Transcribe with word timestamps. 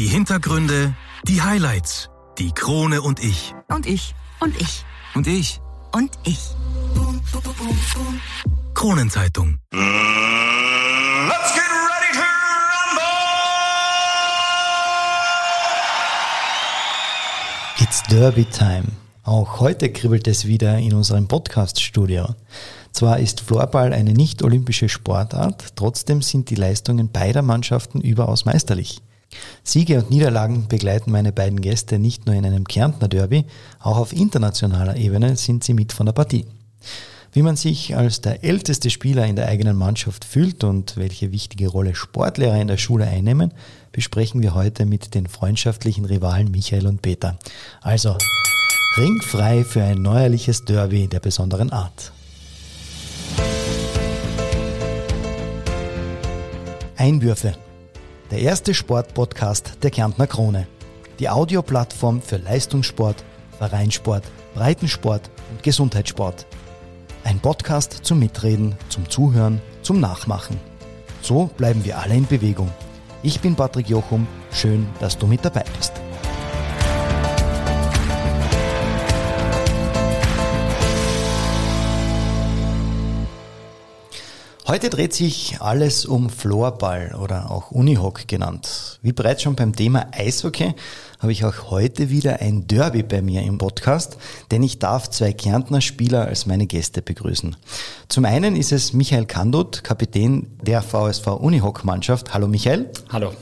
Die 0.00 0.06
Hintergründe, 0.06 0.94
die 1.24 1.42
Highlights, 1.42 2.08
die 2.38 2.52
Krone 2.52 3.02
und 3.02 3.22
ich. 3.22 3.54
Und 3.68 3.84
ich. 3.84 4.14
Und 4.40 4.58
ich. 4.58 4.86
Und 5.14 5.26
ich. 5.26 5.60
Und 5.92 6.10
ich. 6.24 6.38
Kronenzeitung. 8.72 9.58
Let's 9.74 11.52
get 11.52 11.68
ready 11.68 12.12
to 12.14 12.22
rumble! 12.80 13.02
It's 17.82 18.02
Derby 18.04 18.46
Time. 18.46 18.84
Auch 19.24 19.60
heute 19.60 19.92
kribbelt 19.92 20.26
es 20.28 20.46
wieder 20.46 20.78
in 20.78 20.94
unserem 20.94 21.28
Podcast-Studio. 21.28 22.36
Zwar 22.92 23.18
ist 23.18 23.42
Floorball 23.42 23.92
eine 23.92 24.14
nicht-olympische 24.14 24.88
Sportart, 24.88 25.76
trotzdem 25.76 26.22
sind 26.22 26.48
die 26.48 26.54
Leistungen 26.54 27.12
beider 27.12 27.42
Mannschaften 27.42 28.00
überaus 28.00 28.46
meisterlich. 28.46 29.02
Siege 29.62 29.98
und 29.98 30.10
Niederlagen 30.10 30.66
begleiten 30.68 31.10
meine 31.10 31.32
beiden 31.32 31.60
Gäste 31.60 31.98
nicht 31.98 32.26
nur 32.26 32.34
in 32.34 32.44
einem 32.44 32.66
Kärntner 32.66 33.08
Derby, 33.08 33.44
auch 33.78 33.96
auf 33.96 34.12
internationaler 34.12 34.96
Ebene 34.96 35.36
sind 35.36 35.64
sie 35.64 35.74
mit 35.74 35.92
von 35.92 36.06
der 36.06 36.12
Partie. 36.12 36.46
Wie 37.32 37.42
man 37.42 37.54
sich 37.54 37.96
als 37.96 38.20
der 38.20 38.42
älteste 38.42 38.90
Spieler 38.90 39.24
in 39.24 39.36
der 39.36 39.46
eigenen 39.46 39.76
Mannschaft 39.76 40.24
fühlt 40.24 40.64
und 40.64 40.96
welche 40.96 41.30
wichtige 41.30 41.68
Rolle 41.68 41.94
Sportlehrer 41.94 42.60
in 42.60 42.66
der 42.66 42.76
Schule 42.76 43.06
einnehmen, 43.06 43.52
besprechen 43.92 44.42
wir 44.42 44.54
heute 44.54 44.84
mit 44.84 45.14
den 45.14 45.28
freundschaftlichen 45.28 46.04
Rivalen 46.04 46.50
Michael 46.50 46.88
und 46.88 47.02
Peter. 47.02 47.38
Also, 47.82 48.16
ringfrei 48.96 49.62
für 49.62 49.84
ein 49.84 50.02
neuerliches 50.02 50.64
Derby 50.64 51.06
der 51.06 51.20
besonderen 51.20 51.70
Art. 51.70 52.10
Einwürfe. 56.96 57.54
Der 58.30 58.38
erste 58.38 58.74
Sportpodcast 58.74 59.82
der 59.82 59.90
Kärntner 59.90 60.28
Krone. 60.28 60.68
Die 61.18 61.28
Audioplattform 61.28 62.22
für 62.22 62.36
Leistungssport, 62.36 63.24
Vereinssport, 63.58 64.22
Breitensport 64.54 65.28
und 65.50 65.64
Gesundheitssport. 65.64 66.46
Ein 67.24 67.40
Podcast 67.40 67.92
zum 68.04 68.20
Mitreden, 68.20 68.76
zum 68.88 69.10
Zuhören, 69.10 69.60
zum 69.82 69.98
Nachmachen. 69.98 70.60
So 71.22 71.50
bleiben 71.56 71.84
wir 71.84 71.98
alle 71.98 72.14
in 72.14 72.26
Bewegung. 72.26 72.70
Ich 73.24 73.40
bin 73.40 73.56
Patrick 73.56 73.88
Jochum. 73.88 74.28
Schön, 74.52 74.86
dass 75.00 75.18
du 75.18 75.26
mit 75.26 75.44
dabei 75.44 75.64
bist. 75.76 75.92
Heute 84.70 84.88
dreht 84.88 85.12
sich 85.12 85.60
alles 85.60 86.06
um 86.06 86.30
Floorball 86.30 87.16
oder 87.20 87.50
auch 87.50 87.72
Unihock 87.72 88.28
genannt. 88.28 89.00
Wie 89.02 89.10
bereits 89.10 89.42
schon 89.42 89.56
beim 89.56 89.74
Thema 89.74 90.06
Eishockey 90.12 90.74
habe 91.18 91.32
ich 91.32 91.44
auch 91.44 91.72
heute 91.72 92.08
wieder 92.08 92.38
ein 92.38 92.68
Derby 92.68 93.02
bei 93.02 93.20
mir 93.20 93.42
im 93.42 93.58
Podcast, 93.58 94.16
denn 94.52 94.62
ich 94.62 94.78
darf 94.78 95.10
zwei 95.10 95.32
Kärntner 95.32 95.80
Spieler 95.80 96.26
als 96.26 96.46
meine 96.46 96.68
Gäste 96.68 97.02
begrüßen. 97.02 97.56
Zum 98.06 98.24
einen 98.24 98.54
ist 98.54 98.70
es 98.70 98.92
Michael 98.92 99.26
Kandut, 99.26 99.82
Kapitän 99.82 100.46
der 100.62 100.82
VSV 100.82 101.26
Unihock 101.26 101.84
Mannschaft. 101.84 102.32
Hallo 102.32 102.46
Michael. 102.46 102.92
Hallo. 103.08 103.32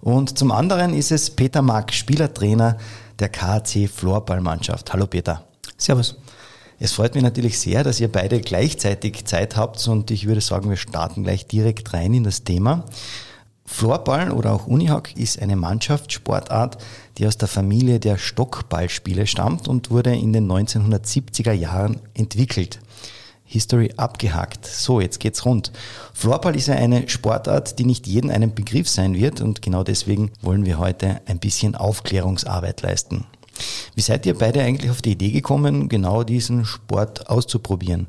Und 0.00 0.36
zum 0.36 0.50
anderen 0.50 0.94
ist 0.94 1.12
es 1.12 1.30
Peter 1.30 1.62
Mack, 1.62 1.92
Spielertrainer 1.92 2.76
der 3.20 3.28
KC 3.28 3.88
Floorball 3.88 4.40
Mannschaft. 4.40 4.92
Hallo 4.92 5.06
Peter. 5.06 5.44
Servus. 5.76 6.16
Es 6.78 6.92
freut 6.92 7.14
mich 7.14 7.24
natürlich 7.24 7.58
sehr, 7.58 7.84
dass 7.84 8.00
ihr 8.00 8.12
beide 8.12 8.40
gleichzeitig 8.40 9.24
Zeit 9.24 9.56
habt 9.56 9.86
und 9.88 10.10
ich 10.10 10.26
würde 10.26 10.42
sagen, 10.42 10.68
wir 10.68 10.76
starten 10.76 11.24
gleich 11.24 11.46
direkt 11.46 11.94
rein 11.94 12.12
in 12.12 12.24
das 12.24 12.44
Thema. 12.44 12.84
Floorball 13.64 14.30
oder 14.30 14.52
auch 14.52 14.66
Unihock 14.66 15.16
ist 15.16 15.40
eine 15.40 15.56
Mannschaftssportart, 15.56 16.76
die 17.16 17.26
aus 17.26 17.38
der 17.38 17.48
Familie 17.48 17.98
der 17.98 18.18
Stockballspiele 18.18 19.26
stammt 19.26 19.68
und 19.68 19.90
wurde 19.90 20.14
in 20.14 20.34
den 20.34 20.50
1970er 20.50 21.52
Jahren 21.52 22.00
entwickelt. 22.14 22.78
History 23.44 23.92
abgehakt. 23.96 24.66
So, 24.66 25.00
jetzt 25.00 25.18
geht's 25.18 25.46
rund. 25.46 25.72
Floorball 26.12 26.56
ist 26.56 26.66
ja 26.66 26.74
eine 26.74 27.08
Sportart, 27.08 27.78
die 27.78 27.84
nicht 27.84 28.06
jedem 28.06 28.30
einen 28.30 28.54
Begriff 28.54 28.88
sein 28.88 29.14
wird 29.14 29.40
und 29.40 29.62
genau 29.62 29.82
deswegen 29.82 30.30
wollen 30.42 30.66
wir 30.66 30.78
heute 30.78 31.22
ein 31.26 31.38
bisschen 31.38 31.74
Aufklärungsarbeit 31.74 32.82
leisten. 32.82 33.24
Wie 33.94 34.00
seid 34.00 34.26
ihr 34.26 34.34
beide 34.34 34.62
eigentlich 34.62 34.90
auf 34.90 35.02
die 35.02 35.12
Idee 35.12 35.30
gekommen, 35.30 35.88
genau 35.88 36.22
diesen 36.22 36.64
Sport 36.64 37.28
auszuprobieren? 37.28 38.06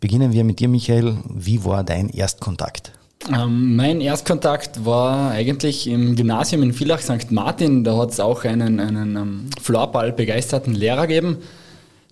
Beginnen 0.00 0.32
wir 0.32 0.44
mit 0.44 0.60
dir, 0.60 0.68
Michael. 0.68 1.16
Wie 1.28 1.64
war 1.64 1.82
dein 1.84 2.08
Erstkontakt? 2.08 2.92
Ähm, 3.32 3.76
mein 3.76 4.00
Erstkontakt 4.00 4.84
war 4.84 5.32
eigentlich 5.32 5.88
im 5.88 6.14
Gymnasium 6.14 6.62
in 6.62 6.72
Villach 6.72 7.00
St. 7.00 7.30
Martin. 7.30 7.84
Da 7.84 7.96
hat 7.96 8.10
es 8.10 8.20
auch 8.20 8.44
einen, 8.44 8.78
einen 8.80 9.16
ähm, 9.16 9.50
Floorball 9.60 10.12
begeisterten 10.12 10.74
Lehrer 10.74 11.06
gegeben. 11.06 11.38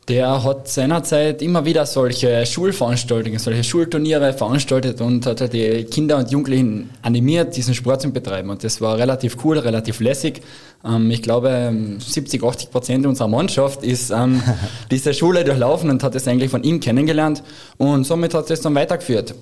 Der 0.09 0.45
hat 0.45 0.69
seinerzeit 0.69 1.43
immer 1.43 1.65
wieder 1.65 1.85
solche 1.85 2.47
Schulveranstaltungen, 2.47 3.41
solche 3.41 3.65
Schulturniere 3.65 4.33
veranstaltet 4.33 5.01
und 5.01 5.27
hat 5.27 5.41
halt 5.41 5.53
die 5.53 5.85
Kinder 5.85 6.19
und 6.19 6.31
Jugendlichen 6.31 6.91
animiert, 7.03 7.57
diesen 7.57 7.75
Sport 7.75 8.03
zu 8.03 8.13
betreiben. 8.13 8.51
Und 8.51 8.63
das 8.63 8.81
war 8.81 8.99
relativ 8.99 9.37
cool, 9.45 9.59
relativ 9.59 9.99
lässig. 9.99 10.43
Ähm, 10.87 11.11
ich 11.11 11.23
glaube, 11.23 11.75
70, 11.99 12.43
80 12.43 12.71
Prozent 12.71 13.07
unserer 13.07 13.29
Mannschaft 13.29 13.83
ist 13.83 14.11
ähm, 14.11 14.43
diese 14.91 15.13
Schule 15.15 15.45
durchlaufen 15.45 15.91
und 15.91 16.03
hat 16.03 16.15
es 16.15 16.29
eigentlich 16.29 16.51
von 16.51 16.63
ihm 16.63 16.81
kennengelernt. 16.81 17.43
Und 17.77 18.05
somit 18.05 18.35
hat 18.35 18.51
es 18.51 18.61
dann 18.61 18.75
weitergeführt. 18.75 19.35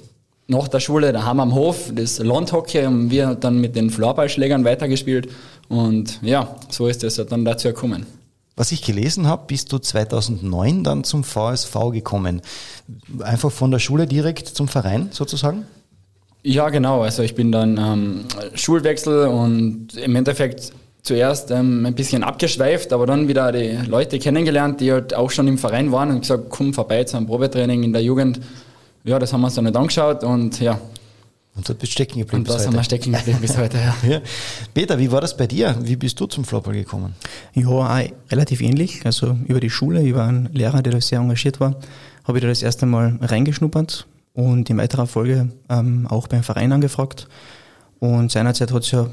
Nach 0.47 0.69
der 0.69 0.81
Schule 0.81 1.13
daheim 1.13 1.41
am 1.41 1.55
Hof, 1.55 1.91
das 1.95 2.19
Landhockey, 2.19 2.83
haben 2.83 3.11
wir 3.11 3.35
dann 3.35 3.61
mit 3.61 3.77
den 3.77 3.89
Floorballschlägern 3.91 4.65
weitergespielt. 4.65 5.29
Und 5.69 6.21
ja, 6.23 6.57
so 6.69 6.87
ist 6.87 7.03
es 7.03 7.17
dann 7.17 7.45
dazu 7.45 7.69
gekommen. 7.69 8.07
Was 8.57 8.71
ich 8.71 8.83
gelesen 8.83 9.27
habe, 9.27 9.45
bist 9.49 9.73
du 9.73 9.79
2009 9.79 10.85
dann 10.85 11.03
zum 11.03 11.25
VSV 11.25 11.75
gekommen. 11.93 12.41
Einfach 13.21 13.51
von 13.51 13.71
der 13.71 13.81
Schule 13.81 14.07
direkt 14.07 14.47
zum 14.47 14.69
Verein 14.69 15.09
sozusagen? 15.11 15.65
Ja, 16.43 16.69
genau. 16.69 17.03
Also 17.03 17.23
ich 17.23 17.35
bin 17.35 17.51
dann 17.51 17.79
ähm, 17.79 18.25
Schulwechsel 18.55 19.27
und 19.27 19.97
im 19.97 20.15
Endeffekt 20.15 20.73
zuerst 21.05 21.51
ähm, 21.51 21.87
ein 21.87 21.95
bisschen 21.95 22.25
abgeschweift, 22.25 22.93
aber 22.93 23.07
dann 23.07 23.29
wieder 23.29 23.53
die 23.53 23.77
Leute 23.87 24.19
kennengelernt, 24.19 24.81
die 24.81 24.91
halt 24.91 25.15
auch 25.15 25.31
schon 25.31 25.47
im 25.47 25.59
Verein 25.59 25.93
waren 25.93 26.11
und 26.11 26.21
gesagt, 26.21 26.47
komm 26.49 26.75
vorbei 26.75 27.05
zu 27.05 27.17
einem 27.17 27.27
Probetraining 27.27 27.83
in 27.85 27.93
der 27.93 28.03
Jugend. 28.03 28.41
Ja, 29.05 29.19
das 29.19 29.33
haben 29.33 29.43
wir 29.43 29.47
uns 29.47 29.55
dann 29.55 29.65
nicht 29.65 29.77
angeschaut 29.77 30.25
und 30.25 30.59
ja, 30.61 30.81
Und 31.55 31.69
dort 31.69 31.79
bist 31.79 31.93
du 31.93 31.95
stecken 31.95 32.19
geblieben 32.21 32.39
und 32.39 32.49
das 32.49 32.67
haben 32.67 32.75
wir 32.75 32.83
stecken 32.83 33.13
geblieben 33.13 33.39
bis 33.41 33.57
heute. 33.57 33.77
Ja. 33.77 33.95
Ja. 34.09 34.21
Peter, 34.73 34.99
wie 34.99 35.13
war 35.13 35.21
das 35.21 35.37
bei 35.37 35.47
dir? 35.47 35.77
Wie 35.83 35.97
bist 35.97 36.19
du 36.19 36.27
zum 36.27 36.45
Floorball 36.45 36.75
gekommen? 36.75 37.15
Ja, 37.53 37.69
auch 37.69 38.05
relativ 38.31 38.63
ähnlich. 38.63 39.05
Also 39.05 39.37
über 39.47 39.61
die 39.61 39.71
Schule, 39.71 40.03
über 40.03 40.25
einen 40.25 40.49
Lehrer, 40.55 40.83
der 40.83 40.95
da 40.95 41.01
sehr 41.03 41.21
engagiert 41.21 41.61
war, 41.61 41.77
habe 42.25 42.39
ich 42.39 42.43
da 42.43 42.49
das 42.49 42.63
erste 42.63 42.87
Mal 42.87 43.19
reingeschnuppert 43.21 44.07
und 44.33 44.71
in 44.71 44.79
weiterer 44.79 45.07
Folge 45.07 45.51
ähm, 45.69 46.07
auch 46.09 46.29
beim 46.29 46.43
Verein 46.43 46.73
angefragt. 46.73 47.29
Und 48.01 48.33
seinerzeit 48.33 48.73
hat 48.73 48.83
es 48.83 48.91
ja 48.91 49.07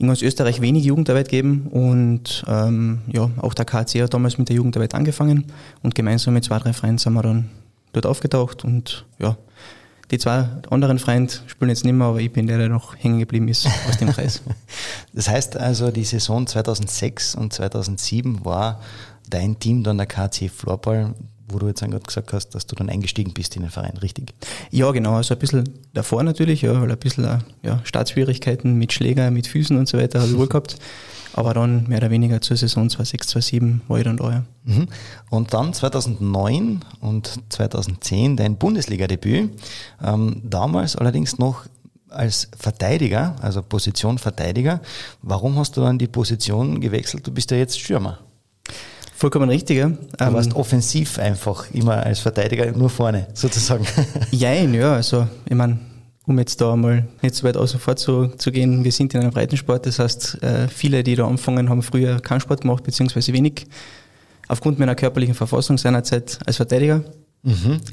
in 0.00 0.06
ganz 0.06 0.22
Österreich 0.22 0.62
wenig 0.62 0.84
Jugendarbeit 0.84 1.28
gegeben 1.28 1.68
und 1.70 2.42
ähm, 2.48 3.00
ja, 3.06 3.30
auch 3.36 3.52
der 3.52 3.66
KC 3.66 4.02
hat 4.02 4.14
damals 4.14 4.38
mit 4.38 4.48
der 4.48 4.56
Jugendarbeit 4.56 4.94
angefangen 4.94 5.44
und 5.82 5.94
gemeinsam 5.94 6.34
mit 6.34 6.44
zwei, 6.44 6.58
drei 6.58 6.72
Freunden 6.72 6.98
sind 6.98 7.12
wir 7.12 7.22
dann 7.22 7.50
dort 7.92 8.06
aufgetaucht 8.06 8.64
und 8.64 9.04
ja, 9.18 9.36
die 10.10 10.18
zwei 10.18 10.48
anderen 10.70 10.98
Freunde 10.98 11.34
spielen 11.46 11.68
jetzt 11.68 11.84
nicht 11.84 11.92
mehr, 11.92 12.06
aber 12.06 12.18
ich 12.18 12.32
bin 12.32 12.46
der, 12.46 12.56
der 12.56 12.70
noch 12.70 12.96
hängen 12.96 13.18
geblieben 13.18 13.46
ist 13.48 13.68
aus 13.88 13.98
dem 13.98 14.10
Kreis. 14.10 14.42
Das 15.12 15.28
heißt 15.28 15.56
also, 15.56 15.90
die 15.90 16.04
Saison 16.04 16.46
2006 16.46 17.34
und 17.34 17.52
2007 17.52 18.44
war 18.44 18.80
dein 19.30 19.58
Team 19.58 19.82
dann 19.82 19.98
der 19.98 20.06
KC 20.06 20.50
Floorball, 20.50 21.14
wo 21.48 21.58
du 21.58 21.68
jetzt 21.68 21.80
gerade 21.80 22.00
gesagt 22.00 22.32
hast, 22.32 22.50
dass 22.50 22.66
du 22.66 22.76
dann 22.76 22.88
eingestiegen 22.88 23.32
bist 23.32 23.56
in 23.56 23.62
den 23.62 23.70
Verein, 23.70 23.96
richtig? 23.98 24.34
Ja, 24.70 24.90
genau. 24.92 25.14
Also 25.14 25.34
ein 25.34 25.40
bisschen 25.40 25.68
davor 25.92 26.22
natürlich, 26.22 26.62
ja, 26.62 26.80
weil 26.80 26.90
ein 26.90 26.98
bisschen 26.98 27.24
äh, 27.24 27.38
ja, 27.62 27.80
Startschwierigkeiten 27.84 28.74
mit 28.74 28.92
Schläger, 28.92 29.30
mit 29.30 29.46
Füßen 29.46 29.76
und 29.76 29.88
so 29.88 29.98
weiter 29.98 30.20
habe 30.20 30.30
ich 30.30 30.38
wohl 30.38 30.48
gehabt. 30.48 30.76
Aber 31.32 31.54
dann 31.54 31.86
mehr 31.88 31.98
oder 31.98 32.10
weniger 32.10 32.40
zur 32.40 32.56
Saison 32.56 32.90
2006, 32.90 33.28
2007 33.28 33.82
war 33.86 33.98
ich 33.98 34.04
dann 34.04 34.16
da. 34.16 34.30
Ja. 34.30 34.44
Mhm. 34.64 34.88
Und 35.30 35.54
dann 35.54 35.72
2009 35.72 36.80
und 37.00 37.40
2010 37.50 38.36
dein 38.36 38.56
Bundesliga-Debüt. 38.56 39.50
Ähm, 40.02 40.42
damals 40.44 40.96
allerdings 40.96 41.38
noch 41.38 41.66
als 42.08 42.48
Verteidiger, 42.58 43.36
also 43.40 43.62
Position 43.62 44.18
Verteidiger. 44.18 44.80
Warum 45.22 45.56
hast 45.56 45.76
du 45.76 45.82
dann 45.82 45.98
die 45.98 46.08
Position 46.08 46.80
gewechselt? 46.80 47.26
Du 47.26 47.32
bist 47.32 47.52
ja 47.52 47.56
jetzt 47.56 47.78
Stürmer. 47.78 48.18
Vollkommen 49.20 49.50
richtig, 49.50 49.76
ja. 49.76 49.88
Du 49.88 49.98
Ähm, 50.18 50.32
warst 50.32 50.54
offensiv 50.54 51.18
einfach 51.18 51.70
immer 51.74 52.02
als 52.02 52.20
Verteidiger 52.20 52.72
nur 52.72 52.88
vorne, 52.88 53.26
sozusagen. 53.34 53.84
Jein, 54.30 54.72
ja, 54.72 54.94
also 54.94 55.28
ich 55.44 55.54
meine, 55.54 55.78
um 56.26 56.38
jetzt 56.38 56.58
da 56.58 56.74
mal 56.74 57.06
nicht 57.20 57.34
so 57.34 57.46
weit 57.46 57.58
außen 57.58 57.78
vor 57.78 57.96
zu, 57.96 58.28
zu 58.28 58.50
gehen, 58.50 58.82
wir 58.82 58.90
sind 58.92 59.12
in 59.12 59.20
einem 59.20 59.30
Breitensport, 59.30 59.84
das 59.84 59.98
heißt, 59.98 60.42
äh, 60.42 60.68
viele, 60.68 61.02
die 61.02 61.16
da 61.16 61.26
anfangen, 61.26 61.68
haben 61.68 61.82
früher 61.82 62.18
keinen 62.20 62.40
Sport 62.40 62.62
gemacht, 62.62 62.82
beziehungsweise 62.82 63.34
wenig, 63.34 63.66
aufgrund 64.48 64.78
meiner 64.78 64.94
körperlichen 64.94 65.34
Verfassung 65.34 65.76
seinerzeit 65.76 66.38
als 66.46 66.56
Verteidiger 66.56 67.04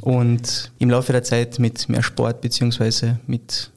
und 0.01 0.71
im 0.79 0.89
Laufe 0.89 1.11
der 1.11 1.23
Zeit 1.23 1.59
mit 1.59 1.89
mehr 1.89 2.03
Sport, 2.03 2.39
beziehungsweise 2.39 3.19
mit 3.27 3.69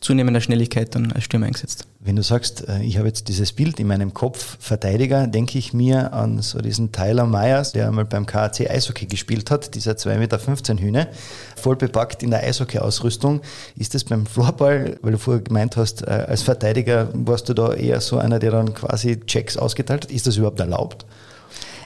zunehmender 0.00 0.40
Schnelligkeit 0.40 0.94
dann 0.94 1.12
als 1.12 1.24
Stürmer 1.24 1.46
eingesetzt. 1.46 1.86
Wenn 2.00 2.16
du 2.16 2.22
sagst, 2.22 2.68
äh, 2.68 2.82
ich 2.82 2.98
habe 2.98 3.08
jetzt 3.08 3.28
dieses 3.28 3.52
Bild 3.52 3.80
in 3.80 3.86
meinem 3.86 4.14
Kopf, 4.14 4.56
Verteidiger, 4.60 5.26
denke 5.26 5.58
ich 5.58 5.72
mir 5.72 6.12
an 6.12 6.40
so 6.40 6.60
diesen 6.60 6.92
Tyler 6.92 7.26
Myers, 7.26 7.72
der 7.72 7.88
einmal 7.88 8.04
beim 8.04 8.26
KAC 8.26 8.70
Eishockey 8.70 9.06
gespielt 9.06 9.50
hat, 9.50 9.74
dieser 9.74 9.92
2,15 9.92 10.18
Meter 10.18 10.82
Hühne, 10.82 11.08
voll 11.56 11.76
bepackt 11.76 12.22
in 12.22 12.30
der 12.30 12.44
Eishockey-Ausrüstung. 12.44 13.40
Ist 13.76 13.94
das 13.94 14.04
beim 14.04 14.26
Floorball, 14.26 14.98
weil 15.02 15.12
du 15.12 15.18
vorher 15.18 15.42
gemeint 15.42 15.76
hast, 15.76 16.02
äh, 16.02 16.10
als 16.10 16.42
Verteidiger 16.42 17.08
warst 17.12 17.48
du 17.48 17.54
da 17.54 17.74
eher 17.74 18.00
so 18.00 18.18
einer, 18.18 18.38
der 18.38 18.52
dann 18.52 18.74
quasi 18.74 19.20
Checks 19.20 19.56
ausgeteilt 19.56 20.04
hat? 20.04 20.12
Ist 20.12 20.26
das 20.26 20.36
überhaupt 20.36 20.60
erlaubt? 20.60 21.04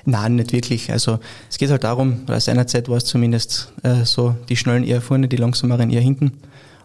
Nein, 0.05 0.35
nicht 0.37 0.53
wirklich. 0.53 0.91
Also 0.91 1.19
es 1.49 1.59
geht 1.59 1.71
halt 1.71 1.85
darum, 1.85 2.23
oder 2.27 2.41
seinerzeit 2.41 2.89
war 2.89 2.97
es 2.97 3.05
zumindest 3.05 3.73
äh, 3.83 4.05
so, 4.05 4.35
die 4.49 4.57
Schnellen 4.57 4.85
eher 4.85 5.01
vorne, 5.01 5.29
die 5.29 5.37
langsameren 5.37 5.91
eher 5.91 6.01
hinten. 6.01 6.33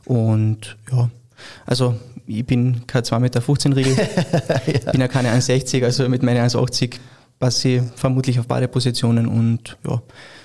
Und 0.08 0.78
ja, 0.92 1.10
also 1.66 1.96
ich 2.26 2.46
bin 2.46 2.88
kein 2.88 3.04
2,15 3.04 3.20
Meter 3.20 3.76
Riegel, 3.76 3.98
ja. 4.86 4.92
bin 4.92 5.02
ja 5.02 5.08
keine 5.08 5.30
1,60, 5.34 5.84
also 5.84 6.08
mit 6.08 6.24
meinen 6.24 6.50
1,80 6.50 6.96
passe 7.40 7.68
ich 7.70 7.82
vermutlich 7.96 8.40
auf 8.40 8.48
beide 8.48 8.68
Positionen 8.68 9.28
und 9.28 9.78
ja, 9.88 10.02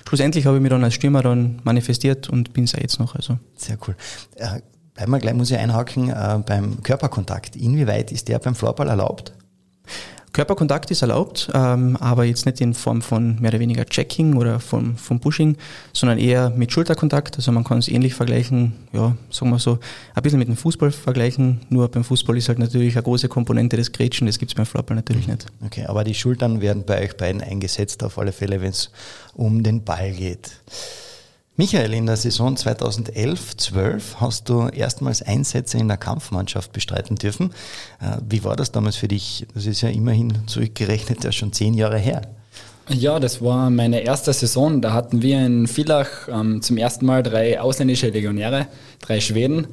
schlussendlich 0.07 0.45
habe 0.45 0.57
ich 0.57 0.61
mich 0.61 0.69
dann 0.69 0.83
als 0.83 0.93
Stürmer 0.93 1.21
dann 1.23 1.59
manifestiert 1.63 2.29
und 2.29 2.53
bin 2.53 2.65
es 2.65 2.73
ja 2.73 2.79
jetzt 2.81 2.99
noch. 2.99 3.15
Also. 3.15 3.39
Sehr 3.55 3.77
cool. 3.87 3.95
Äh, 4.35 4.59
bleiben 4.93 5.11
wir 5.11 5.19
gleich, 5.19 5.33
muss 5.33 5.49
ich 5.49 5.57
einhaken, 5.57 6.09
äh, 6.09 6.39
beim 6.45 6.83
Körperkontakt. 6.83 7.55
Inwieweit 7.55 8.11
ist 8.11 8.27
der 8.27 8.39
beim 8.39 8.53
Floorball 8.53 8.89
erlaubt? 8.89 9.33
Körperkontakt 10.33 10.89
ist 10.89 11.03
erlaubt, 11.03 11.49
ähm, 11.53 11.95
aber 11.97 12.23
jetzt 12.23 12.47
nicht 12.47 12.59
in 12.59 12.73
Form 12.73 13.03
von 13.03 13.39
mehr 13.39 13.51
oder 13.51 13.59
weniger 13.59 13.85
Checking 13.85 14.35
oder 14.35 14.59
vom, 14.59 14.97
vom 14.97 15.19
Pushing, 15.19 15.57
sondern 15.93 16.17
eher 16.17 16.49
mit 16.49 16.71
Schulterkontakt. 16.71 17.35
Also 17.35 17.51
man 17.51 17.63
kann 17.63 17.77
es 17.77 17.87
ähnlich 17.87 18.15
vergleichen, 18.15 18.73
ja, 18.93 19.15
sagen 19.29 19.51
wir 19.51 19.59
so, 19.59 19.77
ein 20.15 20.23
bisschen 20.23 20.39
mit 20.39 20.47
dem 20.47 20.57
Fußball 20.57 20.91
vergleichen. 20.91 21.61
Nur 21.69 21.87
beim 21.87 22.03
Fußball 22.03 22.35
ist 22.35 22.49
halt 22.49 22.57
natürlich 22.57 22.95
eine 22.95 23.03
große 23.03 23.29
Komponente 23.29 23.77
des 23.77 23.91
Grätschen, 23.91 24.25
das 24.25 24.39
gibt 24.39 24.51
es 24.51 24.55
beim 24.55 24.65
Floorball 24.65 24.95
natürlich 24.95 25.27
nicht. 25.27 25.45
Okay, 25.63 25.85
aber 25.85 26.03
die 26.03 26.15
Schultern 26.15 26.61
werden 26.61 26.83
bei 26.83 27.03
euch 27.03 27.15
beiden 27.15 27.41
eingesetzt, 27.41 28.03
auf 28.03 28.17
alle 28.17 28.31
Fälle, 28.31 28.59
wenn 28.59 28.71
es 28.71 28.89
um 29.35 29.61
den 29.61 29.83
Ball 29.83 30.11
geht. 30.11 30.51
Michael, 31.55 31.93
in 31.93 32.07
der 32.07 32.17
Saison 32.17 32.55
2011-12 32.55 34.15
hast 34.15 34.49
du 34.49 34.69
erstmals 34.69 35.21
Einsätze 35.21 35.77
in 35.77 35.87
der 35.87 35.97
Kampfmannschaft 35.97 36.73
bestreiten 36.73 37.15
dürfen. 37.15 37.51
Äh, 38.01 38.17
wie 38.27 38.43
war 38.43 38.55
das 38.55 38.71
damals 38.71 38.95
für 38.95 39.07
dich? 39.07 39.45
Das 39.53 39.67
ist 39.67 39.81
ja 39.81 39.89
immerhin 39.89 40.33
zurückgerechnet 40.47 41.23
ja 41.23 41.31
schon 41.31 41.53
zehn 41.53 41.75
Jahre 41.75 41.99
her. 41.99 42.23
Ja, 42.89 43.19
das 43.19 43.39
war 43.39 43.69
meine 43.69 43.99
erste 43.99 44.33
Saison. 44.33 44.81
Da 44.81 44.93
hatten 44.93 45.21
wir 45.21 45.45
in 45.45 45.67
Villach 45.67 46.27
ähm, 46.27 46.63
zum 46.63 46.77
ersten 46.77 47.05
Mal 47.05 47.21
drei 47.21 47.61
ausländische 47.61 48.09
Legionäre, 48.09 48.65
drei 48.99 49.21
Schweden. 49.21 49.67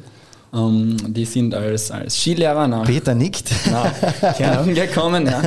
Ähm, 0.53 0.99
die 1.15 1.25
sind 1.25 1.55
als, 1.55 1.91
als 1.91 2.15
Skilehrer 2.15 2.69
nach 2.69 2.85
Peter 2.85 3.15
nickt. 3.15 3.53
nach 3.71 4.37
Kärnten 4.37 4.75
gekommen 4.75 5.27
ja, 5.27 5.43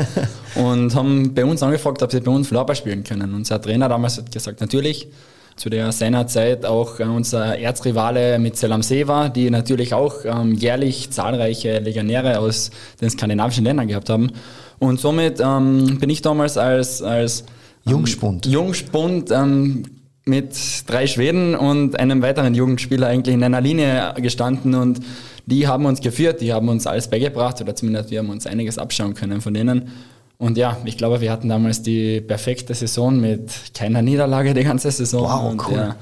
und 0.55 0.95
haben 0.95 1.35
bei 1.35 1.45
uns 1.45 1.61
angefragt, 1.61 2.01
ob 2.01 2.11
sie 2.11 2.21
bei 2.21 2.31
uns 2.31 2.47
Floorball 2.47 2.75
spielen 2.75 3.03
können. 3.03 3.35
Unser 3.35 3.61
Trainer 3.61 3.87
damals 3.87 4.17
hat 4.17 4.31
gesagt, 4.31 4.61
natürlich 4.61 5.07
zu 5.55 5.69
der 5.69 5.91
seinerzeit 5.91 6.65
auch 6.65 6.99
äh, 6.99 7.03
unser 7.03 7.57
Erzrivale 7.57 8.39
mit 8.39 8.57
Selamsee 8.57 9.07
war, 9.07 9.29
die 9.29 9.49
natürlich 9.49 9.93
auch 9.93 10.25
ähm, 10.25 10.53
jährlich 10.53 11.11
zahlreiche 11.11 11.79
Legionäre 11.79 12.39
aus 12.39 12.71
den 13.01 13.09
skandinavischen 13.09 13.63
Ländern 13.63 13.87
gehabt 13.87 14.09
haben. 14.09 14.31
Und 14.79 14.99
somit 14.99 15.39
ähm, 15.39 15.97
bin 15.99 16.09
ich 16.09 16.21
damals 16.21 16.57
als, 16.57 17.01
als 17.01 17.41
ähm, 17.85 17.91
Jungspund, 17.91 18.45
Jungspund 18.45 19.31
ähm, 19.31 19.83
mit 20.25 20.55
drei 20.87 21.07
Schweden 21.07 21.55
und 21.55 21.99
einem 21.99 22.21
weiteren 22.21 22.55
Jugendspieler 22.55 23.07
eigentlich 23.07 23.35
in 23.35 23.43
einer 23.43 23.61
Linie 23.61 24.13
gestanden 24.17 24.73
und 24.75 25.01
die 25.45 25.67
haben 25.67 25.85
uns 25.85 25.99
geführt, 25.99 26.39
die 26.39 26.53
haben 26.53 26.69
uns 26.69 26.87
alles 26.87 27.09
beigebracht 27.09 27.59
oder 27.61 27.75
zumindest 27.75 28.11
wir 28.11 28.19
haben 28.19 28.29
uns 28.29 28.47
einiges 28.47 28.77
abschauen 28.77 29.13
können 29.13 29.41
von 29.41 29.53
denen. 29.53 29.91
Und 30.37 30.57
ja, 30.57 30.77
ich 30.85 30.97
glaube, 30.97 31.21
wir 31.21 31.31
hatten 31.31 31.49
damals 31.49 31.81
die 31.81 32.21
perfekte 32.21 32.73
Saison 32.73 33.19
mit 33.19 33.51
keiner 33.73 34.01
Niederlage 34.01 34.53
die 34.53 34.63
ganze 34.63 34.91
Saison. 34.91 35.23
Wow, 35.23 35.51
und 35.51 35.67
cool. 35.67 35.75
ja, 35.75 35.95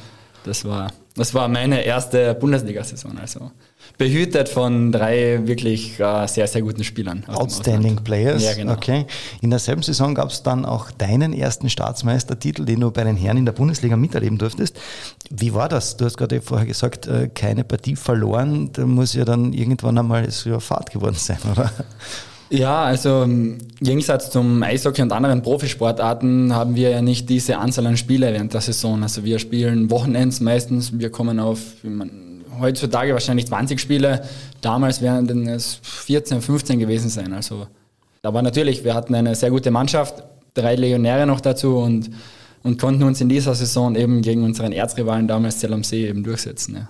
das 0.44 0.66
war, 0.66 0.92
das 1.16 1.34
war 1.34 1.48
meine 1.48 1.84
erste 1.84 2.34
Bundesliga-Saison. 2.36 3.18
Also 3.20 3.52
behütet 3.98 4.50
von 4.50 4.92
drei 4.92 5.46
wirklich 5.46 6.00
äh, 6.00 6.28
sehr, 6.28 6.48
sehr 6.48 6.62
guten 6.62 6.84
Spielern. 6.84 7.24
Outstanding 7.28 7.98
Players. 7.98 8.44
Ja, 8.44 8.54
genau. 8.54 8.74
Okay. 8.74 9.06
In 9.42 9.52
derselben 9.52 9.84
Saison 9.84 10.16
gab 10.16 10.30
es 10.30 10.42
dann 10.42 10.66
auch 10.66 10.90
deinen 10.92 11.34
ersten 11.34 11.70
Staatsmeistertitel, 11.70 12.66
den 12.66 12.80
du 12.80 12.92
bei 12.92 13.04
den 13.04 13.16
Herren 13.18 13.38
in 13.38 13.46
der 13.46 13.52
Bundesliga 13.52 13.96
miterleben 13.96 14.38
durftest. 14.38 14.80
Wie 15.30 15.54
war 15.54 15.70
das? 15.70 15.98
Du 15.98 16.06
hast 16.06 16.18
gerade 16.18 16.42
vorher 16.42 16.66
gesagt, 16.66 17.08
äh, 17.08 17.30
keine 17.34 17.64
Partie 17.64 17.96
verloren. 17.96 18.72
Da 18.74 18.86
muss 18.86 19.14
ja 19.14 19.26
dann 19.26 19.54
irgendwann 19.54 19.98
einmal 19.98 20.30
so 20.32 20.50
eine 20.50 20.60
Fahrt 20.60 20.92
geworden 20.92 21.18
sein, 21.18 21.38
oder? 21.52 21.72
Ja, 22.52 22.84
also 22.84 23.24
im 23.24 23.60
Gegensatz 23.80 24.30
zum 24.30 24.62
Eishockey 24.62 25.02
und 25.02 25.14
anderen 25.14 25.42
Profisportarten 25.42 26.54
haben 26.54 26.76
wir 26.76 26.90
ja 26.90 27.02
nicht 27.02 27.30
diese 27.30 27.58
Anzahl 27.58 27.88
an 27.88 27.96
Spiele 27.96 28.34
während 28.34 28.54
der 28.54 28.60
Saison. 28.60 29.02
Also 29.02 29.24
wir 29.24 29.40
spielen 29.40 29.90
Wochenends 29.90 30.42
meistens, 30.42 31.00
wir 31.00 31.10
kommen 31.12 31.40
auf 31.40 31.60
man, 31.82 32.44
heutzutage 32.60 33.14
wahrscheinlich 33.14 33.48
20 33.48 33.80
Spiele, 33.80 34.24
damals 34.60 35.02
werden 35.02 35.48
es 35.48 35.80
14, 35.82 36.42
15 36.42 36.78
gewesen 36.78 37.10
sein. 37.10 37.32
Also, 37.32 37.68
aber 38.22 38.42
natürlich, 38.42 38.84
wir 38.84 38.96
hatten 38.96 39.16
eine 39.16 39.34
sehr 39.34 39.50
gute 39.50 39.72
Mannschaft, 39.72 40.22
drei 40.54 40.76
Legionäre 40.76 41.26
noch 41.26 41.40
dazu 41.40 41.78
und, 41.78 42.10
und 42.64 42.78
konnten 42.82 43.04
uns 43.04 43.22
in 43.22 43.30
dieser 43.30 43.56
Saison 43.56 43.96
eben 43.96 44.22
gegen 44.22 44.44
unseren 44.44 44.74
Erzrivalen 44.74 45.26
damals 45.26 45.60
Zell 45.60 45.74
am 45.74 45.86
See 45.86 46.06
eben 46.06 46.22
durchsetzen. 46.22 46.76
Ja. 46.76 46.90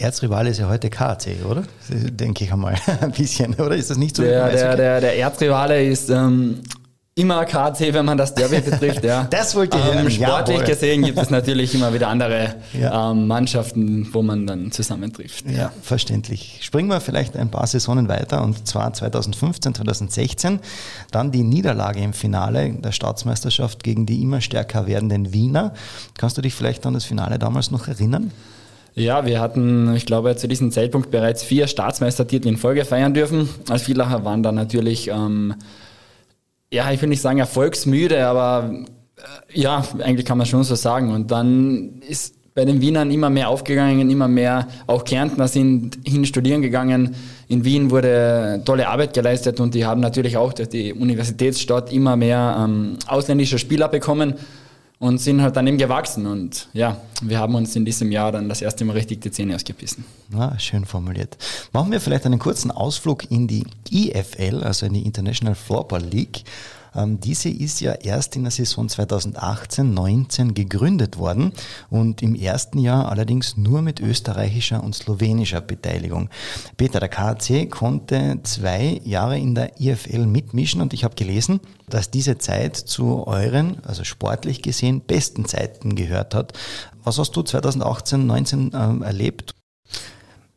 Erzrivale 0.00 0.50
ist 0.50 0.58
ja 0.58 0.68
heute 0.68 0.88
KAC, 0.90 1.44
oder? 1.48 1.64
Denke 1.88 2.44
ich 2.44 2.52
einmal 2.52 2.74
ein 3.00 3.12
bisschen, 3.12 3.54
oder? 3.54 3.76
Ist 3.76 3.90
das 3.90 3.98
nicht 3.98 4.16
so? 4.16 4.22
Der, 4.22 4.48
der, 4.50 4.76
der, 4.76 5.00
der 5.00 5.16
Erzrivale 5.18 5.84
ist 5.84 6.08
ähm, 6.08 6.60
immer 7.14 7.44
KC, 7.44 7.92
wenn 7.92 8.06
man 8.06 8.16
das 8.16 8.34
Derby 8.34 8.60
betrifft. 8.60 9.04
Ja. 9.04 9.24
das 9.30 9.54
wollte 9.54 9.76
ich 9.76 9.84
ähm. 9.84 10.10
Sportlich 10.10 10.56
Jawohl. 10.58 10.64
gesehen 10.64 11.02
gibt 11.02 11.18
es 11.18 11.28
natürlich 11.28 11.74
immer 11.74 11.92
wieder 11.92 12.08
andere 12.08 12.54
Ja. 12.72 13.10
ähm, 13.10 13.26
Mannschaften, 13.26 14.08
wo 14.12 14.22
man 14.22 14.46
dann 14.46 14.72
zusammentrifft. 14.72 15.44
Ja, 15.50 15.70
verständlich. 15.82 16.60
Springen 16.62 16.88
wir 16.88 17.00
vielleicht 17.00 17.36
ein 17.36 17.50
paar 17.50 17.66
Saisonen 17.66 18.08
weiter 18.08 18.42
und 18.42 18.66
zwar 18.66 18.92
2015, 18.92 19.74
2016. 19.74 20.60
Dann 21.10 21.30
die 21.30 21.42
Niederlage 21.42 22.00
im 22.00 22.14
Finale 22.14 22.72
der 22.72 22.92
Staatsmeisterschaft 22.92 23.82
gegen 23.84 24.06
die 24.06 24.22
immer 24.22 24.40
stärker 24.40 24.86
werdenden 24.86 25.32
Wiener. 25.34 25.74
Kannst 26.16 26.38
du 26.38 26.42
dich 26.42 26.54
vielleicht 26.54 26.86
an 26.86 26.94
das 26.94 27.04
Finale 27.04 27.38
damals 27.38 27.70
noch 27.70 27.86
erinnern? 27.86 28.30
Ja, 28.94 29.24
wir 29.24 29.40
hatten, 29.40 29.94
ich 29.94 30.04
glaube, 30.04 30.34
zu 30.36 30.48
diesem 30.48 30.72
Zeitpunkt 30.72 31.10
bereits 31.10 31.42
vier 31.42 31.66
Staatsmeistertitel 31.66 32.48
in 32.48 32.56
Folge 32.56 32.84
feiern 32.84 33.14
dürfen. 33.14 33.48
Als 33.68 33.82
Vielacher 33.82 34.24
waren 34.24 34.42
dann 34.42 34.56
natürlich, 34.56 35.08
ähm, 35.08 35.54
ja, 36.72 36.90
ich 36.90 37.00
will 37.00 37.08
nicht 37.08 37.22
sagen 37.22 37.38
erfolgsmüde, 37.38 38.26
aber 38.26 38.70
äh, 39.16 39.60
ja, 39.60 39.84
eigentlich 40.00 40.26
kann 40.26 40.38
man 40.38 40.46
schon 40.46 40.64
so 40.64 40.74
sagen. 40.74 41.12
Und 41.12 41.30
dann 41.30 42.00
ist 42.08 42.34
bei 42.54 42.64
den 42.64 42.80
Wienern 42.80 43.12
immer 43.12 43.30
mehr 43.30 43.48
aufgegangen, 43.48 44.10
immer 44.10 44.26
mehr, 44.26 44.66
auch 44.88 45.04
Kärntner 45.04 45.46
sind 45.46 45.98
hin 46.04 46.26
studieren 46.26 46.60
gegangen. 46.60 47.14
In 47.46 47.64
Wien 47.64 47.92
wurde 47.92 48.60
tolle 48.64 48.88
Arbeit 48.88 49.14
geleistet 49.14 49.60
und 49.60 49.74
die 49.74 49.86
haben 49.86 50.00
natürlich 50.00 50.36
auch 50.36 50.52
durch 50.52 50.68
die 50.68 50.92
Universitätsstadt 50.92 51.92
immer 51.92 52.16
mehr 52.16 52.56
ähm, 52.58 52.96
ausländische 53.06 53.58
Spieler 53.58 53.86
bekommen 53.86 54.34
und 55.00 55.18
sind 55.18 55.40
halt 55.40 55.56
dann 55.56 55.66
eben 55.66 55.78
gewachsen. 55.78 56.26
Und 56.26 56.68
ja, 56.72 57.00
wir 57.22 57.38
haben 57.38 57.54
uns 57.54 57.74
in 57.74 57.84
diesem 57.84 58.12
Jahr 58.12 58.30
dann 58.30 58.48
das 58.48 58.62
erste 58.62 58.84
Mal 58.84 58.92
richtig 58.92 59.22
die 59.22 59.30
Zähne 59.32 59.56
ausgebissen. 59.56 60.04
Na, 60.28 60.56
schön 60.58 60.84
formuliert. 60.84 61.36
Machen 61.72 61.90
wir 61.90 62.00
vielleicht 62.00 62.26
einen 62.26 62.38
kurzen 62.38 62.70
Ausflug 62.70 63.28
in 63.30 63.48
die 63.48 63.64
IFL, 63.90 64.62
also 64.62 64.86
in 64.86 64.92
die 64.92 65.02
International 65.02 65.54
Floorball 65.54 66.02
League. 66.04 66.44
Ähm, 66.94 67.20
diese 67.20 67.48
ist 67.48 67.80
ja 67.80 67.92
erst 67.92 68.36
in 68.36 68.42
der 68.42 68.50
Saison 68.50 68.88
2018-19 68.88 70.52
gegründet 70.52 71.18
worden 71.18 71.52
und 71.88 72.22
im 72.22 72.34
ersten 72.34 72.78
Jahr 72.78 73.10
allerdings 73.10 73.56
nur 73.56 73.82
mit 73.82 74.00
österreichischer 74.00 74.82
und 74.82 74.94
slowenischer 74.94 75.60
Beteiligung. 75.60 76.30
Peter, 76.76 77.00
der 77.00 77.08
KAC 77.08 77.70
konnte 77.70 78.40
zwei 78.42 79.00
Jahre 79.04 79.38
in 79.38 79.54
der 79.54 79.80
IFL 79.80 80.26
mitmischen 80.26 80.80
und 80.80 80.92
ich 80.92 81.04
habe 81.04 81.14
gelesen, 81.14 81.60
dass 81.88 82.10
diese 82.10 82.38
Zeit 82.38 82.76
zu 82.76 83.26
euren, 83.26 83.78
also 83.84 84.04
sportlich 84.04 84.62
gesehen, 84.62 85.00
besten 85.00 85.44
Zeiten 85.44 85.96
gehört 85.96 86.34
hat. 86.34 86.52
Was 87.02 87.18
hast 87.18 87.32
du 87.32 87.40
2018-19 87.40 88.74
ähm, 88.74 89.02
erlebt? 89.02 89.54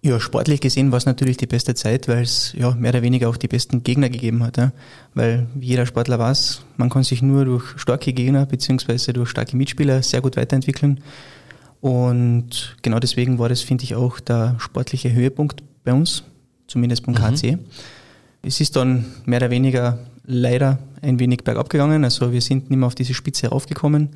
Ja, 0.06 0.20
sportlich 0.20 0.60
gesehen 0.60 0.92
war 0.92 0.98
es 0.98 1.06
natürlich 1.06 1.38
die 1.38 1.48
beste 1.48 1.76
Zeit, 1.76 2.10
weil 2.10 2.24
es 2.24 2.54
ja 2.58 2.72
mehr 2.72 2.90
oder 2.90 3.02
weniger 3.02 3.30
auch 3.30 3.38
die 3.38 3.48
besten 3.48 3.84
Gegner 3.84 4.10
gegeben 4.10 4.44
hat. 4.44 4.58
Ja? 4.58 4.74
Weil 5.14 5.48
wie 5.56 5.68
jeder 5.68 5.86
Sportler 5.86 6.20
weiß, 6.20 6.62
man 6.76 6.90
kann 6.90 7.04
sich 7.04 7.22
nur 7.22 7.46
durch 7.46 7.64
starke 7.78 8.12
Gegner 8.12 8.46
beziehungsweise 8.46 9.14
durch 9.14 9.30
starke 9.30 9.56
Mitspieler 9.56 10.04
sehr 10.04 10.20
gut 10.20 10.36
weiterentwickeln. 10.36 11.00
Und 11.80 12.76
genau 12.82 13.00
deswegen 13.00 13.40
war 13.40 13.48
das, 13.48 13.62
finde 13.62 13.86
ich, 13.86 13.96
auch 13.96 14.20
der 14.20 14.56
sportliche 14.58 15.14
Höhepunkt 15.14 15.64
bei 15.86 15.94
uns, 15.94 16.24
zumindest 16.68 17.06
beim 17.06 17.16
KC. 17.16 17.58
Es 18.42 18.60
ist 18.60 18.76
dann 18.76 19.06
mehr 19.24 19.38
oder 19.38 19.52
weniger 19.52 20.00
leider 20.26 20.80
ein 21.02 21.18
wenig 21.18 21.46
bergab 21.46 21.70
gegangen. 21.70 22.04
Also 22.04 22.34
wir 22.34 22.42
sind 22.42 22.70
nicht 22.70 22.78
mehr 22.78 22.88
auf 22.88 22.96
diese 22.96 23.14
Spitze 23.14 23.48
raufgekommen. 23.48 24.10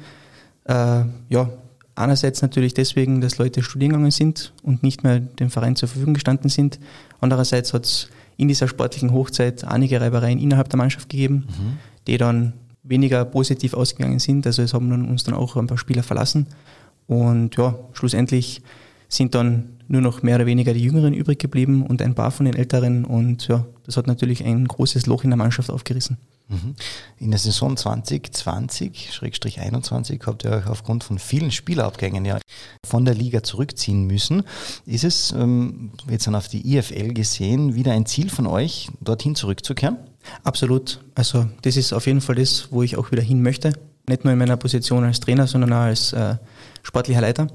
Äh, 0.65 1.03
ja, 1.29 1.49
Einerseits 1.97 2.43
natürlich 2.43 2.75
deswegen, 2.75 3.21
dass 3.21 3.39
Leute 3.39 3.63
studieren 3.63 3.93
gegangen 3.93 4.11
sind 4.11 4.53
und 4.61 4.83
nicht 4.83 5.03
mehr 5.03 5.19
dem 5.19 5.49
Verein 5.49 5.75
zur 5.75 5.89
Verfügung 5.89 6.13
gestanden 6.13 6.47
sind. 6.47 6.79
Andererseits 7.21 7.73
hat 7.73 7.85
es 7.85 8.09
in 8.37 8.47
dieser 8.47 8.67
sportlichen 8.67 9.11
Hochzeit 9.11 9.63
einige 9.63 9.99
Reibereien 9.99 10.37
innerhalb 10.37 10.69
der 10.69 10.77
Mannschaft 10.77 11.09
gegeben, 11.09 11.47
mhm. 11.47 11.77
die 12.05 12.19
dann 12.19 12.53
weniger 12.83 13.25
positiv 13.25 13.73
ausgegangen 13.73 14.19
sind. 14.19 14.45
Also 14.45 14.61
es 14.61 14.75
haben 14.75 15.09
uns 15.09 15.23
dann 15.23 15.33
auch 15.33 15.55
ein 15.55 15.65
paar 15.65 15.79
Spieler 15.79 16.03
verlassen. 16.03 16.45
Und 17.07 17.55
ja, 17.55 17.73
schlussendlich 17.93 18.61
sind 19.09 19.33
dann 19.33 19.76
nur 19.87 20.01
noch 20.01 20.23
mehr 20.23 20.35
oder 20.35 20.45
weniger 20.45 20.73
die 20.73 20.83
Jüngeren 20.83 21.13
übrig 21.13 21.39
geblieben 21.39 21.85
und 21.85 22.01
ein 22.01 22.15
paar 22.15 22.31
von 22.31 22.45
den 22.45 22.55
Älteren. 22.55 23.05
Und 23.05 23.47
ja, 23.47 23.65
das 23.85 23.97
hat 23.97 24.07
natürlich 24.07 24.43
ein 24.43 24.67
großes 24.67 25.05
Loch 25.05 25.23
in 25.23 25.29
der 25.29 25.37
Mannschaft 25.37 25.69
aufgerissen. 25.69 26.17
Mhm. 26.49 26.75
In 27.19 27.31
der 27.31 27.39
Saison 27.39 27.75
2020-21 27.75 30.25
habt 30.25 30.45
ihr 30.45 30.51
euch 30.51 30.67
aufgrund 30.67 31.03
von 31.03 31.19
vielen 31.19 31.51
Spielabgängen 31.51 32.23
ja 32.23 32.39
von 32.85 33.03
der 33.03 33.15
Liga 33.15 33.43
zurückziehen 33.43 34.07
müssen. 34.07 34.43
Ist 34.85 35.03
es 35.03 35.33
ähm, 35.33 35.91
jetzt 36.09 36.25
dann 36.27 36.35
auf 36.35 36.47
die 36.47 36.77
IFL 36.77 37.13
gesehen 37.13 37.75
wieder 37.75 37.91
ein 37.91 38.05
Ziel 38.05 38.29
von 38.29 38.47
euch, 38.47 38.87
dorthin 39.01 39.35
zurückzukehren? 39.35 39.97
Absolut. 40.43 41.01
Also 41.15 41.47
das 41.63 41.75
ist 41.75 41.91
auf 41.93 42.07
jeden 42.07 42.21
Fall 42.21 42.35
das, 42.35 42.71
wo 42.71 42.81
ich 42.81 42.95
auch 42.97 43.11
wieder 43.11 43.23
hin 43.23 43.41
möchte. 43.41 43.73
Nicht 44.07 44.23
nur 44.23 44.31
in 44.31 44.39
meiner 44.39 44.55
Position 44.55 45.03
als 45.03 45.19
Trainer, 45.19 45.47
sondern 45.47 45.73
auch 45.73 45.81
als 45.81 46.13
äh, 46.13 46.37
sportlicher 46.81 47.19
Leiter. 47.19 47.47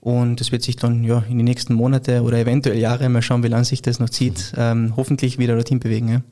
Und 0.00 0.40
das 0.40 0.50
wird 0.50 0.62
sich 0.62 0.76
dann 0.76 1.04
ja, 1.04 1.22
in 1.28 1.36
die 1.36 1.44
nächsten 1.44 1.74
Monate 1.74 2.22
oder 2.22 2.38
eventuell 2.38 2.78
Jahre, 2.78 3.08
mal 3.08 3.20
schauen, 3.20 3.42
wie 3.42 3.48
lange 3.48 3.66
sich 3.66 3.82
das 3.82 3.98
noch 3.98 4.08
zieht, 4.08 4.54
ähm, 4.56 4.94
hoffentlich 4.96 5.38
wieder 5.38 5.54
dorthin 5.54 5.78
bewegen. 5.78 6.08
Ja. 6.08 6.22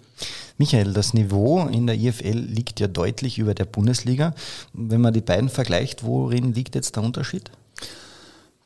Michael, 0.56 0.92
das 0.94 1.12
Niveau 1.12 1.66
in 1.66 1.86
der 1.86 1.96
IFL 1.96 2.38
liegt 2.38 2.80
ja 2.80 2.88
deutlich 2.88 3.38
über 3.38 3.54
der 3.54 3.66
Bundesliga. 3.66 4.34
Wenn 4.72 5.02
man 5.02 5.12
die 5.12 5.20
beiden 5.20 5.50
vergleicht, 5.50 6.02
worin 6.02 6.54
liegt 6.54 6.74
jetzt 6.74 6.96
der 6.96 7.02
Unterschied? 7.02 7.50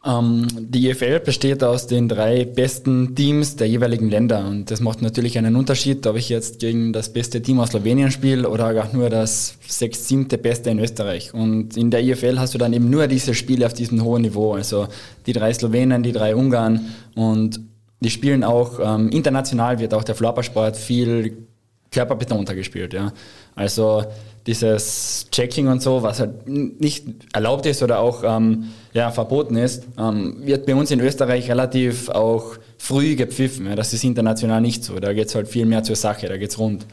Ähm, 0.04 0.48
die 0.58 0.90
EFL 0.90 1.20
besteht 1.20 1.62
aus 1.62 1.86
den 1.86 2.08
drei 2.08 2.44
besten 2.44 3.14
Teams 3.14 3.54
der 3.54 3.68
jeweiligen 3.68 4.10
Länder 4.10 4.46
und 4.46 4.70
das 4.70 4.80
macht 4.80 5.00
natürlich 5.00 5.38
einen 5.38 5.54
Unterschied, 5.54 6.04
ob 6.08 6.16
ich 6.16 6.28
jetzt 6.28 6.58
gegen 6.58 6.92
das 6.92 7.12
beste 7.12 7.40
Team 7.40 7.60
aus 7.60 7.68
Slowenien 7.70 8.10
spiele 8.10 8.48
oder 8.48 8.82
auch 8.82 8.92
nur 8.92 9.10
das 9.10 9.56
sechs, 9.66 10.08
siebte 10.08 10.38
Beste 10.38 10.70
in 10.70 10.80
Österreich. 10.80 11.32
Und 11.32 11.76
in 11.76 11.92
der 11.92 12.02
EFL 12.02 12.38
hast 12.40 12.54
du 12.54 12.58
dann 12.58 12.72
eben 12.72 12.90
nur 12.90 13.06
diese 13.06 13.32
Spiele 13.34 13.64
auf 13.64 13.74
diesem 13.74 14.02
hohen 14.02 14.22
Niveau, 14.22 14.54
also 14.54 14.88
die 15.26 15.32
drei 15.32 15.52
Slowenen, 15.54 16.02
die 16.02 16.12
drei 16.12 16.34
Ungarn 16.34 16.80
und 17.14 17.60
die 18.00 18.10
spielen 18.10 18.42
auch 18.42 18.80
ähm, 18.82 19.08
international, 19.10 19.78
wird 19.78 19.94
auch 19.94 20.02
der 20.02 20.16
Floppersport 20.16 20.76
viel 20.76 21.46
körperbetonter 21.92 22.54
gespielt. 22.54 22.94
Ja. 22.94 23.12
Also 23.54 24.04
dieses 24.46 25.26
Checking 25.30 25.68
und 25.68 25.82
so, 25.82 26.02
was 26.02 26.18
halt 26.18 26.48
nicht 26.48 27.04
erlaubt 27.32 27.66
ist 27.66 27.82
oder 27.82 28.00
auch 28.00 28.24
ähm, 28.24 28.70
ja, 28.92 29.10
verboten 29.10 29.56
ist, 29.56 29.84
ähm, 29.98 30.38
wird 30.44 30.66
bei 30.66 30.74
uns 30.74 30.90
in 30.90 31.00
Österreich 31.00 31.48
relativ 31.48 32.08
auch 32.08 32.56
früh 32.78 33.14
gepfiffen. 33.14 33.66
Ja. 33.66 33.76
Das 33.76 33.92
ist 33.92 34.02
international 34.02 34.60
nicht 34.60 34.82
so. 34.82 34.98
Da 34.98 35.12
geht 35.12 35.28
es 35.28 35.34
halt 35.34 35.48
viel 35.48 35.66
mehr 35.66 35.84
zur 35.84 35.96
Sache, 35.96 36.28
da 36.28 36.36
geht 36.36 36.50
es 36.50 36.58
rund. 36.58 36.86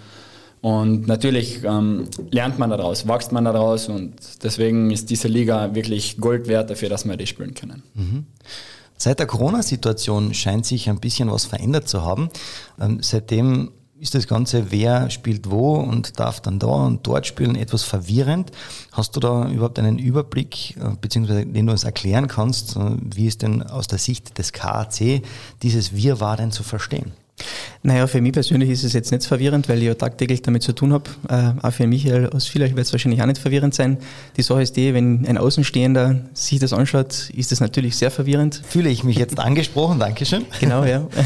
Und 0.61 1.07
natürlich 1.07 1.63
ähm, 1.63 2.09
lernt 2.31 2.59
man 2.59 2.69
daraus, 2.69 3.07
wächst 3.07 3.31
man 3.31 3.45
daraus 3.45 3.87
und 3.87 4.13
deswegen 4.43 4.91
ist 4.91 5.09
diese 5.09 5.29
Liga 5.29 5.73
wirklich 5.73 6.17
Gold 6.17 6.47
wert 6.47 6.69
dafür, 6.69 6.89
dass 6.89 7.05
wir 7.05 7.15
die 7.15 7.27
spielen 7.27 7.53
können. 7.53 7.81
Mhm. 7.93 8.25
Seit 8.97 9.19
der 9.19 9.27
Corona-Situation 9.27 10.33
scheint 10.33 10.65
sich 10.65 10.89
ein 10.89 10.99
bisschen 10.99 11.31
was 11.31 11.45
verändert 11.45 11.87
zu 11.87 12.03
haben. 12.03 12.29
Ähm, 12.81 12.97
seitdem 13.01 13.71
ist 13.99 14.15
das 14.15 14.27
Ganze, 14.27 14.71
wer 14.71 15.09
spielt 15.09 15.49
wo 15.49 15.75
und 15.75 16.19
darf 16.19 16.39
dann 16.39 16.59
da 16.59 16.67
und 16.67 17.05
dort 17.05 17.27
spielen, 17.27 17.55
etwas 17.55 17.83
verwirrend. 17.83 18.51
Hast 18.91 19.15
du 19.15 19.19
da 19.19 19.49
überhaupt 19.49 19.77
einen 19.79 19.99
Überblick, 19.99 20.77
äh, 20.77 20.95
beziehungsweise 20.99 21.45
den 21.45 21.65
du 21.65 21.71
uns 21.71 21.83
erklären 21.83 22.27
kannst, 22.27 22.75
äh, 22.75 22.79
wie 23.01 23.27
ist 23.27 23.41
denn 23.41 23.61
aus 23.63 23.87
der 23.87 23.99
Sicht 23.99 24.37
des 24.37 24.53
KAC 24.53 25.21
dieses 25.61 25.93
Wirrwarr 25.93 26.37
denn 26.37 26.51
zu 26.51 26.63
verstehen? 26.63 27.11
Naja, 27.83 28.07
für 28.07 28.19
mich 28.19 28.33
persönlich 28.33 28.69
ist 28.69 28.83
es 28.83 28.91
jetzt 28.91 29.11
nicht 29.11 29.25
verwirrend, 29.25 29.69
weil 29.69 29.77
ich 29.77 29.85
ja 29.85 29.93
tagtäglich 29.93 30.41
damit 30.41 30.63
zu 30.63 30.73
tun 30.73 30.91
habe. 30.91 31.09
Äh, 31.29 31.65
auch 31.65 31.71
für 31.71 31.87
Michael 31.87 32.29
aus 32.29 32.47
vielleicht 32.47 32.75
wird 32.75 32.85
es 32.85 32.91
wahrscheinlich 32.91 33.21
auch 33.21 33.25
nicht 33.25 33.39
verwirrend 33.39 33.73
sein. 33.73 33.97
Die 34.35 34.41
Sache 34.41 34.61
ist 34.61 34.75
die, 34.75 34.93
wenn 34.93 35.25
ein 35.25 35.37
Außenstehender 35.37 36.21
sich 36.33 36.59
das 36.59 36.73
anschaut, 36.73 37.29
ist 37.29 37.51
das 37.51 37.61
natürlich 37.61 37.95
sehr 37.95 38.11
verwirrend. 38.11 38.61
Fühle 38.67 38.89
ich 38.89 39.03
mich 39.03 39.17
jetzt 39.17 39.39
angesprochen, 39.39 39.99
Dankeschön. 39.99 40.45
Genau, 40.59 40.83
ja. 40.83 41.07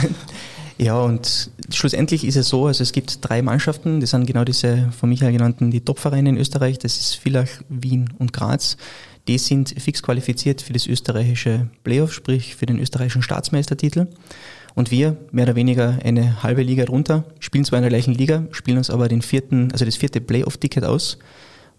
Ja, 0.77 0.99
und 0.99 1.51
schlussendlich 1.69 2.25
ist 2.25 2.35
es 2.35 2.49
so, 2.49 2.65
also 2.65 2.81
es 2.81 2.91
gibt 2.91 3.19
drei 3.21 3.41
Mannschaften, 3.41 3.99
das 3.99 4.09
sind 4.09 4.25
genau 4.25 4.43
diese 4.43 4.91
von 4.91 5.09
Michael 5.09 5.31
genannten, 5.31 5.69
die 5.69 5.81
Topvereine 5.81 6.29
in 6.29 6.37
Österreich, 6.37 6.79
das 6.79 6.99
ist 6.99 7.15
Villach, 7.15 7.49
Wien 7.69 8.11
und 8.17 8.33
Graz. 8.33 8.77
Die 9.27 9.37
sind 9.37 9.69
fix 9.79 10.03
qualifiziert 10.03 10.61
für 10.61 10.73
das 10.73 10.87
österreichische 10.87 11.69
Playoff, 11.83 12.11
sprich 12.13 12.55
für 12.55 12.65
den 12.65 12.79
österreichischen 12.79 13.21
Staatsmeistertitel. 13.21 14.07
Und 14.75 14.91
wir, 14.91 15.15
mehr 15.31 15.45
oder 15.45 15.55
weniger 15.55 15.99
eine 16.03 16.41
halbe 16.43 16.63
Liga 16.63 16.85
drunter, 16.85 17.23
spielen 17.39 17.63
zwar 17.63 17.77
in 17.77 17.83
der 17.83 17.91
gleichen 17.91 18.15
Liga, 18.15 18.47
spielen 18.51 18.77
uns 18.77 18.89
aber 18.89 19.07
den 19.07 19.21
vierten, 19.21 19.71
also 19.71 19.85
das 19.85 19.95
vierte 19.95 20.19
Playoff-Ticket 20.19 20.83
aus 20.83 21.19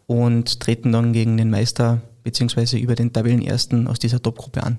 und 0.07 0.61
treten 0.61 0.93
dann 0.93 1.13
gegen 1.13 1.37
den 1.37 1.51
Meister 1.51 2.01
beziehungsweise 2.23 2.79
über 2.79 2.95
den 2.95 3.13
Tabellenersten 3.13 3.89
aus 3.89 3.99
dieser 3.99 4.23
Topgruppe 4.23 4.63
an. 4.63 4.79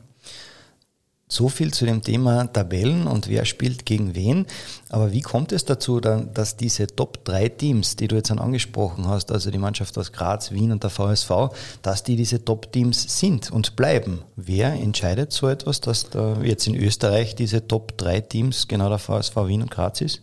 So 1.28 1.50
viel 1.50 1.74
zu 1.74 1.86
dem 1.86 2.04
Thema 2.04 2.46
Tabellen 2.46 3.08
und 3.08 3.28
wer 3.28 3.46
spielt 3.46 3.88
gegen 3.88 4.14
wen. 4.14 4.46
Aber 4.90 5.12
wie 5.12 5.22
kommt 5.22 5.52
es 5.52 5.66
dazu, 5.66 6.00
dass 6.00 6.56
diese 6.56 6.86
Top 6.86 7.26
3 7.26 7.50
Teams, 7.50 7.96
die 7.96 8.08
du 8.08 8.16
jetzt 8.16 8.30
angesprochen 8.30 9.08
hast, 9.08 9.32
also 9.32 9.50
die 9.50 9.58
Mannschaft 9.58 9.98
aus 9.98 10.12
Graz, 10.12 10.52
Wien 10.52 10.72
und 10.72 10.84
der 10.84 10.92
VSV, 10.92 11.50
dass 11.82 12.04
die 12.04 12.16
diese 12.16 12.46
Top 12.46 12.72
Teams 12.72 13.20
sind 13.20 13.52
und 13.52 13.76
bleiben? 13.76 14.22
Wer 14.36 14.74
entscheidet 14.74 15.32
so 15.32 15.48
etwas, 15.48 15.82
dass 15.82 16.12
da 16.12 16.38
jetzt 16.44 16.68
in 16.68 16.76
Österreich 16.76 17.34
diese 17.34 17.68
Top 17.68 17.98
3 17.98 18.22
Teams 18.22 18.68
genau 18.68 18.90
der 18.90 19.00
VSV 19.00 19.36
Wien 19.48 19.64
und 19.64 19.72
Graz 19.72 20.02
ist? 20.02 20.22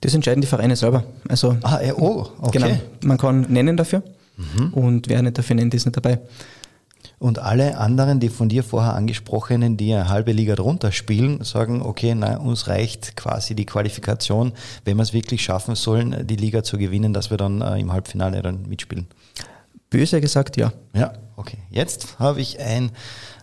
Das 0.00 0.14
entscheiden 0.14 0.40
die 0.40 0.48
Vereine 0.48 0.74
selber. 0.74 1.04
Also, 1.28 1.56
ah, 1.62 1.80
oh, 1.96 2.26
okay. 2.40 2.58
Genau. 2.58 2.76
Man 3.04 3.18
kann 3.18 3.42
nennen 3.42 3.76
dafür 3.76 4.02
mhm. 4.36 4.74
und 4.74 5.08
wer 5.08 5.22
nicht 5.22 5.38
dafür 5.38 5.54
nennt, 5.54 5.72
ist 5.74 5.86
nicht 5.86 5.96
dabei. 5.96 6.18
Und 7.22 7.38
alle 7.38 7.78
anderen, 7.78 8.18
die 8.18 8.30
von 8.30 8.48
dir 8.48 8.64
vorher 8.64 8.94
angesprochenen, 8.94 9.76
die 9.76 9.94
eine 9.94 10.08
halbe 10.08 10.32
Liga 10.32 10.56
drunter 10.56 10.90
spielen, 10.90 11.44
sagen, 11.44 11.80
okay, 11.80 12.16
na, 12.16 12.36
uns 12.38 12.66
reicht 12.66 13.16
quasi 13.16 13.54
die 13.54 13.64
Qualifikation, 13.64 14.52
wenn 14.84 14.96
wir 14.96 15.04
es 15.04 15.12
wirklich 15.12 15.40
schaffen 15.40 15.76
sollen, 15.76 16.26
die 16.26 16.34
Liga 16.34 16.64
zu 16.64 16.78
gewinnen, 16.78 17.12
dass 17.12 17.30
wir 17.30 17.36
dann 17.36 17.60
äh, 17.60 17.78
im 17.78 17.92
Halbfinale 17.92 18.42
dann 18.42 18.62
mitspielen. 18.62 19.06
Böse 19.88 20.20
gesagt, 20.20 20.56
ja. 20.56 20.72
Ja, 20.96 21.12
okay. 21.36 21.58
Jetzt 21.70 22.18
habe 22.18 22.40
ich 22.40 22.58
ein, 22.58 22.90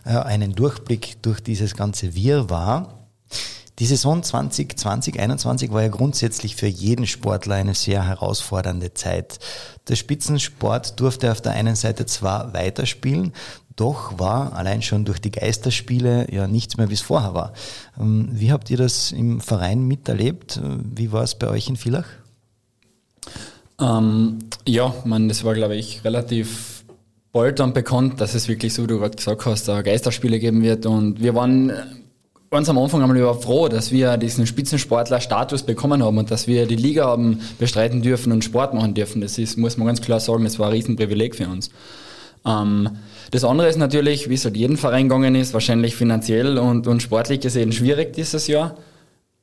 äh, 0.04 0.10
einen 0.10 0.54
Durchblick 0.54 1.22
durch 1.22 1.40
dieses 1.40 1.74
ganze 1.74 2.14
Wirrwarr. 2.14 3.00
Die 3.78 3.86
Saison 3.86 4.22
2020, 4.22 4.76
2021 4.76 5.72
war 5.72 5.80
ja 5.80 5.88
grundsätzlich 5.88 6.54
für 6.54 6.66
jeden 6.66 7.06
Sportler 7.06 7.54
eine 7.54 7.74
sehr 7.74 8.06
herausfordernde 8.06 8.92
Zeit. 8.92 9.38
Der 9.88 9.96
Spitzensport 9.96 11.00
durfte 11.00 11.32
auf 11.32 11.40
der 11.40 11.52
einen 11.52 11.76
Seite 11.76 12.04
zwar 12.04 12.52
weiterspielen, 12.52 13.32
doch 13.80 14.18
war 14.18 14.52
allein 14.52 14.82
schon 14.82 15.04
durch 15.04 15.20
die 15.20 15.30
Geisterspiele 15.30 16.26
ja 16.30 16.46
nichts 16.46 16.76
mehr, 16.76 16.90
wie 16.90 16.94
es 16.94 17.00
vorher 17.00 17.34
war. 17.34 17.52
Ähm, 17.98 18.28
wie 18.32 18.52
habt 18.52 18.70
ihr 18.70 18.76
das 18.76 19.12
im 19.12 19.40
Verein 19.40 19.86
miterlebt? 19.86 20.60
Wie 20.62 21.12
war 21.12 21.22
es 21.22 21.34
bei 21.34 21.48
euch 21.48 21.68
in 21.68 21.76
Villach? 21.76 22.06
Ähm, 23.80 24.38
ja, 24.66 24.94
man, 25.04 25.28
das 25.28 25.44
war, 25.44 25.54
glaube 25.54 25.76
ich, 25.76 26.04
relativ 26.04 26.84
bald 27.32 27.60
dann 27.60 27.72
bekannt, 27.72 28.20
dass 28.20 28.34
es 28.34 28.48
wirklich, 28.48 28.74
so 28.74 28.82
wie 28.82 28.88
du 28.88 28.98
gerade 28.98 29.16
gesagt 29.16 29.46
hast, 29.46 29.66
Geisterspiele 29.66 30.38
geben 30.38 30.62
wird. 30.62 30.84
Und 30.84 31.22
wir 31.22 31.34
waren 31.34 31.72
ganz 32.50 32.68
am 32.68 32.78
Anfang 32.78 33.00
einmal 33.00 33.16
über 33.16 33.34
froh, 33.34 33.68
dass 33.68 33.92
wir 33.92 34.16
diesen 34.16 34.46
Spitzensportler-Status 34.46 35.62
bekommen 35.62 36.02
haben 36.02 36.18
und 36.18 36.30
dass 36.30 36.46
wir 36.46 36.66
die 36.66 36.76
Liga 36.76 37.06
haben 37.06 37.40
bestreiten 37.58 38.02
dürfen 38.02 38.32
und 38.32 38.44
Sport 38.44 38.74
machen 38.74 38.94
dürfen. 38.94 39.20
Das 39.20 39.38
ist, 39.38 39.56
muss 39.56 39.76
man 39.76 39.86
ganz 39.86 40.00
klar 40.00 40.20
sagen, 40.20 40.44
das 40.44 40.58
war 40.58 40.66
ein 40.66 40.72
Riesenprivileg 40.72 41.36
für 41.36 41.48
uns. 41.48 41.70
Ähm, 42.44 42.90
das 43.30 43.44
andere 43.44 43.68
ist 43.68 43.76
natürlich, 43.76 44.28
wie 44.28 44.34
es 44.34 44.44
halt 44.44 44.56
jeden 44.56 44.76
Verein 44.76 45.08
gegangen 45.08 45.34
ist, 45.34 45.54
wahrscheinlich 45.54 45.94
finanziell 45.94 46.58
und, 46.58 46.86
und 46.86 47.02
sportlich 47.02 47.40
gesehen 47.40 47.72
schwierig 47.72 48.12
dieses 48.12 48.46
Jahr. 48.46 48.76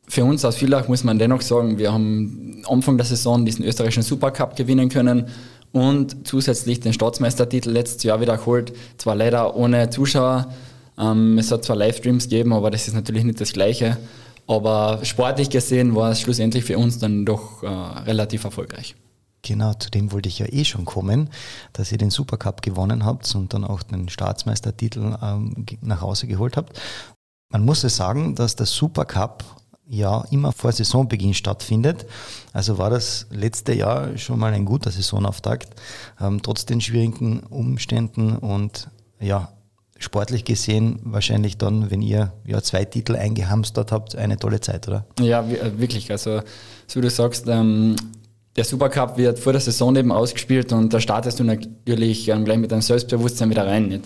Für 0.10 0.24
uns 0.24 0.46
aus 0.46 0.56
Villach 0.56 0.88
muss 0.88 1.04
man 1.04 1.20
dennoch 1.20 1.42
sagen, 1.42 1.78
wir 1.78 1.92
haben 1.92 2.64
Anfang 2.68 2.98
der 2.98 3.06
Saison 3.06 3.46
diesen 3.46 3.66
österreichischen 3.66 4.04
Supercup 4.04 4.56
gewinnen 4.56 4.90
können 4.90 5.28
und 5.72 6.28
zusätzlich 6.28 6.80
den 6.80 6.94
Staatsmeistertitel 6.94 7.70
letztes 7.72 8.04
Jahr 8.04 8.22
wiederholt. 8.22 8.74
Zwar 8.98 9.16
leider 9.16 9.56
ohne 9.56 9.90
Zuschauer. 9.90 10.54
Ähm, 10.98 11.38
es 11.38 11.52
hat 11.52 11.66
zwar 11.66 11.76
Livestreams 11.76 12.26
gegeben, 12.26 12.54
aber 12.54 12.72
das 12.72 12.88
ist 12.88 12.94
natürlich 12.94 13.24
nicht 13.24 13.40
das 13.40 13.54
Gleiche. 13.54 13.98
Aber 14.48 15.00
sportlich 15.04 15.50
gesehen 15.50 15.94
war 15.96 16.12
es 16.12 16.22
schlussendlich 16.22 16.64
für 16.64 16.78
uns 16.78 17.00
dann 17.00 17.26
doch 17.26 17.64
äh, 17.64 17.68
relativ 17.68 18.46
erfolgreich. 18.46 18.96
Genau, 19.44 19.74
zu 19.74 19.90
dem 19.90 20.12
wollte 20.12 20.30
ich 20.30 20.40
ja 20.40 20.48
eh 20.48 20.66
schon 20.66 20.86
kommen, 20.86 21.30
dass 21.74 21.92
ihr 21.92 21.98
den 21.98 22.10
Supercup 22.10 22.62
gewonnen 22.62 23.06
habt 23.06 23.34
und 23.36 23.54
dann 23.54 23.64
auch 23.64 23.84
den 23.84 24.10
Staatsmeistertitel 24.10 25.18
ähm, 25.22 25.66
nach 25.82 26.02
Hause 26.02 26.28
geholt 26.28 26.58
habt. 26.58 26.80
Man 27.50 27.64
muss 27.64 27.84
es 27.84 27.96
sagen, 27.96 28.36
dass 28.36 28.56
der 28.56 28.66
Supercup 28.66 29.44
ja 29.88 30.26
immer 30.32 30.52
vor 30.52 30.72
Saisonbeginn 30.72 31.34
stattfindet. 31.34 32.06
Also 32.52 32.78
war 32.78 32.90
das 32.90 33.28
letzte 33.30 33.74
Jahr 33.74 34.18
schon 34.18 34.40
mal 34.40 34.54
ein 34.54 34.66
guter 34.66 34.92
Saisonauftakt, 34.92 35.80
ähm, 36.20 36.42
trotz 36.42 36.66
den 36.66 36.82
schwierigen 36.82 37.40
Umständen 37.42 38.36
und 38.36 38.90
ja, 39.20 39.54
sportlich 40.00 40.46
gesehen 40.46 41.00
wahrscheinlich 41.04 41.58
dann, 41.58 41.90
wenn 41.90 42.02
ihr 42.02 42.34
ja 42.46 42.62
zwei 42.62 42.86
Titel 42.86 43.16
eingehamstert 43.16 43.92
habt, 43.92 44.16
eine 44.16 44.38
tolle 44.38 44.60
Zeit, 44.60 44.88
oder? 44.88 45.06
Ja, 45.20 45.42
äh, 45.42 45.80
wirklich. 45.80 46.12
Also, 46.12 46.42
so 46.86 47.00
wie 47.00 47.04
du 47.04 47.10
sagst, 47.10 47.46
ähm, 47.48 47.96
der 48.58 48.66
Supercup 48.66 49.18
wird 49.18 49.40
vor 49.40 49.54
der 49.54 49.62
Saison 49.62 49.96
eben 49.96 50.12
ausgespielt 50.12 50.74
und 50.74 50.94
da 50.94 51.00
startest 51.00 51.40
du 51.40 51.44
natürlich 51.44 52.28
ähm, 52.28 52.44
gleich 52.44 52.58
mit 52.58 52.74
einem 52.74 52.82
Selbstbewusstsein 52.82 53.52
wieder 53.52 53.68
rein. 53.68 53.88
Nicht? 53.88 54.06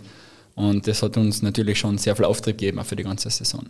Und 0.55 0.85
das 0.85 1.01
hat 1.01 1.15
uns 1.15 1.41
natürlich 1.41 1.79
schon 1.79 1.97
sehr 1.97 2.17
viel 2.17 2.25
Auftrieb 2.25 2.57
gegeben 2.57 2.79
auch 2.79 2.85
für 2.85 2.97
die 2.97 3.03
ganze 3.03 3.29
Saison. 3.29 3.63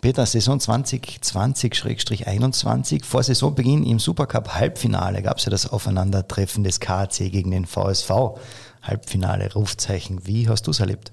Peter, 0.00 0.26
Saison 0.26 0.58
2020-21, 0.58 3.04
vor 3.04 3.22
Saisonbeginn 3.22 3.84
im 3.84 4.00
Supercup 4.00 4.56
Halbfinale 4.56 5.22
gab 5.22 5.38
es 5.38 5.44
ja 5.44 5.50
das 5.50 5.70
Aufeinandertreffen 5.70 6.64
des 6.64 6.80
KAC 6.80 7.30
gegen 7.30 7.52
den 7.52 7.66
VSV. 7.66 8.10
Halbfinale, 8.82 9.54
Rufzeichen. 9.54 10.26
Wie 10.26 10.48
hast 10.48 10.66
du 10.66 10.72
es 10.72 10.80
erlebt? 10.80 11.12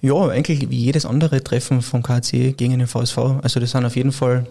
Ja, 0.00 0.14
eigentlich 0.28 0.70
wie 0.70 0.78
jedes 0.78 1.04
andere 1.04 1.44
Treffen 1.44 1.82
vom 1.82 2.02
KC 2.02 2.56
gegen 2.56 2.78
den 2.78 2.86
VSV. 2.86 3.18
Also 3.42 3.60
das 3.60 3.72
sind 3.72 3.84
auf 3.84 3.96
jeden 3.96 4.12
Fall 4.12 4.46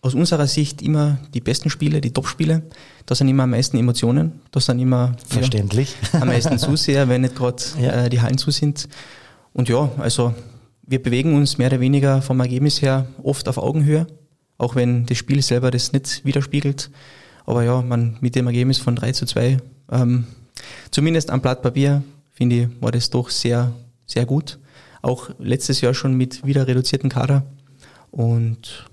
aus 0.00 0.14
unserer 0.14 0.46
Sicht 0.46 0.80
immer 0.82 1.18
die 1.34 1.40
besten 1.40 1.70
Spiele, 1.70 2.00
die 2.00 2.12
Top-Spiele. 2.12 2.62
Da 3.06 3.14
sind 3.14 3.28
immer 3.28 3.42
am 3.44 3.50
meisten 3.50 3.76
Emotionen, 3.76 4.40
da 4.52 4.60
sind 4.60 4.78
immer 4.78 5.16
Verständlich. 5.26 5.94
Ja, 6.12 6.20
am 6.22 6.28
meisten 6.28 6.58
Zuseher, 6.58 7.08
wenn 7.08 7.22
nicht 7.22 7.34
gerade 7.34 7.62
Ja. 7.80 8.04
äh, 8.04 8.08
die 8.10 8.20
Hallen 8.20 8.38
zu 8.38 8.50
sind. 8.50 8.88
Und 9.52 9.68
ja, 9.68 9.90
also 9.98 10.34
wir 10.86 11.02
bewegen 11.02 11.34
uns 11.34 11.58
mehr 11.58 11.68
oder 11.68 11.80
weniger 11.80 12.22
vom 12.22 12.38
Ergebnis 12.40 12.80
her 12.80 13.06
oft 13.22 13.48
auf 13.48 13.58
Augenhöhe, 13.58 14.06
auch 14.56 14.74
wenn 14.76 15.04
das 15.06 15.18
Spiel 15.18 15.42
selber 15.42 15.70
das 15.70 15.92
nicht 15.92 16.24
widerspiegelt. 16.24 16.90
Aber 17.44 17.64
ja, 17.64 17.82
man 17.82 18.16
mit 18.20 18.36
dem 18.36 18.46
Ergebnis 18.46 18.78
von 18.78 18.94
3 18.94 19.12
zu 19.12 19.26
2, 19.26 19.58
ähm, 19.90 20.26
zumindest 20.90 21.30
am 21.30 21.40
Blatt 21.40 21.62
Papier, 21.62 22.02
finde 22.32 22.56
ich, 22.56 22.68
war 22.80 22.92
das 22.92 23.10
doch 23.10 23.30
sehr, 23.30 23.72
sehr 24.06 24.26
gut. 24.26 24.58
Auch 25.02 25.30
letztes 25.38 25.80
Jahr 25.80 25.94
schon 25.94 26.14
mit 26.14 26.44
wieder 26.46 26.66
reduzierten 26.66 27.10
Kader. 27.10 27.44
Und 28.10 28.86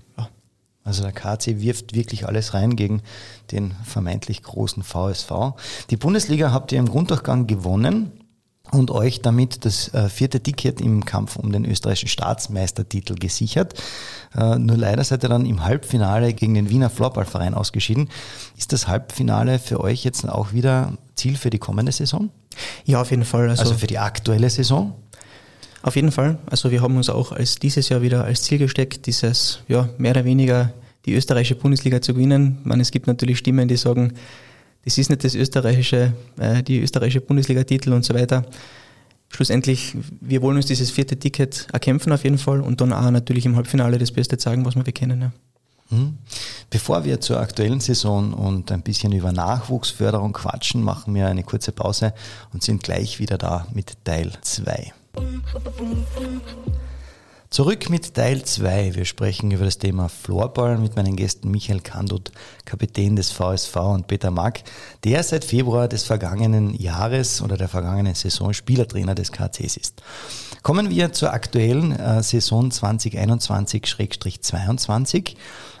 Also 0.86 1.02
der 1.02 1.12
KC 1.12 1.60
wirft 1.60 1.94
wirklich 1.94 2.26
alles 2.26 2.54
rein 2.54 2.76
gegen 2.76 3.02
den 3.50 3.74
vermeintlich 3.84 4.42
großen 4.42 4.82
VSV. 4.82 5.54
Die 5.90 5.96
Bundesliga 5.96 6.52
habt 6.52 6.70
ihr 6.72 6.78
im 6.78 6.88
Grunddurchgang 6.88 7.46
gewonnen 7.46 8.12
und 8.70 8.90
euch 8.90 9.20
damit 9.20 9.64
das 9.64 9.92
äh, 9.94 10.08
vierte 10.08 10.40
Ticket 10.40 10.80
im 10.80 11.04
Kampf 11.04 11.36
um 11.36 11.52
den 11.52 11.64
österreichischen 11.64 12.08
Staatsmeistertitel 12.08 13.14
gesichert. 13.14 13.74
Äh, 14.34 14.58
nur 14.58 14.76
leider 14.76 15.02
seid 15.02 15.24
ihr 15.24 15.28
dann 15.28 15.46
im 15.46 15.64
Halbfinale 15.64 16.32
gegen 16.34 16.54
den 16.54 16.70
Wiener 16.70 16.90
Floorballverein 16.90 17.54
ausgeschieden. 17.54 18.08
Ist 18.56 18.72
das 18.72 18.86
Halbfinale 18.88 19.58
für 19.58 19.80
euch 19.80 20.04
jetzt 20.04 20.28
auch 20.28 20.52
wieder 20.52 20.92
Ziel 21.16 21.36
für 21.36 21.50
die 21.50 21.58
kommende 21.58 21.92
Saison? 21.92 22.30
ja 22.84 23.00
auf 23.00 23.10
jeden 23.10 23.24
Fall. 23.24 23.50
Also, 23.50 23.74
für 23.74 23.86
die 23.86 23.98
aktuelle 23.98 24.50
Saison? 24.50 24.94
Auf 25.82 25.96
jeden 25.96 26.12
Fall. 26.12 26.38
Also 26.46 26.70
wir 26.70 26.82
haben 26.82 26.96
uns 26.96 27.08
auch 27.08 27.32
als 27.32 27.56
dieses 27.56 27.88
Jahr 27.88 28.02
wieder 28.02 28.24
als 28.24 28.42
Ziel 28.42 28.58
gesteckt, 28.58 29.06
dieses 29.06 29.60
ja 29.68 29.88
mehr 29.98 30.12
oder 30.12 30.24
weniger 30.24 30.72
die 31.04 31.14
österreichische 31.14 31.54
Bundesliga 31.54 32.00
zu 32.00 32.14
gewinnen. 32.14 32.58
Meine, 32.64 32.82
es 32.82 32.90
gibt 32.90 33.06
natürlich 33.06 33.38
Stimmen, 33.38 33.68
die 33.68 33.76
sagen, 33.76 34.12
das 34.84 34.98
ist 34.98 35.10
nicht 35.10 35.24
das 35.24 35.34
österreichische, 35.34 36.12
äh, 36.38 36.62
die 36.62 36.80
österreichische 36.80 37.20
Bundesliga-Titel 37.20 37.92
und 37.92 38.04
so 38.04 38.14
weiter. 38.14 38.44
Schlussendlich, 39.28 39.96
wir 40.20 40.42
wollen 40.42 40.56
uns 40.56 40.66
dieses 40.66 40.90
vierte 40.90 41.18
Ticket 41.18 41.66
erkämpfen 41.72 42.12
auf 42.12 42.24
jeden 42.24 42.38
Fall 42.38 42.60
und 42.60 42.80
dann 42.80 42.92
auch 42.92 43.10
natürlich 43.10 43.46
im 43.46 43.56
Halbfinale 43.56 43.98
das 43.98 44.12
Beste 44.12 44.38
zeigen, 44.38 44.64
was 44.64 44.76
wir 44.76 44.84
kennen. 44.84 45.20
Ja. 45.20 45.32
Mhm. 45.90 46.18
Bevor 46.70 47.04
wir 47.04 47.20
zur 47.20 47.40
aktuellen 47.40 47.80
Saison 47.80 48.32
und 48.32 48.72
ein 48.72 48.82
bisschen 48.82 49.12
über 49.12 49.32
Nachwuchsförderung 49.32 50.32
quatschen, 50.32 50.82
machen 50.82 51.14
wir 51.14 51.26
eine 51.26 51.42
kurze 51.42 51.72
Pause 51.72 52.12
und 52.52 52.62
sind 52.62 52.82
gleich 52.82 53.18
wieder 53.18 53.38
da 53.38 53.66
mit 53.72 54.04
Teil 54.04 54.32
2. 54.40 54.92
Zurück 57.48 57.88
mit 57.88 58.12
Teil 58.12 58.42
2. 58.42 58.96
Wir 58.96 59.04
sprechen 59.04 59.50
über 59.50 59.64
das 59.64 59.78
Thema 59.78 60.08
Floorball 60.08 60.78
mit 60.78 60.96
meinen 60.96 61.16
Gästen 61.16 61.50
Michael 61.50 61.80
Kandut, 61.80 62.32
Kapitän 62.64 63.16
des 63.16 63.30
VSV 63.30 63.76
und 63.76 64.06
Peter 64.08 64.30
Mack, 64.30 64.62
der 65.04 65.22
seit 65.22 65.44
Februar 65.44 65.88
des 65.88 66.02
vergangenen 66.02 66.74
Jahres 66.74 67.40
oder 67.40 67.56
der 67.56 67.68
vergangenen 67.68 68.14
Saison 68.14 68.52
Spielertrainer 68.52 69.14
des 69.14 69.32
KCs 69.32 69.78
ist. 69.78 70.02
Kommen 70.62 70.90
wir 70.90 71.12
zur 71.12 71.32
aktuellen 71.32 71.92
äh, 71.92 72.22
Saison 72.22 72.70
2021-22. 72.70 75.34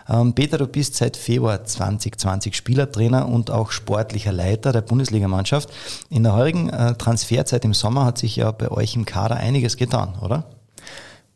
Ähm, 0.08 0.34
Peter, 0.34 0.58
du 0.58 0.66
bist 0.66 0.94
seit 0.94 1.16
Februar 1.16 1.64
2020 1.64 2.54
Spielertrainer 2.54 3.28
und 3.28 3.50
auch 3.50 3.70
sportlicher 3.70 4.32
Leiter 4.32 4.72
der 4.72 4.82
Bundesligamannschaft. 4.82 5.70
In 6.10 6.22
der 6.22 6.34
heurigen 6.34 6.70
äh, 6.70 6.94
Transferzeit 6.94 7.64
im 7.64 7.74
Sommer 7.74 8.04
hat 8.04 8.18
sich 8.18 8.36
ja 8.36 8.50
bei 8.52 8.70
euch 8.70 8.94
im 8.94 9.04
Kader 9.04 9.36
einiges 9.36 9.76
getan, 9.76 10.14
oder? 10.20 10.44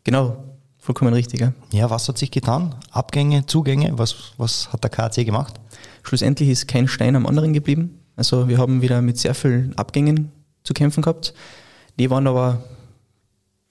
Genau, 0.04 0.36
vollkommen 0.78 1.12
richtig. 1.12 1.40
Ja. 1.40 1.52
Ja, 1.72 1.90
was 1.90 2.08
hat 2.08 2.18
sich 2.18 2.30
getan? 2.30 2.74
Abgänge, 2.90 3.46
Zugänge? 3.46 3.98
Was, 3.98 4.32
was 4.36 4.72
hat 4.72 4.84
der 4.84 4.90
KC 4.90 5.24
gemacht? 5.24 5.54
Schlussendlich 6.02 6.48
ist 6.48 6.68
kein 6.68 6.88
Stein 6.88 7.16
am 7.16 7.26
anderen 7.26 7.52
geblieben. 7.52 8.00
Also 8.16 8.48
wir 8.48 8.58
haben 8.58 8.82
wieder 8.82 9.02
mit 9.02 9.18
sehr 9.18 9.34
vielen 9.34 9.76
Abgängen 9.76 10.30
zu 10.62 10.74
kämpfen 10.74 11.02
gehabt. 11.02 11.34
Die 11.98 12.10
waren 12.10 12.26
aber 12.26 12.62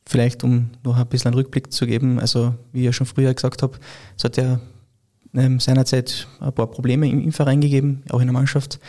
vielleicht, 0.06 0.44
um 0.44 0.72
noch 0.84 0.98
ein 0.98 1.08
bisschen 1.08 1.30
einen 1.30 1.38
Rückblick 1.38 1.72
zu 1.72 1.86
geben, 1.86 2.20
also 2.20 2.56
wie 2.72 2.80
ich 2.80 2.86
ja 2.86 2.94
schon 2.94 3.06
früher 3.06 3.34
gesagt 3.34 3.62
habe, 3.62 3.78
es 4.18 4.24
hat 4.24 4.38
ja 4.38 4.60
ähm, 5.36 5.60
seinerzeit 5.60 6.28
ein 6.40 6.54
paar 6.54 6.68
Probleme 6.68 7.10
im, 7.10 7.24
im 7.24 7.32
Verein 7.32 7.62
gegeben, 7.62 8.04
auch 8.10 8.20
in 8.20 8.28
der 8.28 8.34
Mannschaft. 8.34 8.80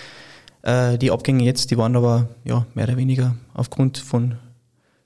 Äh, 0.63 0.99
die 0.99 1.11
Abgänge 1.11 1.45
jetzt, 1.45 1.71
die 1.71 1.79
waren 1.79 1.97
aber 1.97 2.29
ja, 2.45 2.67
mehr 2.75 2.85
oder 2.85 2.97
weniger 2.97 3.37
aufgrund 3.55 3.99
von 3.99 4.37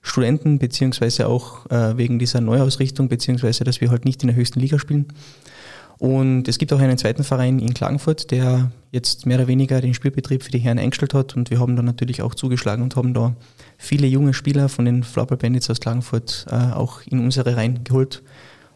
Studenten, 0.01 0.59
beziehungsweise 0.59 1.27
auch 1.27 1.69
äh, 1.71 1.97
wegen 1.97 2.19
dieser 2.19 2.41
Neuausrichtung, 2.41 3.09
beziehungsweise 3.09 3.63
dass 3.63 3.81
wir 3.81 3.89
halt 3.89 4.05
nicht 4.05 4.21
in 4.21 4.27
der 4.27 4.35
höchsten 4.35 4.59
Liga 4.59 4.77
spielen. 4.77 5.07
Und 5.97 6.47
es 6.49 6.57
gibt 6.57 6.73
auch 6.73 6.79
einen 6.79 6.97
zweiten 6.97 7.23
Verein 7.23 7.59
in 7.59 7.73
Klagenfurt, 7.73 8.29
der 8.31 8.71
jetzt 8.91 9.25
mehr 9.25 9.37
oder 9.37 9.47
weniger 9.47 9.79
den 9.79 9.93
Spielbetrieb 9.93 10.43
für 10.43 10.51
die 10.51 10.59
Herren 10.59 10.77
eingestellt 10.77 11.13
hat. 11.13 11.35
Und 11.35 11.49
wir 11.49 11.59
haben 11.59 11.75
da 11.75 11.81
natürlich 11.81 12.21
auch 12.21 12.35
zugeschlagen 12.35 12.83
und 12.83 12.95
haben 12.97 13.13
da 13.13 13.35
viele 13.77 14.05
junge 14.05 14.33
Spieler 14.33 14.67
von 14.67 14.85
den 14.85 15.03
Floorball 15.03 15.37
Bandits 15.37 15.69
aus 15.69 15.79
Klagenfurt 15.79 16.47
äh, 16.49 16.73
auch 16.73 17.01
in 17.05 17.19
unsere 17.19 17.55
Reihen 17.55 17.83
geholt. 17.85 18.23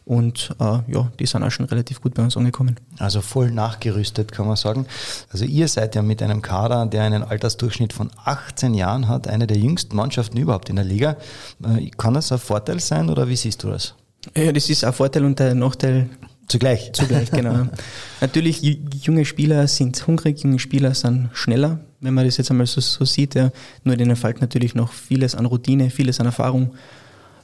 Und 0.09 0.55
äh, 0.59 0.63
ja, 0.91 1.11
die 1.19 1.27
sind 1.27 1.43
auch 1.43 1.51
schon 1.51 1.67
relativ 1.67 2.01
gut 2.01 2.15
bei 2.15 2.23
uns 2.23 2.35
angekommen. 2.35 2.77
Also 2.97 3.21
voll 3.21 3.51
nachgerüstet, 3.51 4.31
kann 4.31 4.47
man 4.47 4.55
sagen. 4.55 4.87
Also 5.31 5.45
ihr 5.45 5.67
seid 5.67 5.93
ja 5.93 6.01
mit 6.01 6.23
einem 6.23 6.41
Kader, 6.41 6.87
der 6.87 7.03
einen 7.03 7.21
Altersdurchschnitt 7.21 7.93
von 7.93 8.09
18 8.25 8.73
Jahren 8.73 9.07
hat, 9.07 9.27
eine 9.27 9.45
der 9.45 9.57
jüngsten 9.57 9.95
Mannschaften 9.95 10.37
überhaupt 10.37 10.71
in 10.71 10.77
der 10.77 10.85
Liga. 10.85 11.15
Äh, 11.63 11.91
Kann 11.95 12.15
das 12.15 12.31
ein 12.31 12.39
Vorteil 12.39 12.79
sein 12.79 13.07
oder 13.11 13.27
wie 13.29 13.35
siehst 13.35 13.61
du 13.63 13.69
das? 13.69 13.93
Ja, 14.35 14.51
das 14.51 14.67
ist 14.67 14.83
ein 14.83 14.93
Vorteil 14.93 15.23
und 15.25 15.39
ein 15.41 15.59
Nachteil 15.59 16.09
Zugleich. 16.47 16.91
Zugleich, 16.93 17.29
genau. 17.29 17.67
Natürlich, 18.21 18.63
ju- 18.63 18.79
junge 19.03 19.25
Spieler 19.25 19.67
sind 19.67 20.07
hungrig, 20.07 20.39
junge 20.43 20.57
Spieler 20.57 20.95
sind 20.95 21.29
schneller, 21.33 21.81
wenn 22.01 22.15
man 22.15 22.25
das 22.25 22.37
jetzt 22.37 22.49
einmal 22.49 22.65
so, 22.65 22.81
so 22.81 23.05
sieht. 23.05 23.35
Ja. 23.35 23.51
Nur 23.83 23.95
denen 23.95 24.15
fällt 24.15 24.41
natürlich 24.41 24.73
noch 24.73 24.91
vieles 24.91 25.35
an 25.35 25.45
Routine, 25.45 25.91
vieles 25.91 26.19
an 26.19 26.25
Erfahrung. 26.25 26.71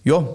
Ja, 0.04 0.28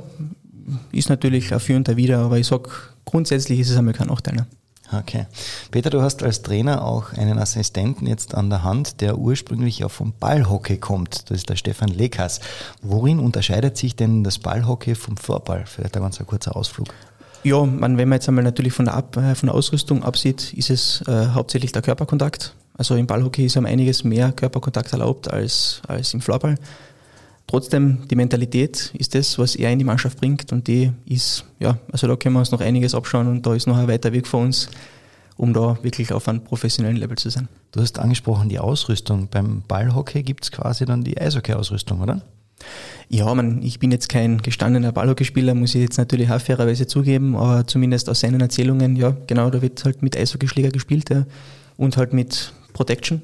ist 0.92 1.09
natürlich 1.09 1.53
ein 1.53 1.61
Für 1.61 1.77
und 1.77 1.88
ein 1.88 1.96
Wider, 1.96 2.18
aber 2.18 2.38
ich 2.38 2.46
sag, 2.46 2.94
grundsätzlich 3.05 3.61
ist 3.61 3.70
es 3.70 3.77
einmal 3.77 3.94
kein 3.94 4.09
Nachteil. 4.09 4.35
Ne? 4.35 4.46
Okay. 4.92 5.27
Peter, 5.70 5.90
du 5.90 6.03
hast 6.03 6.23
als 6.23 6.42
Trainer 6.42 6.85
auch 6.85 7.12
einen 7.12 7.38
Assistenten 7.38 8.07
jetzt 8.07 8.35
an 8.35 8.51
der 8.51 8.64
Hand, 8.64 9.01
der 9.01 9.18
ursprünglich 9.18 9.85
auch 9.85 9.90
vom 9.90 10.12
Ballhockey 10.18 10.79
kommt. 10.79 11.31
Das 11.31 11.38
ist 11.38 11.49
der 11.49 11.57
Stefan 11.57 11.88
Lekas. 11.88 12.40
Worin 12.83 13.20
unterscheidet 13.20 13.77
sich 13.77 13.94
denn 13.94 14.25
das 14.25 14.38
Ballhockey 14.38 14.96
vom 14.96 15.16
Vorball? 15.16 15.64
Vielleicht 15.66 15.96
ein 15.96 16.03
ganz 16.03 16.18
kurzer 16.27 16.57
Ausflug. 16.57 16.88
Ja, 17.44 17.64
man, 17.64 17.96
wenn 17.96 18.09
man 18.09 18.16
jetzt 18.16 18.29
einmal 18.29 18.44
natürlich 18.44 18.73
von 18.73 18.87
der, 18.87 18.94
Ab, 18.94 19.16
äh, 19.16 19.35
von 19.35 19.46
der 19.46 19.55
Ausrüstung 19.55 20.03
absieht, 20.03 20.53
ist 20.53 20.70
es 20.70 21.03
äh, 21.07 21.29
hauptsächlich 21.29 21.73
der 21.73 21.83
Körperkontakt. 21.83 22.55
Also 22.77 22.96
im 22.96 23.07
Ballhockey 23.07 23.46
ist 23.46 23.57
um 23.57 23.66
einiges 23.66 24.05
mehr 24.05 24.33
Körperkontakt 24.33 24.92
erlaubt 24.92 25.31
als, 25.31 25.83
als 25.87 26.12
im 26.14 26.20
Floorball. 26.20 26.57
Trotzdem, 27.50 28.06
die 28.08 28.14
Mentalität 28.14 28.92
ist 28.96 29.16
das, 29.16 29.36
was 29.36 29.56
er 29.56 29.72
in 29.72 29.80
die 29.80 29.84
Mannschaft 29.84 30.20
bringt 30.20 30.52
und 30.52 30.68
die 30.68 30.92
ist, 31.04 31.44
ja, 31.58 31.78
also 31.90 32.06
da 32.06 32.14
können 32.14 32.36
wir 32.36 32.38
uns 32.38 32.52
noch 32.52 32.60
einiges 32.60 32.94
abschauen 32.94 33.26
und 33.26 33.44
da 33.44 33.56
ist 33.56 33.66
noch 33.66 33.76
ein 33.76 33.88
weiter 33.88 34.12
Weg 34.12 34.28
vor 34.28 34.42
uns, 34.42 34.68
um 35.36 35.52
da 35.52 35.76
wirklich 35.82 36.12
auf 36.12 36.28
einem 36.28 36.44
professionellen 36.44 36.96
Level 36.96 37.18
zu 37.18 37.28
sein. 37.28 37.48
Du 37.72 37.80
hast 37.80 37.98
angesprochen 37.98 38.48
die 38.48 38.60
Ausrüstung. 38.60 39.26
Beim 39.28 39.64
Ballhockey 39.66 40.22
gibt 40.22 40.44
es 40.44 40.52
quasi 40.52 40.84
dann 40.84 41.02
die 41.02 41.20
Eishockey-Ausrüstung, 41.20 42.00
oder? 42.00 42.22
Ja, 43.08 43.34
man, 43.34 43.64
ich 43.64 43.80
bin 43.80 43.90
jetzt 43.90 44.08
kein 44.08 44.40
gestandener 44.42 44.92
Ballhockeyspieler, 44.92 45.54
muss 45.54 45.74
ich 45.74 45.82
jetzt 45.82 45.98
natürlich 45.98 46.30
auch 46.30 46.40
fairerweise 46.40 46.86
zugeben, 46.86 47.34
aber 47.34 47.66
zumindest 47.66 48.08
aus 48.08 48.20
seinen 48.20 48.40
Erzählungen, 48.40 48.94
ja, 48.94 49.16
genau, 49.26 49.50
da 49.50 49.60
wird 49.60 49.84
halt 49.84 50.02
mit 50.04 50.16
Eishockeyschläger 50.16 50.70
gespielt 50.70 51.10
ja, 51.10 51.26
und 51.76 51.96
halt 51.96 52.12
mit 52.12 52.52
Protection, 52.74 53.22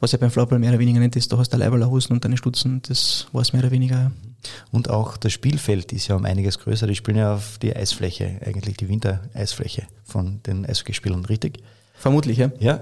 was 0.00 0.12
ja 0.12 0.18
beim 0.18 0.30
Floorball 0.30 0.58
mehr 0.58 0.70
oder 0.70 0.78
weniger 0.78 1.00
nicht 1.00 1.16
ist. 1.16 1.32
Da 1.32 1.38
hast 1.38 1.52
du 1.52 1.56
Leiberler 1.56 1.90
Hosen 1.90 2.12
und 2.12 2.24
deine 2.24 2.36
Stutzen, 2.36 2.82
das 2.88 3.26
war 3.32 3.42
es 3.42 3.52
mehr 3.52 3.62
oder 3.62 3.70
weniger. 3.70 3.96
Ja. 3.96 4.12
Und 4.70 4.88
auch 4.88 5.16
das 5.16 5.32
Spielfeld 5.32 5.92
ist 5.92 6.08
ja 6.08 6.16
um 6.16 6.24
einiges 6.24 6.58
größer. 6.58 6.86
Die 6.86 6.94
spielen 6.94 7.18
ja 7.18 7.34
auf 7.34 7.58
die 7.58 7.74
Eisfläche, 7.76 8.40
eigentlich 8.44 8.76
die 8.78 8.88
Wintereisfläche 8.88 9.82
von 10.04 10.40
den 10.46 10.64
Eishockeyspielern, 10.66 11.24
richtig? 11.26 11.62
Vermutlich, 11.94 12.38
ja. 12.38 12.50
Ja, 12.58 12.80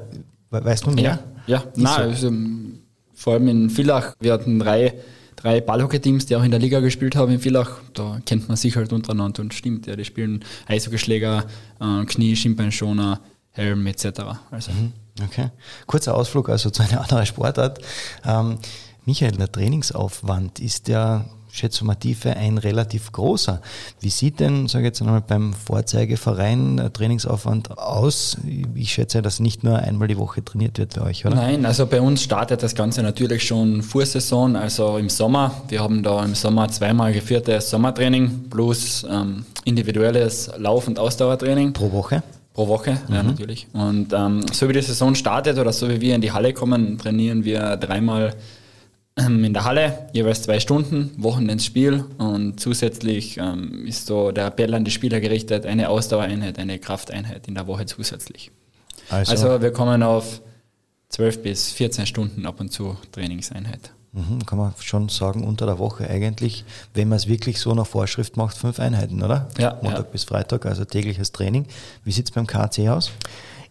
We- 0.51 0.65
weißt 0.65 0.87
du 0.87 0.91
mehr? 0.93 1.05
Ja, 1.47 1.59
ja. 1.59 1.65
Nein, 1.77 1.95
so. 1.97 2.03
also, 2.03 2.29
ähm, 2.29 2.79
vor 3.15 3.33
allem 3.35 3.49
in 3.49 3.71
Villach, 3.71 4.15
wir 4.21 4.33
hatten 4.33 4.61
drei, 4.61 4.95
drei 5.35 5.61
Ballhockey-Teams, 5.61 6.27
die 6.27 6.37
auch 6.37 6.45
in 6.45 6.53
der 6.53 6.61
Liga 6.61 6.79
gespielt 6.81 7.17
haben 7.17 7.33
in 7.33 7.41
Villach. 7.41 7.81
Da 7.95 8.21
kennt 8.25 8.47
man 8.49 8.57
sich 8.57 8.77
halt 8.77 8.93
untereinander 8.93 9.43
und 9.43 9.53
stimmt, 9.53 9.87
ja, 9.89 9.97
die 9.97 10.05
spielen 10.05 10.45
Eishockeyschläger, 10.67 11.45
äh, 11.81 12.05
Knie, 12.05 12.37
Schienbeinschoner, 12.37 13.21
Helm 13.51 13.85
etc. 13.89 14.05
Also. 14.53 14.71
Okay. 15.25 15.51
Kurzer 15.87 16.15
Ausflug 16.15 16.49
also 16.49 16.71
zu 16.71 16.83
einer 16.83 17.01
anderen 17.03 17.27
Sportart. 17.27 17.81
Ähm, 18.25 18.59
Michael, 19.05 19.33
der 19.33 19.51
Trainingsaufwand 19.51 20.61
ist 20.61 20.89
ja 20.89 21.25
schätzumative 21.51 22.37
ein 22.37 22.59
relativ 22.59 23.13
großer. 23.13 23.61
Wie 24.01 24.11
sieht 24.11 24.41
denn, 24.41 24.69
sage 24.69 24.85
ich 24.85 24.89
jetzt 24.89 25.03
einmal, 25.03 25.21
beim 25.21 25.53
Vorzeigeverein 25.53 26.77
der 26.77 26.93
Trainingsaufwand 26.93 27.79
aus? 27.79 28.37
Ich 28.75 28.93
schätze, 28.93 29.23
dass 29.23 29.41
nicht 29.41 29.65
nur 29.65 29.79
einmal 29.79 30.09
die 30.09 30.19
Woche 30.19 30.45
trainiert 30.45 30.79
wird 30.79 30.95
bei 30.95 31.03
euch, 31.03 31.27
oder? 31.27 31.37
Nein, 31.37 31.67
also 31.67 31.87
bei 31.87 32.01
uns 32.01 32.23
startet 32.23 32.63
das 32.63 32.75
Ganze 32.75 33.03
natürlich 33.03 33.47
schon 33.47 33.83
vor 33.83 34.05
Saison, 34.05 34.57
also 34.57 34.99
im 34.99 35.09
Sommer. 35.09 35.53
Wir 35.69 35.81
haben 35.81 36.03
da 36.03 36.25
im 36.25 36.35
Sommer 36.35 36.69
zweimal 36.69 37.13
geführtes 37.13 37.71
Sommertraining 37.71 38.49
plus 38.51 39.05
ähm, 39.09 39.45
individuelles 39.65 40.51
Lauf- 40.59 40.87
und 40.87 40.99
Ausdauertraining. 40.99 41.73
Pro 41.73 41.91
Woche? 41.93 42.23
Pro 42.59 42.67
Woche, 42.67 42.99
ja 43.09 43.23
natürlich. 43.23 43.69
Und 43.73 44.13
ähm, 44.13 44.45
so 44.53 44.69
wie 44.69 44.73
die 44.73 44.83
Saison 44.83 45.15
startet 45.15 45.59
oder 45.59 45.73
so 45.73 45.89
wie 45.89 46.01
wir 46.01 46.17
in 46.17 46.21
die 46.21 46.33
Halle 46.33 46.53
kommen, 46.53 46.99
trainieren 46.99 47.45
wir 47.45 47.77
dreimal 47.77 48.35
ähm, 49.17 49.45
in 49.45 49.55
der 49.55 49.63
Halle, 49.63 50.09
jeweils 50.13 50.43
zwei 50.43 50.59
Stunden, 50.59 51.13
Wochenendsspiel 51.19 52.05
und 52.19 52.59
zusätzlich 52.59 53.39
ähm, 53.39 53.87
ist 53.87 54.07
so 54.07 54.33
der 54.33 54.47
Appell 54.47 54.75
an 54.75 54.85
die 54.85 54.91
Spieler 54.91 55.21
gerichtet, 55.21 55.67
eine 55.67 55.89
Ausdauereinheit, 55.89 56.59
eine 56.59 56.81
Krafteinheit 56.81 57.47
in 57.47 57.55
der 57.55 57.69
Woche 57.69 57.87
zusätzlich. 57.87 58.51
Also, 59.09 59.31
Also 59.31 59.63
wir 59.63 59.71
kommen 59.71 60.03
auf 60.03 60.43
12 61.11 61.45
bis 61.45 61.71
14 61.71 62.07
Stunden 62.07 62.45
ab 62.45 62.59
und 62.59 62.73
zu 62.73 62.97
Trainingseinheit. 63.13 63.93
Mhm, 64.13 64.45
kann 64.47 64.59
man 64.59 64.73
schon 64.81 65.09
sagen, 65.09 65.45
unter 65.45 65.67
der 65.67 65.79
Woche 65.79 66.09
eigentlich, 66.09 66.65
wenn 66.95 67.09
man 67.09 67.17
es 67.17 67.29
wirklich 67.29 67.61
so 67.61 67.75
nach 67.75 67.87
Vorschrift 67.87 68.37
macht, 68.37 68.57
fünf 68.57 68.81
Einheiten, 68.81 69.23
oder? 69.23 69.49
Ja, 69.59 69.79
Montag 69.83 70.07
ja. 70.07 70.13
bis 70.13 70.25
Freitag, 70.25 70.67
also 70.67 70.85
tägliches 70.85 71.33
Training. 71.33 71.67
Wie 72.05 72.13
sieht 72.13 72.27
es 72.27 72.31
beim 72.31 72.47
KC 72.47 72.89
aus? 72.89 73.11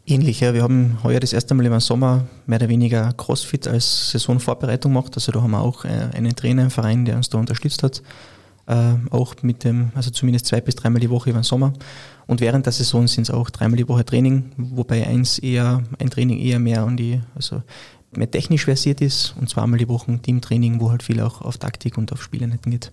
Ähnlich, 0.10 0.40
ja. 0.40 0.54
Wir 0.54 0.64
haben 0.64 1.00
heuer 1.04 1.20
das 1.20 1.34
erste 1.34 1.54
Mal 1.54 1.66
im 1.66 1.80
Sommer 1.82 2.26
mehr 2.46 2.60
oder 2.60 2.70
weniger 2.70 3.12
CrossFit 3.12 3.68
als 3.68 4.12
Saisonvorbereitung 4.12 4.94
gemacht. 4.94 5.12
Also 5.16 5.34
da 5.34 5.42
haben 5.42 5.52
wir 5.52 5.60
auch 5.60 5.84
äh, 5.84 6.10
einen 6.14 6.34
Trainer 6.34 6.64
im 6.64 6.72
Verein, 6.72 7.04
der 7.04 7.18
uns 7.18 7.28
da 7.28 7.38
unterstützt 7.38 7.84
hat. 7.84 8.02
Äh, 8.68 8.94
auch 9.12 9.36
mit 9.42 9.66
dem, 9.66 9.92
also 9.96 10.10
zumindest 10.10 10.46
zwei 10.46 10.62
bis 10.62 10.76
dreimal 10.76 11.02
die 11.02 11.10
Woche 11.10 11.30
über 11.30 11.40
den 11.40 11.44
Sommer. 11.44 11.74
Und 12.26 12.40
während 12.40 12.66
der 12.66 12.74
Saison 12.74 13.08
sind 13.08 13.24
es 13.24 13.32
auch 13.32 13.50
dreimal 13.50 13.78
die 13.78 13.88
Woche 13.88 14.06
Training, 14.06 14.52
wobei 14.58 15.08
eins 15.08 15.40
eher, 15.40 15.84
ein 16.00 16.10
Training 16.10 16.40
eher 16.40 16.60
mehr 16.60 16.84
an 16.84 16.96
die, 16.96 17.22
also 17.36 17.64
mehr 18.18 18.30
technisch 18.30 18.66
versiert 18.66 19.02
ist 19.02 19.36
und 19.40 19.50
zweimal 19.50 19.80
die 19.80 19.88
Woche 19.88 20.12
ein 20.12 20.22
Teamtraining, 20.22 20.80
wo 20.80 20.90
halt 20.92 21.04
viel 21.04 21.22
auch 21.22 21.42
auf 21.42 21.58
Taktik 21.58 21.98
und 21.98 22.12
auf 22.12 22.22
Spieleinheiten 22.22 22.72
geht. 22.72 22.92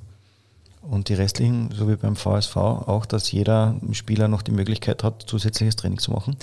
Und 0.82 1.08
die 1.08 1.14
restlichen, 1.14 1.70
so 1.72 1.88
wie 1.88 1.96
beim 1.96 2.14
VSV, 2.14 2.56
auch, 2.56 3.06
dass 3.06 3.32
jeder 3.32 3.80
Spieler 3.92 4.28
noch 4.28 4.42
die 4.42 4.52
Möglichkeit 4.52 5.02
hat, 5.02 5.22
zusätzliches 5.26 5.76
Training 5.76 5.98
zu 5.98 6.10
machen? 6.10 6.36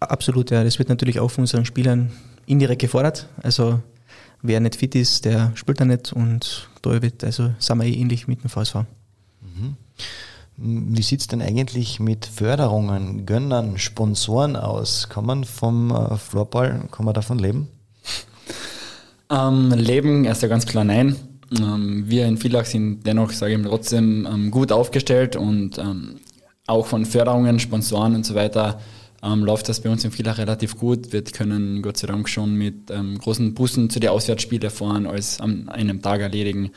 Absolut, 0.00 0.50
ja. 0.50 0.62
Das 0.64 0.78
wird 0.78 0.90
natürlich 0.90 1.18
auch 1.18 1.30
von 1.30 1.42
unseren 1.42 1.64
Spielern 1.64 2.12
indirekt 2.44 2.82
gefordert. 2.82 3.28
Also 3.42 3.80
wer 4.42 4.60
nicht 4.60 4.76
fit 4.76 4.94
ist, 4.94 5.24
der 5.24 5.52
spielt 5.54 5.80
da 5.80 5.86
nicht 5.86 6.12
und 6.12 6.68
da 6.82 7.00
wird, 7.00 7.24
also 7.24 7.54
sind 7.58 7.78
wir 7.78 7.86
eh 7.86 7.94
ähnlich 7.94 8.28
mit 8.28 8.42
dem 8.42 8.50
VSV. 8.50 8.84
Wie 10.58 11.02
sieht 11.02 11.20
es 11.20 11.26
denn 11.26 11.42
eigentlich 11.42 12.00
mit 12.00 12.24
Förderungen, 12.24 13.26
Gönnern, 13.26 13.78
Sponsoren 13.78 14.56
aus? 14.56 15.08
Kann 15.10 15.26
man 15.26 15.44
vom 15.44 15.90
äh, 15.90 16.16
Floorball, 16.16 16.88
kann 16.90 17.04
man 17.04 17.14
davon 17.14 17.38
leben? 17.38 17.68
Ähm, 19.30 19.72
Leben, 19.72 20.24
erst 20.24 20.42
ja 20.42 20.48
ganz 20.48 20.66
klar 20.66 20.84
nein. 20.84 21.16
Ähm, 21.58 22.04
wir 22.06 22.26
in 22.26 22.38
Villach 22.38 22.64
sind 22.64 23.06
dennoch, 23.06 23.30
sage 23.32 23.52
ich 23.52 23.58
mal, 23.58 23.68
trotzdem 23.68 24.26
ähm, 24.30 24.50
gut 24.50 24.72
aufgestellt 24.72 25.36
und 25.36 25.78
ähm, 25.78 26.16
auch 26.66 26.86
von 26.86 27.04
Förderungen, 27.04 27.60
Sponsoren 27.60 28.14
und 28.14 28.26
so 28.26 28.34
weiter 28.34 28.80
ähm, 29.22 29.44
läuft 29.44 29.68
das 29.68 29.80
bei 29.80 29.90
uns 29.90 30.04
in 30.04 30.10
Villach 30.10 30.38
relativ 30.38 30.76
gut. 30.76 31.12
Wir 31.12 31.22
können 31.22 31.82
Gott 31.82 31.98
sei 31.98 32.06
Dank 32.08 32.28
schon 32.28 32.54
mit 32.54 32.90
ähm, 32.90 33.18
großen 33.18 33.54
Bussen 33.54 33.90
zu 33.90 34.00
den 34.00 34.10
Auswärtsspielen 34.10 34.70
fahren, 34.70 35.06
alles 35.06 35.40
an 35.40 35.68
einem 35.68 36.02
Tag 36.02 36.20
erledigen. 36.20 36.70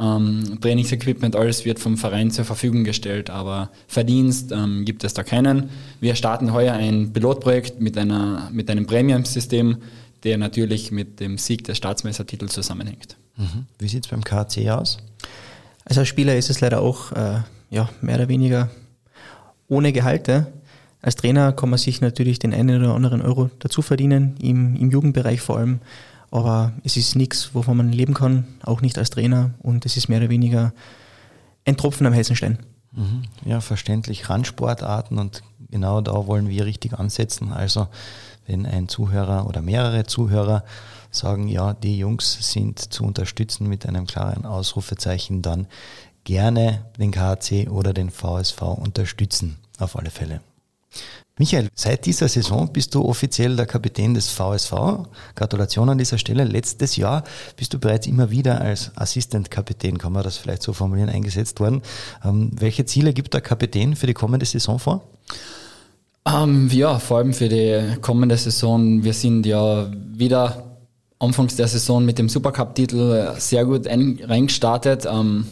Trainingsequipment, 0.00 1.34
alles 1.34 1.64
wird 1.64 1.80
vom 1.80 1.96
Verein 1.96 2.30
zur 2.30 2.44
Verfügung 2.44 2.84
gestellt, 2.84 3.30
aber 3.30 3.70
Verdienst 3.88 4.54
gibt 4.84 5.02
es 5.02 5.12
da 5.12 5.24
keinen. 5.24 5.70
Wir 5.98 6.14
starten 6.14 6.52
heuer 6.52 6.74
ein 6.74 7.12
Pilotprojekt 7.12 7.80
mit, 7.80 7.98
einer, 7.98 8.48
mit 8.52 8.70
einem 8.70 8.86
Premium-System, 8.86 9.78
der 10.24 10.38
natürlich 10.38 10.90
mit 10.90 11.20
dem 11.20 11.38
Sieg 11.38 11.64
des 11.64 11.76
Staatsmeistertitels 11.76 12.52
zusammenhängt. 12.52 13.16
Mhm. 13.36 13.66
Wie 13.78 13.88
sieht 13.88 14.04
es 14.04 14.10
beim 14.10 14.24
KC 14.24 14.70
aus? 14.70 14.98
Also 15.84 16.00
als 16.00 16.08
Spieler 16.08 16.36
ist 16.36 16.50
es 16.50 16.60
leider 16.60 16.80
auch 16.80 17.12
äh, 17.12 17.40
ja, 17.70 17.88
mehr 18.00 18.16
oder 18.16 18.28
weniger 18.28 18.70
ohne 19.68 19.92
Gehalte. 19.92 20.52
Als 21.00 21.16
Trainer 21.16 21.52
kann 21.52 21.70
man 21.70 21.78
sich 21.78 22.00
natürlich 22.00 22.38
den 22.38 22.52
einen 22.52 22.82
oder 22.82 22.94
anderen 22.94 23.22
Euro 23.22 23.50
dazu 23.60 23.82
verdienen, 23.82 24.36
im, 24.40 24.76
im 24.76 24.90
Jugendbereich 24.90 25.40
vor 25.40 25.58
allem. 25.58 25.80
Aber 26.30 26.72
es 26.84 26.96
ist 26.96 27.14
nichts, 27.14 27.54
wovon 27.54 27.76
man 27.76 27.92
leben 27.92 28.14
kann, 28.14 28.44
auch 28.62 28.82
nicht 28.82 28.98
als 28.98 29.10
Trainer. 29.10 29.54
Und 29.60 29.86
es 29.86 29.96
ist 29.96 30.08
mehr 30.08 30.18
oder 30.18 30.28
weniger 30.28 30.72
ein 31.64 31.76
Tropfen 31.76 32.06
am 32.06 32.14
heißen 32.14 32.36
Stein. 32.36 32.58
Mhm. 32.92 33.22
Ja, 33.44 33.60
verständlich. 33.60 34.28
Randsportarten 34.28 35.18
und 35.18 35.42
genau 35.70 36.00
da 36.00 36.26
wollen 36.26 36.48
wir 36.48 36.64
richtig 36.64 36.94
ansetzen. 36.94 37.52
Also, 37.52 37.88
wenn 38.48 38.66
ein 38.66 38.88
Zuhörer 38.88 39.46
oder 39.46 39.62
mehrere 39.62 40.04
Zuhörer 40.04 40.64
sagen, 41.10 41.46
ja, 41.48 41.74
die 41.74 41.98
Jungs 41.98 42.38
sind 42.52 42.80
zu 42.80 43.04
unterstützen 43.04 43.68
mit 43.68 43.86
einem 43.86 44.06
klaren 44.06 44.44
Ausrufezeichen, 44.44 45.42
dann 45.42 45.68
gerne 46.24 46.84
den 46.98 47.12
KHC 47.12 47.68
oder 47.68 47.92
den 47.92 48.10
VSV 48.10 48.60
unterstützen. 48.62 49.58
Auf 49.78 49.96
alle 49.96 50.10
Fälle. 50.10 50.40
Michael, 51.38 51.68
seit 51.72 52.04
dieser 52.04 52.26
Saison 52.28 52.72
bist 52.72 52.96
du 52.96 53.04
offiziell 53.04 53.54
der 53.54 53.66
Kapitän 53.66 54.12
des 54.12 54.28
VSV. 54.28 54.72
Gratulation 55.36 55.88
an 55.88 55.96
dieser 55.96 56.18
Stelle. 56.18 56.42
Letztes 56.42 56.96
Jahr 56.96 57.22
bist 57.56 57.72
du 57.72 57.78
bereits 57.78 58.08
immer 58.08 58.30
wieder 58.30 58.60
als 58.60 58.90
Assistentkapitän, 58.96 59.98
kann 59.98 60.12
man 60.12 60.24
das 60.24 60.36
vielleicht 60.36 60.62
so 60.62 60.72
formulieren, 60.72 61.10
eingesetzt 61.10 61.60
worden. 61.60 61.82
Ähm, 62.24 62.50
welche 62.54 62.86
Ziele 62.86 63.12
gibt 63.12 63.34
der 63.34 63.40
Kapitän 63.40 63.94
für 63.94 64.08
die 64.08 64.14
kommende 64.14 64.46
Saison 64.46 64.80
vor? 64.80 65.04
Ähm, 66.28 66.68
ja, 66.72 66.98
vor 66.98 67.18
allem 67.18 67.32
für 67.32 67.48
die 67.48 67.96
kommende 68.00 68.36
Saison. 68.36 69.02
Wir 69.02 69.14
sind 69.14 69.46
ja 69.46 69.90
wieder 70.12 70.76
anfangs 71.18 71.56
der 71.56 71.68
Saison 71.68 72.04
mit 72.04 72.18
dem 72.18 72.28
Supercup-Titel 72.28 73.34
sehr 73.38 73.64
gut 73.64 73.86
ein, 73.86 74.20
reingestartet. 74.22 75.06
Ähm, 75.10 75.46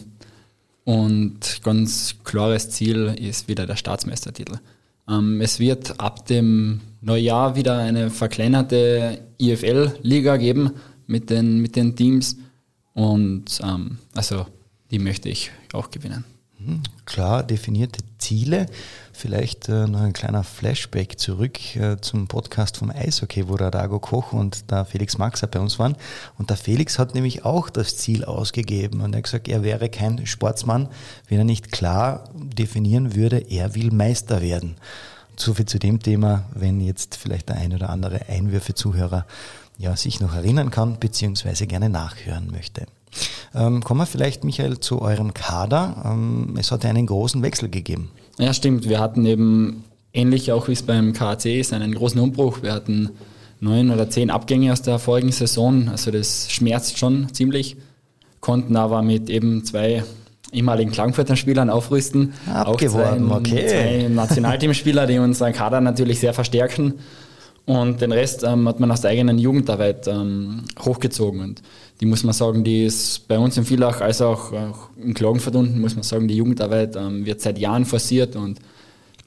und 0.83 1.61
ganz 1.63 2.15
klares 2.23 2.69
Ziel 2.69 3.15
ist 3.19 3.47
wieder 3.47 3.65
der 3.65 3.75
Staatsmeistertitel. 3.75 4.59
Ähm, 5.09 5.41
es 5.41 5.59
wird 5.59 5.99
ab 5.99 6.25
dem 6.27 6.81
Neujahr 7.01 7.55
wieder 7.55 7.77
eine 7.77 8.09
verkleinerte 8.09 9.19
IFL-Liga 9.39 10.37
geben 10.37 10.71
mit 11.07 11.29
den, 11.29 11.59
mit 11.59 11.75
den 11.75 11.95
Teams. 11.95 12.37
Und 12.93 13.59
ähm, 13.63 13.97
also 14.15 14.45
die 14.91 14.99
möchte 14.99 15.29
ich 15.29 15.51
auch 15.73 15.89
gewinnen. 15.89 16.23
Hm, 16.57 16.81
Klar 17.05 17.43
definierte 17.43 17.99
Ziele. 18.17 18.67
Vielleicht 19.19 19.67
äh, 19.67 19.87
noch 19.87 20.01
ein 20.01 20.13
kleiner 20.13 20.43
Flashback 20.43 21.17
zurück 21.17 21.75
äh, 21.75 21.97
zum 21.99 22.27
Podcast 22.27 22.77
vom 22.77 22.91
Eishockey, 22.91 23.49
wo 23.49 23.57
der 23.57 23.71
Dago 23.71 23.97
Koch 23.97 24.31
und 24.31 24.69
der 24.69 24.85
Felix 24.85 25.17
Maxer 25.17 25.47
bei 25.47 25.59
uns 25.59 25.79
waren. 25.79 25.95
Und 26.37 26.51
der 26.51 26.57
Felix 26.57 26.99
hat 26.99 27.15
nämlich 27.15 27.43
auch 27.43 27.71
das 27.71 27.97
Ziel 27.97 28.23
ausgegeben 28.23 29.01
und 29.01 29.13
er 29.13 29.17
hat 29.17 29.23
gesagt, 29.23 29.47
er 29.47 29.63
wäre 29.63 29.89
kein 29.89 30.27
Sportsmann, 30.27 30.87
wenn 31.27 31.39
er 31.39 31.45
nicht 31.45 31.71
klar 31.71 32.25
definieren 32.35 33.15
würde, 33.15 33.39
er 33.39 33.73
will 33.73 33.89
Meister 33.89 34.39
werden. 34.43 34.75
So 35.35 35.55
viel 35.55 35.65
zu 35.65 35.79
dem 35.79 35.99
Thema, 35.99 36.45
wenn 36.53 36.79
jetzt 36.79 37.15
vielleicht 37.15 37.49
der 37.49 37.55
ein 37.55 37.73
oder 37.73 37.89
andere 37.89 38.29
Einwürfe-Zuhörer 38.29 39.25
ja, 39.79 39.95
sich 39.95 40.19
noch 40.19 40.35
erinnern 40.35 40.69
kann, 40.69 40.99
beziehungsweise 40.99 41.65
gerne 41.65 41.89
nachhören 41.89 42.51
möchte. 42.51 42.85
Ähm, 43.55 43.83
kommen 43.83 44.01
wir 44.01 44.05
vielleicht, 44.05 44.43
Michael, 44.43 44.79
zu 44.79 45.01
eurem 45.01 45.33
Kader. 45.33 46.03
Ähm, 46.05 46.55
es 46.59 46.71
hat 46.71 46.85
einen 46.85 47.07
großen 47.07 47.41
Wechsel 47.41 47.69
gegeben. 47.69 48.11
Ja, 48.39 48.53
stimmt. 48.53 48.87
Wir 48.87 48.99
hatten 48.99 49.25
eben 49.25 49.83
ähnlich 50.13 50.51
auch 50.51 50.67
wie 50.67 50.73
es 50.73 50.83
beim 50.83 51.13
KAC 51.13 51.45
ist, 51.45 51.73
einen 51.73 51.93
großen 51.93 52.19
Umbruch. 52.19 52.61
Wir 52.61 52.73
hatten 52.73 53.09
neun 53.59 53.91
oder 53.91 54.09
zehn 54.09 54.29
Abgänge 54.29 54.71
aus 54.71 54.81
der 54.81 54.99
vorigen 54.99 55.31
Saison. 55.31 55.89
Also 55.89 56.11
das 56.11 56.51
schmerzt 56.51 56.97
schon 56.97 57.33
ziemlich. 57.33 57.77
Konnten 58.39 58.75
aber 58.75 59.01
mit 59.01 59.29
eben 59.29 59.65
zwei 59.65 60.03
ehemaligen 60.51 60.91
Klagenfurter 60.91 61.35
Spielern 61.35 61.69
aufrüsten. 61.69 62.33
Abgeworben, 62.51 63.31
auch 63.31 63.41
zwei, 63.43 63.53
okay. 63.53 63.67
zwei 63.67 64.07
Nationalteamspieler, 64.09 65.07
die 65.07 65.19
unseren 65.19 65.53
Kader 65.53 65.81
natürlich 65.81 66.19
sehr 66.19 66.33
verstärken. 66.33 66.95
Und 67.67 67.99
den 67.99 68.13
Rest 68.13 68.45
ähm, 68.45 68.65
hat 68.65 68.79
man 68.79 68.89
aus 68.91 69.01
der 69.01 69.11
eigenen 69.11 69.37
Jugendarbeit 69.37 70.07
ähm, 70.07 70.63
hochgezogen. 70.79 71.41
Und 71.41 71.61
die 71.99 72.05
muss 72.05 72.23
man 72.23 72.33
sagen, 72.33 72.63
die 72.63 72.85
ist 72.85 73.27
bei 73.27 73.37
uns 73.37 73.57
in 73.57 73.65
Villach 73.65 73.99
als 73.99 74.21
auch, 74.21 74.53
auch 74.53 74.89
in 74.95 75.13
Klagenfurt 75.13 75.53
unten, 75.53 75.81
muss 75.81 75.93
man 75.93 76.03
sagen, 76.03 76.29
die 76.29 76.37
Jugendarbeit 76.37 76.95
ähm, 76.95 77.25
wird 77.25 77.41
seit 77.41 77.59
Jahren 77.59 77.83
forciert 77.83 78.37
und 78.37 78.59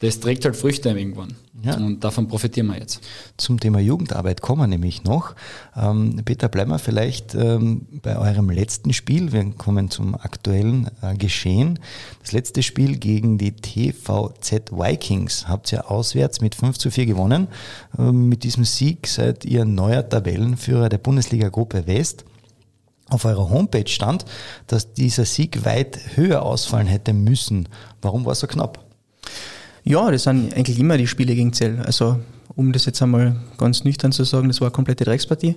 das 0.01 0.19
trägt 0.19 0.45
halt 0.47 0.57
Früchte 0.57 0.89
irgendwann. 0.89 1.35
Ja. 1.63 1.77
Und 1.77 2.03
davon 2.03 2.27
profitieren 2.27 2.69
wir 2.69 2.79
jetzt. 2.79 3.01
Zum 3.37 3.61
Thema 3.61 3.81
Jugendarbeit 3.81 4.41
kommen 4.41 4.63
wir 4.63 4.67
nämlich 4.67 5.05
noch. 5.05 5.35
Ähm, 5.77 6.23
Peter, 6.25 6.49
bleiben 6.49 6.71
wir 6.71 6.79
vielleicht 6.79 7.35
ähm, 7.35 7.87
bei 8.03 8.17
eurem 8.17 8.49
letzten 8.49 8.95
Spiel. 8.95 9.33
Wir 9.33 9.45
kommen 9.53 9.91
zum 9.91 10.15
aktuellen 10.15 10.89
äh, 11.03 11.15
Geschehen. 11.17 11.79
Das 12.23 12.33
letzte 12.33 12.63
Spiel 12.63 12.97
gegen 12.97 13.37
die 13.37 13.53
TVZ 13.53 14.73
Vikings 14.73 15.49
habt 15.49 15.71
ihr 15.71 15.91
auswärts 15.91 16.41
mit 16.41 16.55
5 16.55 16.79
zu 16.79 16.91
4 16.91 17.05
gewonnen. 17.05 17.49
Ähm, 17.99 18.31
mit 18.31 18.43
diesem 18.43 18.65
Sieg 18.65 19.07
seid 19.07 19.45
ihr 19.45 19.67
neuer 19.67 20.09
Tabellenführer 20.09 20.89
der 20.89 20.99
Bundesliga-Gruppe 20.99 21.87
West. 21.87 22.25
Auf 23.11 23.27
eurer 23.27 23.51
Homepage 23.51 23.89
stand, 23.89 24.25
dass 24.67 24.95
dieser 24.95 25.27
Sieg 25.27 25.67
weit 25.67 26.17
höher 26.17 26.43
ausfallen 26.43 26.87
hätte 26.87 27.13
müssen. 27.13 27.69
Warum 28.01 28.25
war 28.25 28.33
es 28.33 28.41
so 28.41 28.47
knapp? 28.47 28.83
Ja, 29.85 30.11
das 30.11 30.25
sind 30.25 30.55
eigentlich 30.55 30.79
immer 30.79 30.97
die 30.97 31.07
Spiele 31.07 31.35
gegen 31.35 31.53
Zell. 31.53 31.81
Also, 31.81 32.19
um 32.55 32.73
das 32.73 32.85
jetzt 32.85 33.01
einmal 33.03 33.37
ganz 33.59 33.85
nüchtern 33.85 34.13
zu 34.13 34.25
sagen, 34.25 34.49
das 34.49 34.61
war 34.61 34.69
eine 34.69 34.73
komplette 34.73 35.05
Dreckspartie. 35.05 35.57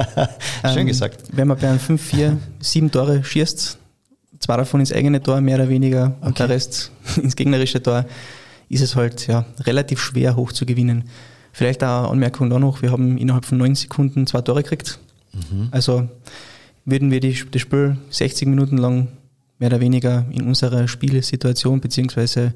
Schön 0.62 0.78
Ähm, 0.78 0.86
gesagt. 0.86 1.24
Wenn 1.32 1.48
man 1.48 1.58
bei 1.58 1.68
einem 1.68 1.78
5-4 1.78 2.36
sieben 2.60 2.90
Tore 2.90 3.22
schießt, 3.24 3.78
zwei 4.38 4.56
davon 4.56 4.80
ins 4.80 4.92
eigene 4.92 5.22
Tor, 5.22 5.40
mehr 5.40 5.56
oder 5.56 5.68
weniger, 5.68 6.16
und 6.20 6.38
der 6.38 6.48
Rest 6.48 6.90
ins 7.22 7.36
gegnerische 7.36 7.82
Tor, 7.82 8.06
ist 8.68 8.82
es 8.82 8.96
halt 8.96 9.26
ja, 9.26 9.44
relativ 9.60 10.00
schwer 10.00 10.36
hoch 10.36 10.52
zu 10.52 10.64
gewinnen. 10.64 11.04
Vielleicht 11.52 11.82
auch 11.82 12.04
eine 12.04 12.08
Anmerkung 12.08 12.48
da 12.48 12.58
noch, 12.58 12.80
wir 12.80 12.92
haben 12.92 13.18
innerhalb 13.18 13.44
von 13.44 13.58
neun 13.58 13.74
Sekunden 13.74 14.26
zwei 14.26 14.40
Tore 14.40 14.62
gekriegt. 14.62 14.98
Also 15.70 16.08
würden 16.84 17.10
wir 17.10 17.20
die, 17.20 17.36
das 17.50 17.62
Spiel 17.62 17.96
60 18.10 18.48
Minuten 18.48 18.78
lang 18.78 19.08
mehr 19.58 19.68
oder 19.68 19.80
weniger 19.80 20.24
in 20.30 20.46
unserer 20.46 20.88
Spielsituation 20.88 21.80
beziehungsweise 21.80 22.54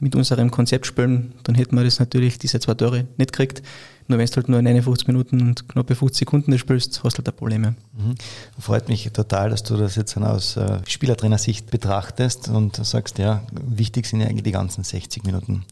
mit 0.00 0.14
unserem 0.14 0.50
Konzept 0.50 0.86
spielen, 0.86 1.34
dann 1.44 1.54
hätten 1.54 1.76
wir 1.76 1.84
das 1.84 1.98
natürlich, 1.98 2.38
diese 2.38 2.60
zwei 2.60 2.74
Tore 2.74 3.06
nicht 3.16 3.32
gekriegt. 3.32 3.62
Nur 4.06 4.18
wenn 4.18 4.26
du 4.26 4.36
halt 4.36 4.48
nur 4.48 4.62
59 4.62 5.06
Minuten 5.06 5.40
und 5.42 5.68
knappe 5.68 5.94
50 5.94 6.20
Sekunden 6.20 6.50
das 6.50 6.60
spielst, 6.60 7.04
hast 7.04 7.14
du 7.14 7.18
halt 7.18 7.28
ein 7.28 7.36
Probleme. 7.36 7.74
Mhm. 7.92 8.14
Freut 8.58 8.88
mich 8.88 9.10
total, 9.12 9.50
dass 9.50 9.62
du 9.62 9.76
das 9.76 9.96
jetzt 9.96 10.16
aus 10.16 10.56
äh, 10.56 10.78
Spielertrainersicht 10.86 11.70
betrachtest 11.70 12.48
und 12.48 12.76
sagst, 12.76 13.18
ja, 13.18 13.42
wichtig 13.52 14.06
sind 14.06 14.20
ja 14.20 14.26
eigentlich 14.26 14.44
die 14.44 14.52
ganzen 14.52 14.82
60 14.82 15.24
Minuten. 15.24 15.64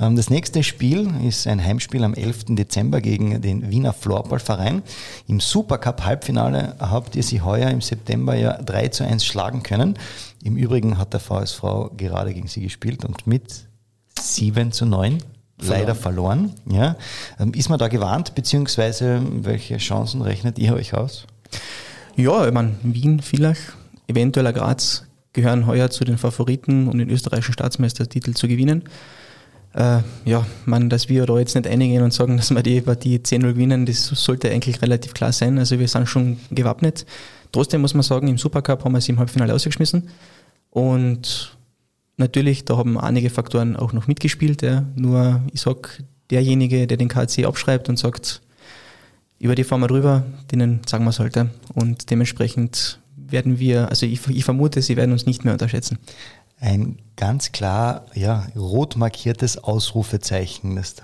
Ähm, 0.00 0.16
das 0.16 0.30
nächste 0.30 0.62
Spiel 0.62 1.10
ist 1.26 1.46
ein 1.46 1.62
Heimspiel 1.62 2.04
am 2.04 2.14
11. 2.14 2.46
Dezember 2.50 3.00
gegen 3.00 3.40
den 3.40 3.70
Wiener 3.70 3.92
Floorballverein. 3.92 4.82
Im 5.26 5.40
Supercup 5.40 6.04
Halbfinale 6.04 6.76
habt 6.78 7.16
ihr 7.16 7.22
sie 7.22 7.40
heuer 7.40 7.70
im 7.70 7.80
September 7.80 8.34
ja 8.34 8.60
3 8.62 8.88
zu 8.88 9.04
1 9.04 9.24
schlagen 9.24 9.62
können. 9.62 9.98
Im 10.42 10.56
Übrigen 10.56 10.98
hat 10.98 11.12
der 11.12 11.20
VSV 11.20 11.62
gerade 11.96 12.34
gegen 12.34 12.48
sie 12.48 12.62
gespielt 12.62 13.04
und 13.04 13.26
mit 13.26 13.66
7 14.20 14.72
zu 14.72 14.86
9 14.86 15.18
leider 15.60 15.94
verloren. 15.94 16.52
Ja. 16.70 16.96
Ähm, 17.38 17.52
Ist 17.54 17.68
man 17.68 17.78
da 17.78 17.88
gewarnt, 17.88 18.34
beziehungsweise 18.34 19.22
welche 19.42 19.78
Chancen 19.78 20.22
rechnet 20.22 20.58
ihr 20.58 20.74
euch 20.74 20.94
aus? 20.94 21.26
Ja, 22.14 22.46
ich 22.46 22.52
meine, 22.52 22.76
Wien, 22.82 23.20
Villach, 23.20 23.56
eventuell 24.06 24.46
auch 24.46 24.54
Graz 24.54 25.04
gehören 25.32 25.66
heuer 25.66 25.90
zu 25.90 26.04
den 26.04 26.16
Favoriten, 26.16 26.88
um 26.88 26.98
den 26.98 27.10
österreichischen 27.10 27.52
Staatsmeistertitel 27.52 28.32
zu 28.32 28.48
gewinnen. 28.48 28.84
Äh, 29.76 30.00
ja, 30.24 30.46
man, 30.64 30.88
dass 30.88 31.10
wir 31.10 31.26
da 31.26 31.38
jetzt 31.38 31.54
nicht 31.54 31.66
einigen 31.66 32.02
und 32.02 32.12
sagen, 32.12 32.38
dass 32.38 32.50
wir 32.50 32.62
die 32.62 32.80
Partie 32.80 33.18
10-0 33.18 33.52
gewinnen, 33.52 33.84
das 33.84 34.06
sollte 34.06 34.50
eigentlich 34.50 34.80
relativ 34.80 35.12
klar 35.12 35.32
sein. 35.32 35.58
Also 35.58 35.78
wir 35.78 35.86
sind 35.86 36.08
schon 36.08 36.38
gewappnet. 36.50 37.04
Trotzdem 37.52 37.82
muss 37.82 37.92
man 37.92 38.02
sagen, 38.02 38.26
im 38.28 38.38
Supercup 38.38 38.84
haben 38.84 38.92
wir 38.92 39.02
sie 39.02 39.12
im 39.12 39.18
Halbfinale 39.18 39.52
ausgeschmissen. 39.52 40.08
Und 40.70 41.56
natürlich, 42.16 42.64
da 42.64 42.78
haben 42.78 42.98
einige 42.98 43.28
Faktoren 43.28 43.76
auch 43.76 43.92
noch 43.92 44.06
mitgespielt. 44.06 44.62
Ja. 44.62 44.84
Nur, 44.94 45.42
ich 45.52 45.60
sag, 45.60 46.02
derjenige, 46.30 46.86
der 46.86 46.96
den 46.96 47.08
KC 47.08 47.44
abschreibt 47.44 47.90
und 47.90 47.98
sagt, 47.98 48.40
über 49.38 49.54
die 49.54 49.64
fahren 49.64 49.82
wir 49.82 49.88
drüber, 49.88 50.24
denen 50.50 50.80
sagen 50.86 51.04
wir 51.04 51.10
es 51.10 51.18
halt. 51.18 51.36
Und 51.74 52.10
dementsprechend 52.10 52.98
werden 53.14 53.58
wir, 53.58 53.90
also 53.90 54.06
ich, 54.06 54.26
ich 54.28 54.44
vermute, 54.44 54.80
sie 54.80 54.96
werden 54.96 55.12
uns 55.12 55.26
nicht 55.26 55.44
mehr 55.44 55.52
unterschätzen. 55.52 55.98
Ein 56.58 56.98
ganz 57.16 57.52
klar 57.52 58.06
ja, 58.14 58.46
rot 58.56 58.96
markiertes 58.96 59.62
Ausrufezeichen, 59.62 60.76
das 60.76 60.96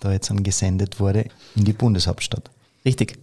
da 0.00 0.12
jetzt 0.12 0.30
dann 0.30 0.42
gesendet 0.42 1.00
wurde 1.00 1.26
in 1.56 1.64
die 1.64 1.72
Bundeshauptstadt. 1.72 2.50
Richtig. 2.84 3.18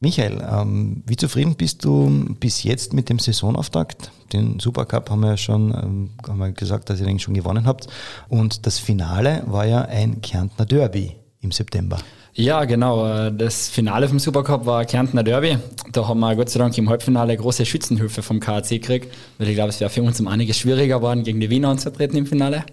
Michael, 0.00 0.46
ähm, 0.50 1.02
wie 1.06 1.16
zufrieden 1.16 1.54
bist 1.54 1.84
du 1.84 2.34
bis 2.38 2.62
jetzt 2.62 2.92
mit 2.92 3.08
dem 3.08 3.18
Saisonauftakt? 3.18 4.10
Den 4.32 4.60
Supercup 4.60 5.08
haben 5.08 5.20
wir 5.20 5.30
ja 5.30 5.36
schon 5.36 5.72
ähm, 5.72 6.10
haben 6.28 6.38
wir 6.38 6.52
gesagt, 6.52 6.90
dass 6.90 7.00
ihr 7.00 7.06
den 7.06 7.18
schon 7.18 7.34
gewonnen 7.34 7.66
habt. 7.66 7.86
Und 8.28 8.66
das 8.66 8.78
Finale 8.78 9.44
war 9.46 9.64
ja 9.66 9.82
ein 9.82 10.20
Kärntner 10.20 10.66
Derby 10.66 11.16
im 11.40 11.52
September. 11.52 11.98
Ja, 12.36 12.64
genau. 12.64 13.06
äh, 13.06 13.32
Das 13.32 13.68
Finale 13.68 14.08
vom 14.08 14.18
Supercup 14.18 14.66
war 14.66 14.84
Kärntner 14.84 15.22
Derby. 15.22 15.56
Da 15.92 16.08
haben 16.08 16.18
wir 16.18 16.34
Gott 16.34 16.50
sei 16.50 16.58
Dank 16.58 16.76
im 16.76 16.90
Halbfinale 16.90 17.36
große 17.36 17.64
Schützenhilfe 17.64 18.22
vom 18.22 18.40
KAC 18.40 18.70
gekriegt, 18.70 19.14
weil 19.38 19.48
ich 19.48 19.54
glaube, 19.54 19.70
es 19.70 19.78
wäre 19.78 19.88
für 19.90 20.02
uns 20.02 20.18
um 20.18 20.26
einiges 20.26 20.58
schwieriger 20.58 20.98
geworden, 20.98 21.22
gegen 21.22 21.38
die 21.38 21.48
Wiener 21.48 21.68
anzutreten 21.68 22.18
im 22.18 22.26
Finale. 22.26 22.64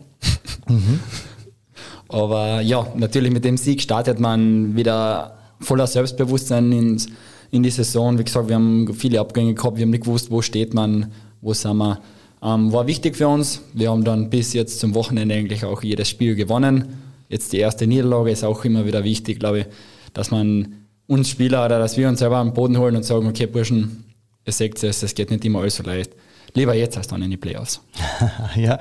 Aber 2.09 2.61
ja, 2.61 2.87
natürlich 2.95 3.31
mit 3.31 3.45
dem 3.45 3.55
Sieg 3.55 3.81
startet 3.81 4.19
man 4.19 4.75
wieder 4.75 5.37
voller 5.59 5.85
Selbstbewusstsein 5.85 6.71
ins, 6.71 7.07
in 7.51 7.61
die 7.61 7.69
Saison. 7.69 8.17
Wie 8.17 8.23
gesagt, 8.23 8.47
wir 8.49 8.55
haben 8.55 8.91
viele 8.95 9.19
Abgänge 9.19 9.53
gehabt, 9.53 9.77
wir 9.77 9.83
haben 9.83 9.91
nicht 9.91 10.05
gewusst, 10.05 10.31
wo 10.31 10.41
steht 10.41 10.73
man, 10.73 11.11
wo 11.41 11.53
sind 11.53 11.77
wir. 11.77 12.01
Ähm, 12.43 12.73
war 12.73 12.87
wichtig 12.87 13.15
für 13.15 13.27
uns. 13.27 13.61
Wir 13.73 13.91
haben 13.91 14.03
dann 14.03 14.31
bis 14.31 14.53
jetzt 14.53 14.79
zum 14.79 14.95
Wochenende 14.95 15.35
eigentlich 15.35 15.63
auch 15.63 15.83
jedes 15.83 16.09
Spiel 16.09 16.33
gewonnen. 16.33 17.10
Jetzt 17.31 17.53
die 17.53 17.59
erste 17.59 17.87
Niederlage 17.87 18.29
ist 18.29 18.43
auch 18.43 18.65
immer 18.65 18.85
wieder 18.85 19.05
wichtig, 19.05 19.39
glaube 19.39 19.59
ich, 19.59 19.65
dass 20.13 20.31
man 20.31 20.85
uns 21.07 21.29
Spieler 21.29 21.65
oder 21.65 21.79
dass 21.79 21.95
wir 21.95 22.09
uns 22.09 22.19
selber 22.19 22.37
am 22.37 22.53
Boden 22.53 22.77
holen 22.77 22.97
und 22.97 23.03
sagen, 23.03 23.25
okay, 23.25 23.45
Burschen, 23.45 24.03
ihr 24.45 24.51
seht 24.51 24.83
es, 24.83 25.01
es 25.01 25.15
geht 25.15 25.31
nicht 25.31 25.45
immer 25.45 25.61
alles 25.61 25.77
so 25.77 25.83
leicht. 25.83 26.11
Lieber 26.53 26.75
jetzt 26.75 26.97
als 26.97 27.07
dann 27.07 27.21
in 27.21 27.31
die 27.31 27.37
Playoffs. 27.37 27.81
ja, 28.55 28.77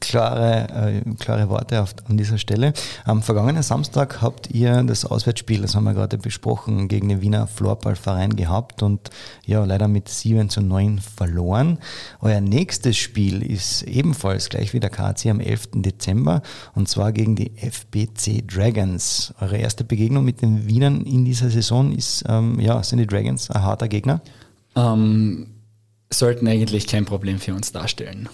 klare, 0.00 1.02
äh, 1.04 1.14
klare 1.18 1.48
Worte 1.48 1.80
auf, 1.80 1.94
an 2.08 2.16
dieser 2.16 2.36
Stelle. 2.36 2.72
Am 3.04 3.22
vergangenen 3.22 3.62
Samstag 3.62 4.20
habt 4.22 4.50
ihr 4.50 4.82
das 4.82 5.04
Auswärtsspiel, 5.04 5.62
das 5.62 5.76
haben 5.76 5.84
wir 5.84 5.94
gerade 5.94 6.18
besprochen, 6.18 6.88
gegen 6.88 7.08
den 7.08 7.20
Wiener 7.20 7.46
Floorballverein 7.46 8.34
gehabt 8.34 8.82
und 8.82 9.10
ja, 9.46 9.64
leider 9.64 9.86
mit 9.86 10.08
7 10.08 10.48
zu 10.48 10.62
9 10.62 10.98
verloren. 10.98 11.78
Euer 12.20 12.40
nächstes 12.40 12.96
Spiel 12.96 13.42
ist 13.42 13.82
ebenfalls 13.82 14.48
gleich 14.48 14.72
wie 14.72 14.80
der 14.80 14.90
KC 14.90 15.26
am 15.30 15.40
11. 15.40 15.68
Dezember 15.74 16.42
und 16.74 16.88
zwar 16.88 17.12
gegen 17.12 17.36
die 17.36 17.52
FBC 17.56 18.44
Dragons. 18.46 19.32
Eure 19.40 19.58
erste 19.58 19.84
Begegnung 19.84 20.24
mit 20.24 20.42
den 20.42 20.66
Wienern 20.66 21.02
in 21.02 21.24
dieser 21.24 21.50
Saison 21.50 21.92
ist, 21.92 22.24
ähm, 22.28 22.58
ja, 22.58 22.82
sind 22.82 22.98
die 22.98 23.06
Dragons 23.06 23.50
ein 23.50 23.62
harter 23.62 23.88
Gegner? 23.88 24.20
Ähm, 24.74 25.46
sollten 26.18 26.46
eigentlich 26.48 26.86
kein 26.86 27.04
Problem 27.04 27.38
für 27.38 27.54
uns 27.54 27.72
darstellen. 27.72 28.28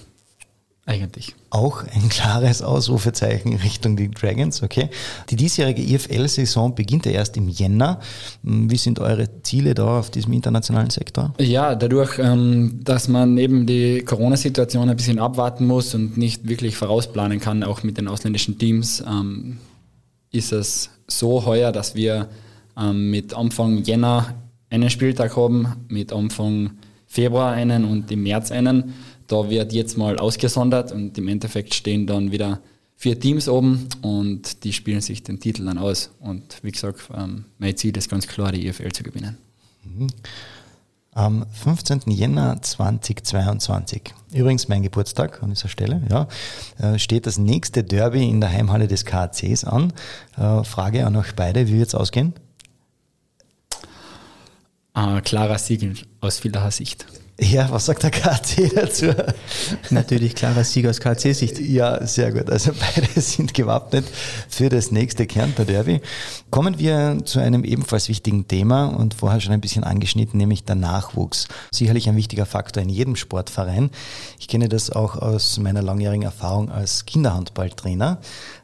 Eigentlich. 0.88 1.34
Auch 1.50 1.82
ein 1.82 2.08
klares 2.08 2.62
Ausrufezeichen 2.62 3.54
Richtung 3.56 3.94
die 3.94 4.10
Dragons, 4.10 4.62
okay. 4.62 4.88
Die 5.28 5.36
diesjährige 5.36 5.82
IFL-Saison 5.82 6.74
beginnt 6.74 7.04
ja 7.04 7.12
erst 7.12 7.36
im 7.36 7.46
Jänner. 7.46 8.00
Wie 8.42 8.78
sind 8.78 8.98
eure 8.98 9.42
Ziele 9.42 9.74
da 9.74 9.98
auf 9.98 10.10
diesem 10.10 10.32
internationalen 10.32 10.88
Sektor? 10.88 11.34
Ja, 11.38 11.74
dadurch, 11.74 12.18
ähm, 12.18 12.80
dass 12.82 13.06
man 13.06 13.36
eben 13.36 13.66
die 13.66 14.00
Corona-Situation 14.00 14.88
ein 14.88 14.96
bisschen 14.96 15.18
abwarten 15.18 15.66
muss 15.66 15.94
und 15.94 16.16
nicht 16.16 16.48
wirklich 16.48 16.78
vorausplanen 16.78 17.38
kann, 17.38 17.64
auch 17.64 17.82
mit 17.82 17.98
den 17.98 18.08
ausländischen 18.08 18.58
Teams, 18.58 19.04
ähm, 19.06 19.58
ist 20.32 20.52
es 20.52 20.88
so 21.06 21.44
heuer, 21.44 21.70
dass 21.70 21.96
wir 21.96 22.30
ähm, 22.78 23.10
mit 23.10 23.34
Anfang 23.34 23.82
Jänner 23.84 24.36
einen 24.70 24.88
Spieltag 24.88 25.36
haben, 25.36 25.86
mit 25.88 26.14
Anfang 26.14 26.78
Februar 27.08 27.52
einen 27.52 27.84
und 27.84 28.10
im 28.12 28.22
März 28.22 28.52
einen. 28.52 28.94
Da 29.26 29.50
wird 29.50 29.72
jetzt 29.72 29.98
mal 29.98 30.18
ausgesondert 30.18 30.92
und 30.92 31.18
im 31.18 31.26
Endeffekt 31.26 31.74
stehen 31.74 32.06
dann 32.06 32.30
wieder 32.30 32.60
vier 32.96 33.18
Teams 33.18 33.48
oben 33.48 33.88
und 34.02 34.64
die 34.64 34.72
spielen 34.72 35.00
sich 35.00 35.22
den 35.22 35.40
Titel 35.40 35.64
dann 35.64 35.78
aus. 35.78 36.10
Und 36.20 36.58
wie 36.62 36.70
gesagt, 36.70 37.00
ähm, 37.16 37.46
mein 37.58 37.76
Ziel 37.76 37.96
ist 37.96 38.10
ganz 38.10 38.26
klar, 38.26 38.52
die 38.52 38.66
EFL 38.66 38.92
zu 38.92 39.02
gewinnen. 39.02 39.38
Am 41.12 41.46
15. 41.50 42.02
Jänner 42.06 42.60
2022, 42.60 44.14
übrigens 44.32 44.68
mein 44.68 44.82
Geburtstag 44.82 45.42
an 45.42 45.50
dieser 45.50 45.68
Stelle, 45.68 46.02
ja, 46.08 46.28
äh, 46.78 46.98
steht 46.98 47.26
das 47.26 47.38
nächste 47.38 47.82
Derby 47.82 48.28
in 48.28 48.40
der 48.40 48.50
Heimhalle 48.50 48.86
des 48.86 49.04
KACs 49.04 49.64
an. 49.64 49.92
Äh, 50.36 50.62
Frage 50.64 51.06
an 51.06 51.16
euch 51.16 51.34
beide, 51.34 51.66
wie 51.66 51.78
wird 51.78 51.88
es 51.88 51.94
ausgehen? 51.94 52.34
Äh, 54.98 55.20
klarer 55.20 55.58
Sieg 55.58 56.06
aus 56.20 56.40
vielerlei 56.40 56.70
Sicht. 56.70 57.06
Ja, 57.40 57.70
was 57.70 57.86
sagt 57.86 58.02
der 58.02 58.10
KC 58.10 58.68
dazu? 58.74 59.14
Natürlich 59.90 60.34
klarer 60.34 60.64
Sieg 60.64 60.88
aus 60.88 60.98
KC-Sicht. 60.98 61.60
Ja, 61.60 62.04
sehr 62.04 62.32
gut. 62.32 62.50
Also 62.50 62.72
beide 62.72 63.08
sind 63.20 63.54
gewappnet 63.54 64.06
für 64.48 64.68
das 64.68 64.90
nächste 64.90 65.24
Kärntner 65.24 65.64
Derby. 65.64 66.00
Kommen 66.50 66.78
wir 66.78 67.18
zu 67.26 67.40
einem 67.40 67.62
ebenfalls 67.62 68.08
wichtigen 68.08 68.48
Thema 68.48 68.86
und 68.86 69.12
vorher 69.12 69.38
schon 69.38 69.52
ein 69.52 69.60
bisschen 69.60 69.84
angeschnitten, 69.84 70.38
nämlich 70.38 70.64
der 70.64 70.76
Nachwuchs. 70.76 71.46
Sicherlich 71.70 72.08
ein 72.08 72.16
wichtiger 72.16 72.46
Faktor 72.46 72.82
in 72.82 72.88
jedem 72.88 73.16
Sportverein. 73.16 73.90
Ich 74.38 74.48
kenne 74.48 74.70
das 74.70 74.88
auch 74.88 75.16
aus 75.16 75.58
meiner 75.58 75.82
langjährigen 75.82 76.22
Erfahrung 76.22 76.70
als 76.70 77.04
Kinderhandballtrainer. 77.04 78.20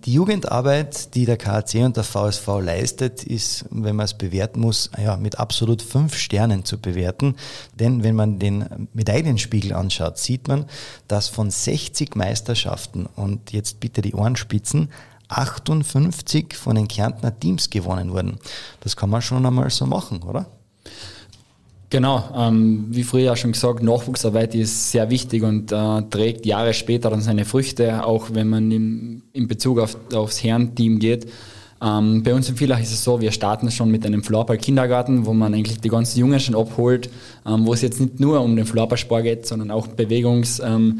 Die 0.06 0.14
Jugendarbeit, 0.14 1.14
die 1.14 1.26
der 1.26 1.36
KAC 1.36 1.74
und 1.84 1.98
der 1.98 2.04
VSV 2.04 2.46
leistet, 2.62 3.22
ist, 3.22 3.66
wenn 3.70 3.96
man 3.96 4.04
es 4.04 4.14
bewerten 4.14 4.60
muss, 4.60 4.90
ja, 4.96 5.18
mit 5.18 5.38
absolut 5.38 5.82
fünf 5.82 6.16
Sternen 6.16 6.64
zu 6.64 6.80
bewerten. 6.80 7.36
Denn 7.78 8.02
wenn 8.02 8.14
man 8.14 8.38
den 8.38 8.88
Medaillenspiegel 8.94 9.74
anschaut, 9.74 10.16
sieht 10.16 10.48
man, 10.48 10.64
dass 11.06 11.28
von 11.28 11.50
60 11.50 12.16
Meisterschaften 12.16 13.04
und 13.14 13.52
jetzt 13.52 13.80
bitte 13.80 14.00
die 14.00 14.14
Ohrenspitzen 14.14 14.88
58 15.38 16.54
von 16.54 16.76
den 16.76 16.88
Kärntner 16.88 17.38
Teams 17.38 17.70
gewonnen 17.70 18.12
wurden. 18.12 18.38
Das 18.80 18.96
kann 18.96 19.10
man 19.10 19.22
schon 19.22 19.44
einmal 19.44 19.70
so 19.70 19.86
machen, 19.86 20.22
oder? 20.22 20.46
Genau, 21.90 22.24
ähm, 22.36 22.86
wie 22.90 23.04
früher 23.04 23.36
schon 23.36 23.52
gesagt, 23.52 23.82
Nachwuchsarbeit 23.82 24.54
ist 24.56 24.90
sehr 24.90 25.10
wichtig 25.10 25.44
und 25.44 25.70
äh, 25.70 26.02
trägt 26.10 26.44
Jahre 26.44 26.74
später 26.74 27.10
dann 27.10 27.20
seine 27.20 27.44
Früchte, 27.44 28.04
auch 28.04 28.30
wenn 28.32 28.48
man 28.48 28.70
im, 28.72 29.22
in 29.32 29.46
Bezug 29.46 29.78
auf, 29.78 29.96
aufs 30.12 30.42
Herrenteam 30.42 30.98
geht. 30.98 31.28
Ähm, 31.80 32.22
bei 32.22 32.34
uns 32.34 32.48
in 32.48 32.56
Villach 32.56 32.80
ist 32.80 32.92
es 32.92 33.04
so, 33.04 33.20
wir 33.20 33.30
starten 33.30 33.70
schon 33.70 33.90
mit 33.90 34.04
einem 34.06 34.24
Floorball-Kindergarten, 34.24 35.26
wo 35.26 35.34
man 35.34 35.54
eigentlich 35.54 35.80
die 35.80 35.88
ganzen 35.88 36.18
Jungen 36.18 36.40
schon 36.40 36.56
abholt, 36.56 37.10
ähm, 37.46 37.66
wo 37.66 37.74
es 37.74 37.82
jetzt 37.82 38.00
nicht 38.00 38.18
nur 38.18 38.40
um 38.40 38.56
den 38.56 38.66
Floorballsport 38.66 39.22
geht, 39.22 39.46
sondern 39.46 39.70
auch 39.70 39.86
Bewegungstraining, 39.86 40.98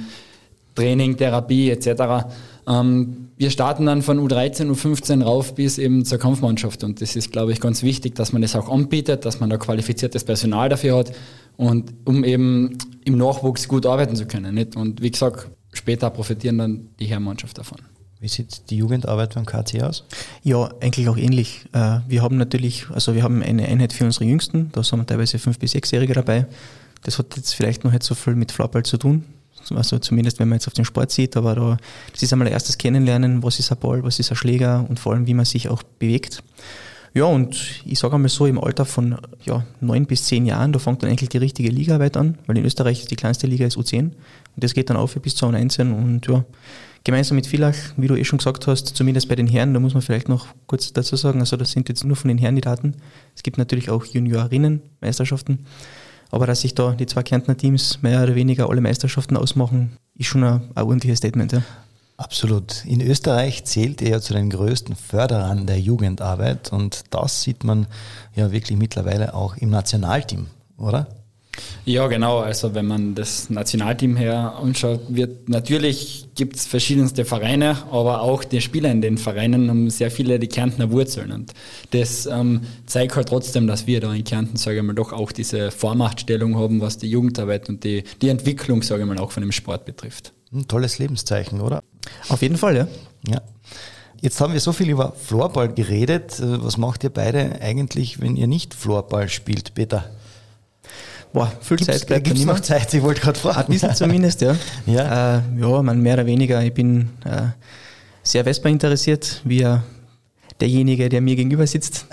ähm, 0.76 1.16
Therapie 1.16 1.70
etc. 1.70 2.26
Ähm, 2.68 3.23
wir 3.36 3.50
starten 3.50 3.86
dann 3.86 4.02
von 4.02 4.20
U13, 4.20 4.70
U15 4.70 5.22
rauf 5.22 5.54
bis 5.54 5.78
eben 5.78 6.04
zur 6.04 6.18
Kampfmannschaft 6.18 6.84
und 6.84 7.00
das 7.00 7.16
ist, 7.16 7.32
glaube 7.32 7.52
ich, 7.52 7.60
ganz 7.60 7.82
wichtig, 7.82 8.14
dass 8.14 8.32
man 8.32 8.42
das 8.42 8.54
auch 8.54 8.68
anbietet, 8.68 9.24
dass 9.24 9.40
man 9.40 9.50
da 9.50 9.56
qualifiziertes 9.56 10.24
Personal 10.24 10.68
dafür 10.68 10.98
hat 10.98 11.12
und 11.56 11.92
um 12.04 12.24
eben 12.24 12.78
im 13.04 13.18
Nachwuchs 13.18 13.68
gut 13.68 13.86
arbeiten 13.86 14.16
zu 14.16 14.26
können. 14.26 14.54
Nicht? 14.54 14.76
Und 14.76 15.02
wie 15.02 15.10
gesagt, 15.10 15.50
später 15.72 16.10
profitieren 16.10 16.58
dann 16.58 16.88
die 16.98 17.06
Herrenmannschaft 17.06 17.58
davon. 17.58 17.78
Wie 18.20 18.28
sieht 18.28 18.70
die 18.70 18.76
Jugendarbeit 18.78 19.34
beim 19.34 19.44
KC 19.44 19.82
aus? 19.82 20.04
Ja, 20.42 20.70
eigentlich 20.80 21.08
auch 21.08 21.16
ähnlich. 21.18 21.66
Äh, 21.72 21.98
wir 22.08 22.22
haben 22.22 22.38
natürlich, 22.38 22.88
also 22.90 23.14
wir 23.14 23.22
haben 23.22 23.42
eine 23.42 23.66
Einheit 23.66 23.92
für 23.92 24.04
unsere 24.04 24.24
Jüngsten, 24.24 24.70
da 24.72 24.82
sind 24.82 25.00
wir 25.00 25.06
teilweise 25.06 25.38
fünf 25.38 25.58
bis 25.58 25.72
sechsjährige 25.72 26.14
dabei. 26.14 26.46
Das 27.02 27.18
hat 27.18 27.36
jetzt 27.36 27.54
vielleicht 27.54 27.84
noch 27.84 27.92
nicht 27.92 28.02
so 28.02 28.14
viel 28.14 28.34
mit 28.34 28.50
Floorball 28.50 28.82
zu 28.82 28.96
tun, 28.96 29.24
also 29.70 29.98
zumindest 29.98 30.38
wenn 30.38 30.48
man 30.48 30.56
jetzt 30.56 30.66
auf 30.66 30.74
den 30.74 30.84
Sport 30.84 31.10
sieht, 31.10 31.36
aber 31.36 31.54
da, 31.54 31.76
das 32.12 32.22
ist 32.22 32.32
einmal 32.32 32.48
ein 32.48 32.52
erstes 32.52 32.78
Kennenlernen, 32.78 33.42
was 33.42 33.58
ist 33.58 33.72
ein 33.72 33.78
Ball, 33.78 34.02
was 34.02 34.18
ist 34.18 34.30
ein 34.30 34.36
Schläger 34.36 34.84
und 34.88 34.98
vor 34.98 35.12
allem, 35.12 35.26
wie 35.26 35.34
man 35.34 35.44
sich 35.44 35.68
auch 35.68 35.82
bewegt. 35.82 36.42
Ja, 37.14 37.26
und 37.26 37.80
ich 37.84 38.00
sage 38.00 38.16
einmal 38.16 38.28
so, 38.28 38.44
im 38.46 38.58
Alter 38.58 38.84
von 38.84 39.16
ja, 39.44 39.64
neun 39.80 40.04
bis 40.06 40.24
zehn 40.24 40.46
Jahren, 40.46 40.72
da 40.72 40.80
fängt 40.80 41.02
dann 41.02 41.10
eigentlich 41.10 41.28
die 41.28 41.38
richtige 41.38 41.70
Ligaarbeit 41.70 42.16
an, 42.16 42.38
weil 42.46 42.58
in 42.58 42.64
Österreich 42.64 43.06
die 43.06 43.14
kleinste 43.14 43.46
Liga 43.46 43.66
ist 43.66 43.76
U10 43.76 44.00
und 44.00 44.12
das 44.56 44.74
geht 44.74 44.90
dann 44.90 44.96
auf 44.96 45.14
bis 45.14 45.36
zu 45.36 45.46
U19 45.46 45.94
und 45.94 46.26
ja, 46.26 46.44
gemeinsam 47.04 47.36
mit 47.36 47.46
Villach, 47.46 47.76
wie 47.96 48.08
du 48.08 48.16
eh 48.16 48.24
schon 48.24 48.38
gesagt 48.38 48.66
hast, 48.66 48.88
zumindest 48.96 49.28
bei 49.28 49.36
den 49.36 49.46
Herren, 49.46 49.74
da 49.74 49.80
muss 49.80 49.94
man 49.94 50.02
vielleicht 50.02 50.28
noch 50.28 50.48
kurz 50.66 50.92
dazu 50.92 51.14
sagen, 51.14 51.38
also 51.38 51.56
das 51.56 51.70
sind 51.70 51.88
jetzt 51.88 52.02
nur 52.04 52.16
von 52.16 52.28
den 52.28 52.38
Herren 52.38 52.56
die 52.56 52.62
Daten. 52.62 52.96
Es 53.36 53.42
gibt 53.44 53.58
natürlich 53.58 53.90
auch 53.90 54.04
Juniorinnen-Meisterschaften. 54.06 55.66
Aber 56.30 56.46
dass 56.46 56.62
sich 56.62 56.74
da 56.74 56.92
die 56.92 57.06
zwei 57.06 57.22
Kärntner 57.22 57.56
Teams 57.56 58.02
mehr 58.02 58.22
oder 58.22 58.34
weniger 58.34 58.68
alle 58.68 58.80
Meisterschaften 58.80 59.36
ausmachen, 59.36 59.96
ist 60.16 60.26
schon 60.26 60.44
ein, 60.44 60.60
ein 60.74 60.84
ordentliches 60.84 61.18
Statement. 61.18 61.52
Ja. 61.52 61.62
Absolut. 62.16 62.84
In 62.84 63.00
Österreich 63.00 63.64
zählt 63.64 64.00
er 64.00 64.10
ja 64.10 64.20
zu 64.20 64.34
den 64.34 64.50
größten 64.50 64.94
Förderern 64.94 65.66
der 65.66 65.80
Jugendarbeit 65.80 66.72
und 66.72 67.04
das 67.10 67.42
sieht 67.42 67.64
man 67.64 67.86
ja 68.34 68.52
wirklich 68.52 68.78
mittlerweile 68.78 69.34
auch 69.34 69.56
im 69.56 69.70
Nationalteam, 69.70 70.46
oder? 70.76 71.08
Ja, 71.84 72.06
genau. 72.06 72.38
Also 72.38 72.74
wenn 72.74 72.86
man 72.86 73.14
das 73.14 73.50
Nationalteam 73.50 74.16
her 74.16 74.54
anschaut, 74.60 75.00
wird 75.08 75.48
natürlich 75.48 76.26
gibt 76.34 76.56
es 76.56 76.66
verschiedenste 76.66 77.24
Vereine, 77.24 77.76
aber 77.90 78.22
auch 78.22 78.42
die 78.42 78.60
Spieler 78.60 78.90
in 78.90 79.02
den 79.02 79.18
Vereinen 79.18 79.68
haben 79.68 79.90
sehr 79.90 80.10
viele 80.10 80.38
die 80.38 80.48
Kärntner 80.48 80.90
Wurzeln. 80.90 81.30
Und 81.30 81.52
das 81.90 82.26
ähm, 82.26 82.62
zeigt 82.86 83.14
halt 83.16 83.28
trotzdem, 83.28 83.66
dass 83.66 83.86
wir 83.86 84.00
da 84.00 84.12
in 84.12 84.24
Kärnten, 84.24 84.56
sage 84.56 84.78
ich 84.78 84.82
mal, 84.82 84.94
doch 84.94 85.12
auch 85.12 85.30
diese 85.30 85.70
Vormachtstellung 85.70 86.56
haben, 86.56 86.80
was 86.80 86.98
die 86.98 87.08
Jugendarbeit 87.08 87.68
und 87.68 87.84
die, 87.84 88.04
die 88.22 88.28
Entwicklung, 88.28 88.82
sage 88.82 89.02
ich 89.02 89.08
mal, 89.08 89.18
auch 89.18 89.30
von 89.30 89.42
dem 89.42 89.52
Sport 89.52 89.84
betrifft. 89.84 90.32
Ein 90.52 90.66
tolles 90.66 90.98
Lebenszeichen, 90.98 91.60
oder? 91.60 91.82
Auf 92.28 92.42
jeden 92.42 92.56
Fall, 92.56 92.76
ja. 92.76 92.88
Ja. 93.28 93.42
Jetzt 94.20 94.40
haben 94.40 94.54
wir 94.54 94.60
so 94.60 94.72
viel 94.72 94.88
über 94.88 95.12
Floorball 95.12 95.68
geredet. 95.68 96.40
Was 96.40 96.78
macht 96.78 97.04
ihr 97.04 97.10
beide 97.10 97.60
eigentlich, 97.60 98.20
wenn 98.20 98.36
ihr 98.36 98.46
nicht 98.46 98.72
Floorball 98.72 99.28
spielt, 99.28 99.74
Peter? 99.74 100.10
Boah, 101.34 101.52
viel 101.60 101.76
gibt's, 101.76 101.98
Zeit 101.98 102.06
bleibt 102.06 102.24
gibt's 102.26 102.44
noch 102.44 102.60
Zeit, 102.60 102.94
ich 102.94 103.02
wollte 103.02 103.20
gerade 103.20 103.38
fragen. 103.38 103.62
Ein 103.62 103.66
bisschen 103.66 103.94
zumindest, 103.94 104.40
ja. 104.40 104.56
ja, 104.86 105.38
äh, 105.38 105.42
ja 105.58 105.82
man 105.82 106.00
mehr 106.00 106.14
oder 106.14 106.26
weniger. 106.26 106.62
Ich 106.62 106.72
bin 106.72 107.08
äh, 107.24 107.48
sehr 108.22 108.44
Vespa 108.44 108.68
interessiert, 108.68 109.40
wie 109.42 109.66
derjenige, 110.60 111.08
der 111.08 111.20
mir 111.20 111.34
gegenüber 111.34 111.66
sitzt. 111.66 112.06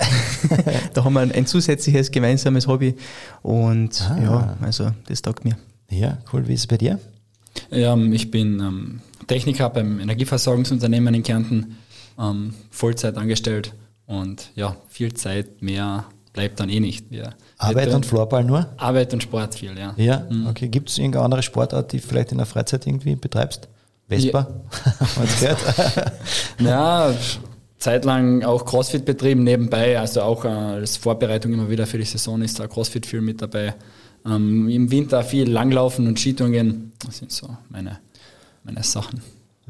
da 0.95 1.03
haben 1.03 1.13
wir 1.13 1.19
ein, 1.19 1.31
ein, 1.31 1.45
zusätzliches 1.45 2.09
gemeinsames 2.09 2.65
Hobby 2.65 2.95
und 3.43 4.01
ah. 4.09 4.17
ja, 4.19 4.57
also 4.59 4.89
das 5.07 5.21
taugt 5.21 5.45
mir. 5.45 5.55
Ja, 5.91 6.17
cool. 6.33 6.47
Wie 6.47 6.55
ist 6.55 6.61
es 6.61 6.67
bei 6.67 6.77
dir? 6.77 6.99
Ja, 7.69 7.93
ähm, 7.93 8.11
ich 8.13 8.31
bin 8.31 8.59
ähm, 8.59 9.01
Techniker 9.27 9.69
beim 9.69 9.99
Energieversorgungsunternehmen 9.99 11.13
in 11.13 11.21
Kärnten, 11.21 11.77
ähm, 12.17 12.55
Vollzeit 12.71 13.17
angestellt 13.17 13.75
und 14.07 14.49
ja, 14.55 14.77
viel 14.89 15.13
Zeit 15.13 15.61
mehr 15.61 16.05
bleibt 16.33 16.59
dann 16.59 16.69
eh 16.69 16.79
nicht. 16.79 17.09
Wir 17.11 17.33
Arbeit 17.57 17.93
und 17.93 18.05
Floorball 18.05 18.43
nur? 18.43 18.67
Arbeit 18.77 19.13
und 19.13 19.23
Sport 19.23 19.55
viel, 19.55 19.77
ja. 19.77 19.93
Ja, 19.97 20.25
mhm. 20.29 20.47
okay. 20.47 20.67
Gibt 20.67 20.89
es 20.89 20.97
irgendeine 20.97 21.25
andere 21.25 21.43
Sportart, 21.43 21.91
die 21.91 21.99
du 21.99 22.07
vielleicht 22.07 22.31
in 22.31 22.37
der 22.37 22.47
Freizeit 22.47 22.87
irgendwie 22.87 23.15
betreibst? 23.15 23.67
Vespa? 24.07 24.47
Ja. 25.41 25.55
ja, 26.59 27.15
zeitlang 27.81 28.43
auch 28.43 28.65
Crossfit 28.65 29.05
betrieben 29.05 29.43
nebenbei, 29.43 29.99
also 29.99 30.21
auch 30.21 30.45
äh, 30.45 30.49
als 30.49 30.97
Vorbereitung 30.97 31.53
immer 31.53 31.69
wieder 31.69 31.87
für 31.87 31.97
die 31.97 32.05
Saison 32.05 32.41
ist 32.41 32.59
da 32.59 32.67
Crossfit 32.67 33.05
viel 33.05 33.21
mit 33.21 33.41
dabei. 33.41 33.73
Ähm, 34.25 34.69
Im 34.69 34.91
Winter 34.91 35.23
viel 35.23 35.49
Langlaufen 35.49 36.07
und 36.07 36.19
Skitouren, 36.19 36.91
das 37.03 37.17
sind 37.17 37.31
so 37.31 37.49
meine, 37.69 37.99
meine 38.63 38.83
Sachen. 38.83 39.21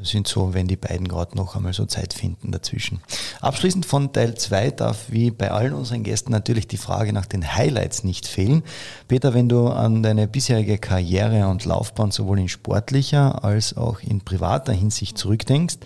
Sind 0.02 0.26
so, 0.26 0.52
wenn 0.52 0.66
die 0.66 0.76
beiden 0.76 1.06
gerade 1.06 1.36
noch 1.36 1.54
einmal 1.54 1.72
so 1.72 1.86
Zeit 1.86 2.12
finden 2.12 2.50
dazwischen. 2.50 3.00
Abschließend 3.40 3.86
von 3.86 4.12
Teil 4.12 4.34
2 4.34 4.70
darf 4.72 5.06
wie 5.08 5.30
bei 5.30 5.50
allen 5.50 5.74
unseren 5.74 6.02
Gästen 6.02 6.32
natürlich 6.32 6.66
die 6.66 6.76
Frage 6.76 7.12
nach 7.12 7.26
den 7.26 7.54
Highlights 7.54 8.02
nicht 8.02 8.26
fehlen. 8.26 8.62
Peter, 9.06 9.32
wenn 9.32 9.48
du 9.48 9.68
an 9.68 10.02
deine 10.02 10.26
bisherige 10.26 10.78
Karriere 10.78 11.46
und 11.48 11.64
Laufbahn 11.64 12.10
sowohl 12.10 12.40
in 12.40 12.48
sportlicher 12.48 13.44
als 13.44 13.76
auch 13.76 14.00
in 14.00 14.20
privater 14.20 14.72
Hinsicht 14.72 15.18
zurückdenkst, 15.18 15.76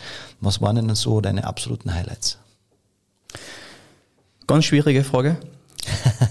was 0.40 0.60
waren 0.60 0.76
denn 0.76 0.94
so 0.94 1.20
deine 1.20 1.44
absoluten 1.44 1.92
Highlights? 1.92 2.38
Ganz 4.46 4.64
schwierige 4.64 5.04
Frage. 5.04 5.36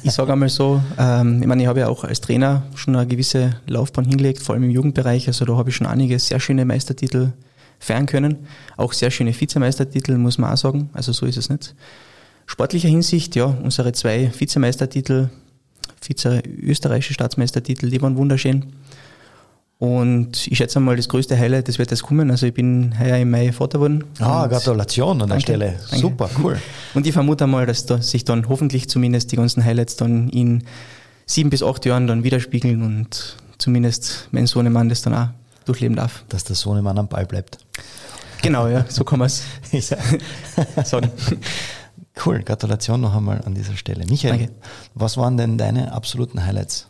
Ich 0.04 0.12
sage 0.12 0.34
einmal 0.34 0.50
so, 0.50 0.82
ähm, 0.98 1.42
ich 1.42 1.48
meine, 1.48 1.64
ich 1.64 1.68
habe 1.68 1.82
ja 1.82 1.88
auch 1.88 2.04
als 2.04 2.22
Trainer 2.22 2.64
schon 2.76 2.96
eine 2.96 3.08
gewisse 3.08 3.62
Laufbahn 3.68 4.06
hingelegt, 4.06 4.42
vor 4.42 4.56
allem 4.56 4.64
im 4.64 4.70
Jugendbereich. 4.70 5.28
Also 5.28 5.46
da 5.46 5.56
habe 5.56 5.70
ich 5.70 5.76
schon 5.76 5.88
einige 5.88 6.20
sehr 6.20 6.40
schöne 6.40 6.66
Meistertitel 6.66 7.34
feiern 7.80 8.06
können. 8.06 8.48
Auch 8.78 8.94
sehr 8.94 9.12
schöne 9.12 9.40
Vizemeistertitel, 9.40 10.18
muss 10.18 10.38
man 10.38 10.54
auch 10.54 10.58
sagen. 10.58 10.90
Also 10.94 11.12
so 11.12 11.26
ist 11.26 11.38
es 11.38 11.50
nicht. 11.50 11.76
Sportlicher 12.46 12.90
Hinsicht, 12.90 13.36
ja, 13.36 13.46
unsere 13.46 13.92
zwei 13.94 14.32
Vizemeistertitel, 14.38 15.30
Vize 16.02 16.42
österreichische 16.62 17.14
Staatsmeistertitel, 17.14 17.90
die 17.90 18.02
waren 18.02 18.18
wunderschön. 18.18 18.74
Und 19.78 20.48
ich 20.48 20.58
schätze 20.58 20.80
mal, 20.80 20.96
das 20.96 21.10
größte 21.10 21.38
Highlight, 21.38 21.68
das 21.68 21.80
wird 21.80 21.92
jetzt 21.92 22.04
kommen. 22.04 22.32
Also 22.32 22.46
ich 22.46 22.54
bin 22.54 22.98
heuer 22.98 23.18
im 23.18 23.30
Mai 23.30 23.52
Vater 23.52 23.80
geworden. 23.80 24.06
Ah, 24.20 24.48
Gratulation 24.48 25.22
an 25.22 25.30
der 25.30 25.40
Stelle. 25.42 25.76
Danke. 25.90 25.98
Super, 25.98 26.30
cool. 26.42 26.58
Und 26.94 27.06
ich 27.06 27.14
vermute 27.14 27.46
mal, 27.46 27.66
dass 27.66 27.86
da 27.86 28.02
sich 28.02 28.24
dann 28.24 28.48
hoffentlich 28.48 28.88
zumindest 28.88 29.32
die 29.32 29.36
ganzen 29.36 29.66
Highlights 29.66 29.98
dann 29.98 30.30
in 30.30 30.64
sieben 31.26 31.50
bis 31.50 31.62
acht 31.62 31.86
Jahren 31.86 32.08
dann 32.08 32.24
widerspiegeln 32.24 32.84
und 32.84 33.38
zumindest 33.58 34.28
mein 34.32 34.46
Sohnemann 34.46 34.90
das 34.90 35.02
dann 35.02 35.16
auch 35.16 35.30
durchleben 35.66 35.96
darf. 35.96 36.24
Dass 36.30 36.44
der 36.44 36.56
Sohnemann 36.56 36.98
am 36.98 37.08
Ball 37.08 37.26
bleibt. 37.26 37.60
Genau, 38.42 38.68
ja, 38.68 38.86
so 38.88 39.04
kann 39.04 39.20
man 39.20 39.28
es 39.28 39.44
sagen. 40.84 41.12
Cool, 42.24 42.44
Gratulation 42.44 43.02
noch 43.02 43.16
einmal 43.16 43.42
an 43.44 43.56
dieser 43.56 43.76
Stelle. 43.76 44.06
Michael, 44.06 44.38
Danke. 44.38 44.54
was 44.94 45.18
waren 45.18 45.36
denn 45.38 45.58
deine 45.58 45.92
absoluten 45.92 46.46
Highlights? 46.46 46.88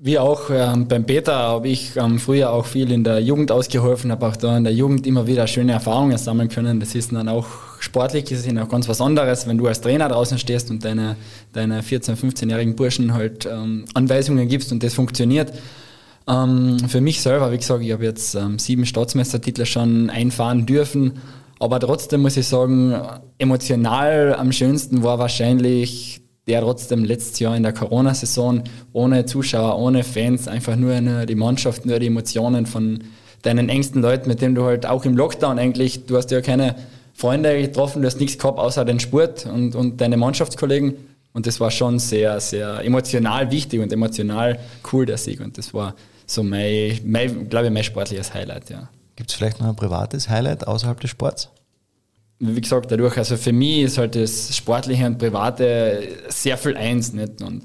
Wie 0.00 0.18
auch 0.18 0.50
ähm, 0.50 0.88
beim 0.88 1.04
Peter 1.04 1.34
habe 1.34 1.68
ich 1.68 1.96
ähm, 1.96 2.18
früher 2.18 2.50
auch 2.50 2.66
viel 2.66 2.90
in 2.90 3.04
der 3.04 3.20
Jugend 3.20 3.52
ausgeholfen, 3.52 4.10
habe 4.10 4.26
auch 4.26 4.36
da 4.36 4.56
in 4.56 4.64
der 4.64 4.72
Jugend 4.72 5.06
immer 5.06 5.26
wieder 5.26 5.46
schöne 5.46 5.72
Erfahrungen 5.72 6.16
sammeln 6.18 6.48
können. 6.48 6.80
Das 6.80 6.94
ist 6.94 7.12
dann 7.12 7.28
auch 7.28 7.46
sportlich 7.80 8.30
ist 8.30 8.46
es 8.46 8.56
auch 8.56 8.68
ganz 8.68 8.88
was 8.88 9.00
anderes, 9.00 9.46
wenn 9.46 9.58
du 9.58 9.66
als 9.66 9.80
Trainer 9.80 10.08
draußen 10.08 10.38
stehst 10.38 10.70
und 10.70 10.84
deine, 10.84 11.16
deine 11.52 11.82
14-, 11.82 12.16
15-jährigen 12.16 12.76
Burschen 12.76 13.12
halt 13.14 13.46
ähm, 13.46 13.84
Anweisungen 13.94 14.48
gibst 14.48 14.72
und 14.72 14.82
das 14.82 14.94
funktioniert. 14.94 15.52
Ähm, 16.28 16.78
für 16.88 17.00
mich 17.00 17.22
selber, 17.22 17.50
wie 17.52 17.56
gesagt, 17.56 17.82
ich 17.82 17.92
habe 17.92 18.04
jetzt 18.04 18.34
ähm, 18.34 18.58
sieben 18.58 18.84
Staatsmeistertitel 18.84 19.64
schon 19.64 20.10
einfahren 20.10 20.66
dürfen, 20.66 21.14
aber 21.58 21.80
trotzdem 21.80 22.22
muss 22.22 22.36
ich 22.36 22.46
sagen, 22.46 22.94
emotional 23.38 24.34
am 24.34 24.52
schönsten 24.52 25.02
war 25.02 25.18
wahrscheinlich 25.18 26.20
der 26.46 26.60
trotzdem 26.62 27.04
letztes 27.04 27.38
Jahr 27.40 27.56
in 27.56 27.62
der 27.62 27.72
Corona-Saison 27.72 28.62
ohne 28.92 29.26
Zuschauer, 29.26 29.78
ohne 29.78 30.02
Fans, 30.02 30.48
einfach 30.48 30.76
nur, 30.76 31.00
nur 31.00 31.26
die 31.26 31.34
Mannschaft, 31.34 31.84
nur 31.84 31.98
die 31.98 32.06
Emotionen 32.06 32.66
von 32.66 33.00
deinen 33.42 33.68
engsten 33.68 34.02
Leuten, 34.02 34.28
mit 34.28 34.40
denen 34.40 34.54
du 34.54 34.64
halt 34.64 34.86
auch 34.86 35.04
im 35.04 35.16
Lockdown 35.16 35.58
eigentlich, 35.58 36.06
du 36.06 36.16
hast 36.16 36.30
ja 36.30 36.40
keine 36.40 36.74
Freunde 37.12 37.60
getroffen, 37.60 38.02
du 38.02 38.06
hast 38.06 38.18
nichts 38.18 38.38
gehabt 38.38 38.58
außer 38.58 38.84
den 38.84 38.98
Sport 38.98 39.46
und, 39.46 39.74
und 39.74 40.00
deine 40.00 40.16
Mannschaftskollegen. 40.16 40.94
Und 41.34 41.46
das 41.46 41.60
war 41.60 41.70
schon 41.70 41.98
sehr, 41.98 42.40
sehr 42.40 42.82
emotional 42.84 43.50
wichtig 43.50 43.80
und 43.80 43.92
emotional 43.92 44.58
cool, 44.92 45.04
der 45.04 45.18
Sieg. 45.18 45.40
Und 45.40 45.58
das 45.58 45.74
war 45.74 45.94
so 46.28 46.42
mein, 46.42 47.00
mein 47.04 47.48
glaube 47.48 47.66
ich, 47.66 47.72
mein 47.72 47.84
sportliches 47.84 48.32
Highlight, 48.32 48.70
ja. 48.70 48.88
Gibt 49.16 49.30
es 49.30 49.36
vielleicht 49.36 49.60
noch 49.60 49.68
ein 49.68 49.76
privates 49.76 50.28
Highlight 50.28 50.66
außerhalb 50.66 51.00
des 51.00 51.10
Sports? 51.10 51.48
Wie 52.38 52.60
gesagt, 52.60 52.92
dadurch, 52.92 53.16
also 53.16 53.36
für 53.36 53.52
mich 53.52 53.80
ist 53.80 53.98
halt 53.98 54.14
das 54.14 54.56
Sportliche 54.56 55.06
und 55.06 55.18
Private 55.18 56.06
sehr 56.28 56.56
viel 56.56 56.76
eins, 56.76 57.12
nicht? 57.12 57.42
Und 57.42 57.64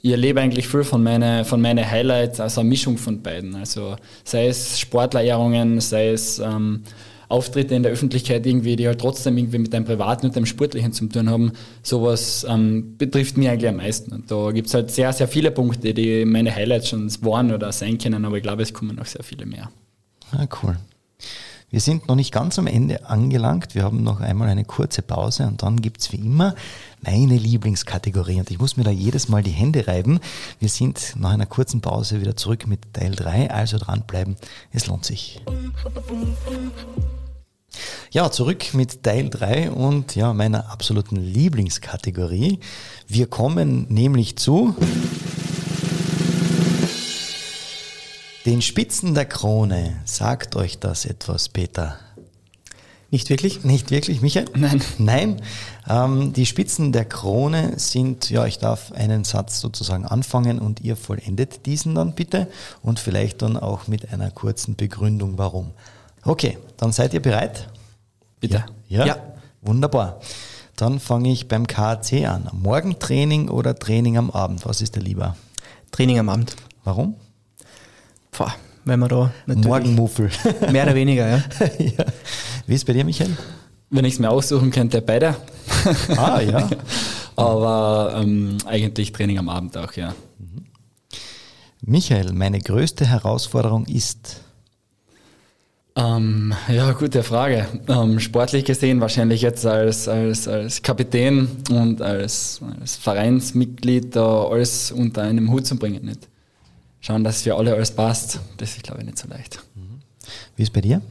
ich 0.00 0.12
erlebe 0.12 0.40
eigentlich 0.40 0.66
viel 0.66 0.84
von 0.84 1.02
meinen 1.02 1.44
von 1.44 1.60
meine 1.60 1.90
Highlights, 1.90 2.40
also 2.40 2.60
eine 2.60 2.70
Mischung 2.70 2.96
von 2.96 3.20
beiden. 3.20 3.54
Also 3.54 3.96
sei 4.22 4.48
es 4.48 4.78
Sportlerehrungen, 4.78 5.80
sei 5.80 6.10
es 6.10 6.38
ähm, 6.38 6.84
Auftritte 7.28 7.74
in 7.74 7.82
der 7.82 7.92
Öffentlichkeit 7.92 8.46
irgendwie, 8.46 8.76
die 8.76 8.86
halt 8.86 9.00
trotzdem 9.00 9.36
irgendwie 9.36 9.58
mit 9.58 9.72
deinem 9.72 9.84
Privaten 9.84 10.26
und 10.26 10.36
deinem 10.36 10.46
Sportlichen 10.46 10.92
zu 10.92 11.06
tun 11.06 11.28
haben, 11.28 11.52
sowas 11.82 12.46
ähm, 12.48 12.96
betrifft 12.96 13.36
mich 13.36 13.48
eigentlich 13.48 13.68
am 13.68 13.76
meisten. 13.76 14.12
Und 14.12 14.30
da 14.30 14.50
gibt 14.52 14.68
es 14.68 14.74
halt 14.74 14.90
sehr, 14.90 15.12
sehr 15.12 15.28
viele 15.28 15.50
Punkte, 15.50 15.94
die 15.94 16.24
meine 16.24 16.54
Highlights 16.54 16.88
schon 16.88 17.10
waren 17.22 17.52
oder 17.52 17.72
sein 17.72 17.98
können, 17.98 18.24
aber 18.24 18.36
ich 18.36 18.42
glaube, 18.42 18.62
es 18.62 18.72
kommen 18.72 18.96
noch 18.96 19.06
sehr 19.06 19.22
viele 19.22 19.46
mehr. 19.46 19.70
Ah, 20.32 20.46
cool. 20.62 20.76
Wir 21.74 21.80
sind 21.80 22.06
noch 22.06 22.14
nicht 22.14 22.30
ganz 22.30 22.56
am 22.60 22.68
Ende 22.68 23.04
angelangt. 23.06 23.74
Wir 23.74 23.82
haben 23.82 24.04
noch 24.04 24.20
einmal 24.20 24.48
eine 24.48 24.64
kurze 24.64 25.02
Pause 25.02 25.48
und 25.48 25.64
dann 25.64 25.82
gibt 25.82 26.02
es 26.02 26.12
wie 26.12 26.18
immer 26.18 26.54
meine 27.00 27.36
Lieblingskategorie. 27.36 28.38
Und 28.38 28.48
ich 28.52 28.60
muss 28.60 28.76
mir 28.76 28.84
da 28.84 28.92
jedes 28.92 29.28
Mal 29.28 29.42
die 29.42 29.50
Hände 29.50 29.88
reiben. 29.88 30.20
Wir 30.60 30.68
sind 30.68 31.14
nach 31.16 31.32
einer 31.32 31.46
kurzen 31.46 31.80
Pause 31.80 32.20
wieder 32.20 32.36
zurück 32.36 32.68
mit 32.68 32.94
Teil 32.94 33.16
3, 33.16 33.50
also 33.50 33.78
dranbleiben. 33.78 34.36
Es 34.70 34.86
lohnt 34.86 35.04
sich. 35.04 35.42
Ja, 38.12 38.30
zurück 38.30 38.72
mit 38.74 39.02
Teil 39.02 39.28
3 39.28 39.72
und 39.72 40.14
ja, 40.14 40.32
meiner 40.32 40.70
absoluten 40.70 41.16
Lieblingskategorie. 41.16 42.60
Wir 43.08 43.26
kommen 43.26 43.86
nämlich 43.88 44.36
zu 44.36 44.76
den 48.46 48.60
Spitzen 48.60 49.14
der 49.14 49.24
Krone. 49.24 50.00
Sagt 50.04 50.56
euch 50.56 50.78
das 50.78 51.06
etwas, 51.06 51.48
Peter? 51.48 51.98
Nicht 53.10 53.30
wirklich? 53.30 53.64
Nicht 53.64 53.90
wirklich, 53.90 54.22
Michael? 54.22 54.46
Nein. 54.54 54.82
Nein. 54.98 55.42
Ähm, 55.88 56.32
die 56.32 56.46
Spitzen 56.46 56.90
der 56.92 57.04
Krone 57.04 57.78
sind, 57.78 58.28
ja, 58.28 58.44
ich 58.44 58.58
darf 58.58 58.92
einen 58.92 59.24
Satz 59.24 59.60
sozusagen 59.60 60.04
anfangen 60.04 60.58
und 60.58 60.80
ihr 60.80 60.96
vollendet 60.96 61.64
diesen 61.66 61.94
dann 61.94 62.14
bitte 62.14 62.48
und 62.82 62.98
vielleicht 62.98 63.42
dann 63.42 63.56
auch 63.56 63.86
mit 63.86 64.12
einer 64.12 64.30
kurzen 64.30 64.74
Begründung, 64.74 65.38
warum. 65.38 65.70
Okay, 66.24 66.58
dann 66.76 66.92
seid 66.92 67.14
ihr 67.14 67.22
bereit? 67.22 67.68
Bitte. 68.40 68.64
Ja? 68.88 69.06
Ja. 69.06 69.16
Wunderbar. 69.62 70.20
Dann 70.76 70.98
fange 70.98 71.30
ich 71.30 71.46
beim 71.46 71.66
KAC 71.66 72.26
an. 72.26 72.50
Morgentraining 72.52 73.48
oder 73.48 73.76
Training 73.76 74.18
am 74.18 74.30
Abend? 74.30 74.66
Was 74.66 74.82
ist 74.82 74.96
dir 74.96 75.00
lieber? 75.00 75.36
Training 75.92 76.18
am 76.18 76.28
Abend. 76.28 76.56
Warum? 76.82 77.14
Boah, 78.36 78.54
weil 78.84 78.96
man 78.96 79.08
da 79.08 79.32
natürlich 79.46 79.66
Morgenmuffel. 79.66 80.30
mehr 80.72 80.84
oder 80.84 80.94
weniger, 80.94 81.28
ja. 81.28 81.36
ja. 81.78 82.04
Wie 82.66 82.74
ist 82.74 82.86
bei 82.86 82.92
dir, 82.92 83.04
Michael? 83.04 83.36
Wenn 83.90 84.04
ich 84.04 84.14
es 84.14 84.18
mir 84.18 84.30
aussuchen 84.30 84.70
könnte, 84.70 85.00
beide. 85.00 85.36
Ah, 86.16 86.40
ja. 86.40 86.68
Aber 87.36 88.14
ähm, 88.16 88.58
eigentlich 88.66 89.12
Training 89.12 89.38
am 89.38 89.48
Abend 89.48 89.76
auch, 89.76 89.92
ja. 89.92 90.14
Michael, 91.80 92.32
meine 92.32 92.60
größte 92.60 93.06
Herausforderung 93.06 93.86
ist. 93.86 94.40
Ähm, 95.96 96.54
ja, 96.68 96.92
gute 96.92 97.22
Frage. 97.22 97.68
Ähm, 97.86 98.18
sportlich 98.18 98.64
gesehen 98.64 99.00
wahrscheinlich 99.00 99.42
jetzt 99.42 99.64
als, 99.64 100.08
als, 100.08 100.48
als 100.48 100.82
Kapitän 100.82 101.48
und 101.70 102.02
als, 102.02 102.60
als 102.80 102.96
Vereinsmitglied 102.96 104.16
da 104.16 104.44
alles 104.44 104.90
unter 104.90 105.22
einem 105.22 105.52
Hut 105.52 105.66
zu 105.66 105.76
bringen. 105.76 106.04
Nicht? 106.04 106.28
Schauen, 107.04 107.22
dass 107.22 107.42
für 107.42 107.54
alle 107.54 107.74
alles 107.74 107.90
passt, 107.90 108.40
das 108.56 108.76
ist, 108.76 108.82
glaube 108.82 109.00
ich, 109.00 109.06
nicht 109.06 109.18
so 109.18 109.28
leicht. 109.28 109.62
Wie 110.56 110.62
ist 110.62 110.72
bei 110.72 110.80
dir? 110.80 111.02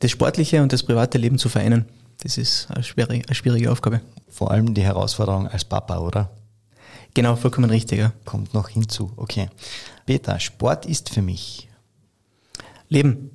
Das 0.00 0.10
sportliche 0.10 0.60
und 0.62 0.70
das 0.70 0.82
private 0.82 1.16
Leben 1.16 1.38
zu 1.38 1.48
vereinen, 1.48 1.86
das 2.22 2.36
ist 2.36 2.70
eine 2.70 2.84
schwierige, 2.84 3.26
eine 3.26 3.34
schwierige 3.34 3.72
Aufgabe. 3.72 4.02
Vor 4.28 4.50
allem 4.50 4.74
die 4.74 4.82
Herausforderung 4.82 5.48
als 5.48 5.64
Papa, 5.64 5.96
oder? 5.96 6.30
Genau, 7.14 7.36
vollkommen 7.36 7.70
richtig, 7.70 8.00
ja. 8.00 8.12
Kommt 8.26 8.52
noch 8.52 8.68
hinzu. 8.68 9.10
Okay. 9.16 9.48
Peter, 10.04 10.38
Sport 10.40 10.84
ist 10.84 11.08
für 11.08 11.22
mich. 11.22 11.70
Leben, 12.90 13.30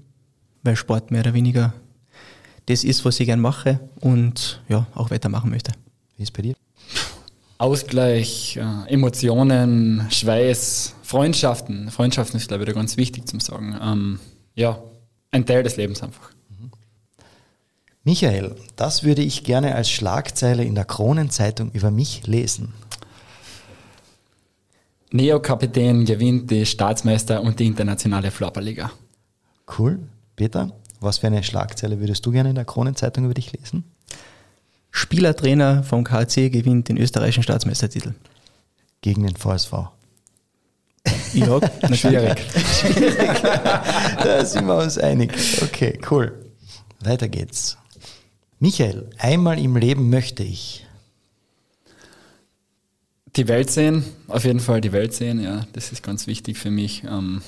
weil 0.61 0.76
Sport 0.76 1.09
mehr 1.09 1.21
oder 1.21 1.34
weniger 1.34 1.74
das 2.67 2.84
ist, 2.84 3.03
was 3.03 3.19
ich 3.19 3.26
gern 3.26 3.39
mache 3.39 3.80
und 3.99 4.61
ja, 4.69 4.86
auch 4.93 5.09
weitermachen 5.09 5.49
möchte. 5.49 5.71
Wie 6.17 6.24
ist 6.24 6.34
bei 6.34 6.43
dir? 6.43 6.53
Ausgleich, 7.58 8.58
äh, 8.58 8.91
Emotionen, 8.91 10.08
Schweiß, 10.10 10.95
Freundschaften. 11.04 11.91
Freundschaften 11.91 12.38
ist, 12.38 12.47
glaube 12.47 12.64
ich, 12.64 12.68
da 12.68 12.74
ganz 12.74 12.97
wichtig 12.97 13.28
zum 13.28 13.39
Sagen. 13.39 13.78
Ähm, 13.82 14.20
ja, 14.56 14.82
ein 15.32 15.45
Teil 15.45 15.64
des 15.64 15.78
Lebens 15.78 16.04
einfach. 16.04 16.32
Michael, 18.06 18.56
das 18.76 19.04
würde 19.04 19.22
ich 19.22 19.45
gerne 19.45 19.76
als 19.76 19.89
Schlagzeile 19.89 20.66
in 20.66 20.76
der 20.76 20.84
Kronenzeitung 20.84 21.72
über 21.72 21.89
mich 21.89 22.28
lesen. 22.28 22.74
Neokapitän 25.12 26.04
gewinnt 26.04 26.51
die 26.51 26.66
Staatsmeister 26.66 27.41
und 27.41 27.60
die 27.60 27.68
internationale 27.68 28.32
Flopperliga. 28.32 28.91
Cool. 29.78 29.99
Peter, 30.36 30.72
was 30.99 31.20
für 31.20 31.28
eine 31.28 31.43
Schlagzeile 31.43 31.99
würdest 31.99 32.26
du 32.26 32.32
gerne 32.32 32.49
in 32.49 32.56
der 32.56 32.66
Kronenzeitung 32.66 33.26
über 33.26 33.36
dich 33.36 33.54
lesen? 33.54 33.86
Spielertrainer 34.96 35.84
vom 35.84 36.04
KC 36.04 36.50
gewinnt 36.52 36.88
den 36.88 36.98
österreichischen 36.98 37.41
Staatsmeistertitel. 37.44 38.14
Gegen 39.02 39.24
den 39.24 39.36
VSV. 39.36 39.89
Ja, 41.34 41.60
Schwierig. 41.94 42.38
Da 44.24 44.46
sind 44.46 44.68
wir 44.68 44.78
uns 44.78 44.98
einig. 45.00 45.34
Okay, 45.64 46.00
cool. 46.10 46.46
Weiter 47.02 47.28
geht's. 47.28 47.76
Michael, 48.60 49.10
einmal 49.18 49.60
im 49.60 49.76
Leben 49.76 50.10
möchte 50.10 50.44
ich. 50.44 50.86
Die 53.36 53.48
Welt 53.48 53.72
sehen, 53.72 54.06
auf 54.28 54.46
jeden 54.46 54.60
Fall 54.60 54.80
die 54.80 54.91
Welt 54.91 55.14
sehen, 55.16 55.41
ja, 55.41 55.66
das 55.74 55.91
ist 55.91 56.04
ganz 56.04 56.28
wichtig 56.28 56.60
für 56.60 56.70
mich. 56.70 57.04
Ähm, 57.04 57.41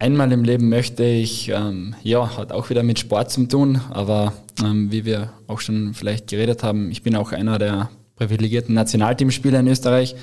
einmal 0.00 0.32
im 0.32 0.42
Leben 0.42 0.68
möchte 0.68 1.04
ich, 1.04 1.50
ähm, 1.50 1.94
ja, 2.02 2.36
hat 2.36 2.50
auch 2.50 2.70
wieder 2.70 2.82
mit 2.82 2.98
Sport 2.98 3.30
zu 3.30 3.46
tun, 3.46 3.80
aber 3.90 4.32
ähm, 4.64 4.90
wie 4.90 5.04
wir 5.04 5.32
auch 5.46 5.60
schon 5.60 5.94
vielleicht 5.94 6.28
geredet 6.28 6.62
haben, 6.64 6.90
ich 6.90 7.02
bin 7.02 7.14
auch 7.14 7.32
einer 7.32 7.58
der 7.58 7.90
privilegierten 8.16 8.74
Nationalteamspieler 8.74 9.60
in 9.60 9.68
Österreich. 9.68 10.16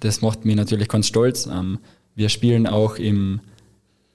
Das 0.00 0.20
macht 0.22 0.44
mich 0.44 0.56
natürlich 0.56 0.88
ganz 0.88 1.08
stolz. 1.08 1.46
Ähm, 1.46 1.78
wir 2.14 2.28
spielen 2.28 2.66
auch 2.66 2.96
im, 2.96 3.40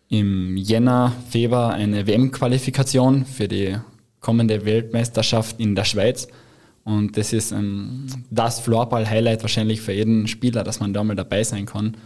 im 0.07 0.55
Jänner, 0.55 1.13
Februar 1.29 1.73
eine 1.73 2.07
WM-Qualifikation 2.07 3.25
für 3.25 3.47
die 3.47 3.75
kommende 4.19 4.65
Weltmeisterschaft 4.65 5.59
in 5.59 5.75
der 5.75 5.83
Schweiz. 5.83 6.27
Und 6.83 7.17
das 7.17 7.33
ist 7.33 7.51
ähm, 7.51 8.07
das 8.29 8.59
Floorball-Highlight 8.59 9.41
wahrscheinlich 9.41 9.81
für 9.81 9.93
jeden 9.93 10.27
Spieler, 10.27 10.63
dass 10.63 10.79
man 10.79 10.93
da 10.93 11.03
mal 11.03 11.15
dabei 11.15 11.43
sein 11.43 11.65
kann. 11.65 11.97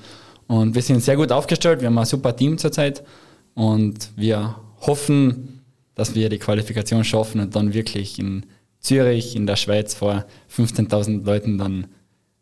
Und 0.52 0.76
wir 0.76 0.82
sind 0.82 1.02
sehr 1.02 1.16
gut 1.16 1.32
aufgestellt, 1.32 1.80
wir 1.80 1.88
haben 1.88 1.98
ein 1.98 2.06
super 2.06 2.36
Team 2.36 2.58
zurzeit 2.58 3.06
und 3.54 4.10
wir 4.18 4.58
hoffen, 4.82 5.62
dass 5.96 6.14
wir 6.14 6.28
die 6.28 6.40
Qualifikation 6.40 7.06
schaffen 7.06 7.40
und 7.40 7.56
dann 7.56 7.74
wirklich 7.74 8.20
in 8.20 8.46
Zürich, 8.82 9.38
in 9.38 9.48
der 9.48 9.56
Schweiz 9.56 9.94
vor 9.94 10.26
15.000 10.54 11.24
Leuten 11.24 11.58
dann 11.58 11.88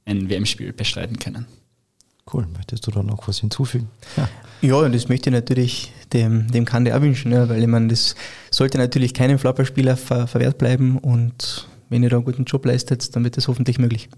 ein 0.05 0.28
WM-Spiel 0.28 0.74
bestreiten 0.74 1.20
können. 1.20 1.45
Cool. 2.34 2.47
Möchtest 2.57 2.88
du 2.88 2.89
da 2.89 3.03
noch 3.03 3.28
was 3.28 3.41
hinzufügen? 3.41 3.89
Ja. 4.18 4.28
Ja, 4.62 4.76
und 4.78 4.95
das 4.95 5.07
möchte 5.07 5.30
ich 5.30 5.34
natürlich 5.36 5.93
dem, 6.12 6.49
dem 6.49 6.66
Kande 6.66 6.97
auch 6.97 7.01
wünschen, 7.01 7.32
ja, 7.32 7.47
weil 7.47 7.62
ich 7.62 7.68
meine, 7.68 7.89
das 7.89 8.16
sollte 8.49 8.80
natürlich 8.80 9.14
keinem 9.14 9.38
Flopperspieler 9.38 9.97
ver, 9.97 10.26
verwehrt 10.26 10.57
bleiben 10.57 10.97
und 10.97 11.68
wenn 11.89 12.01
ihr 12.01 12.10
da 12.10 12.16
einen 12.16 12.26
guten 12.26 12.45
Job 12.45 12.66
leistet, 12.66 13.16
dann 13.16 13.24
wird 13.24 13.38
das 13.38 13.47
hoffentlich 13.47 13.78
möglich. 13.78 14.10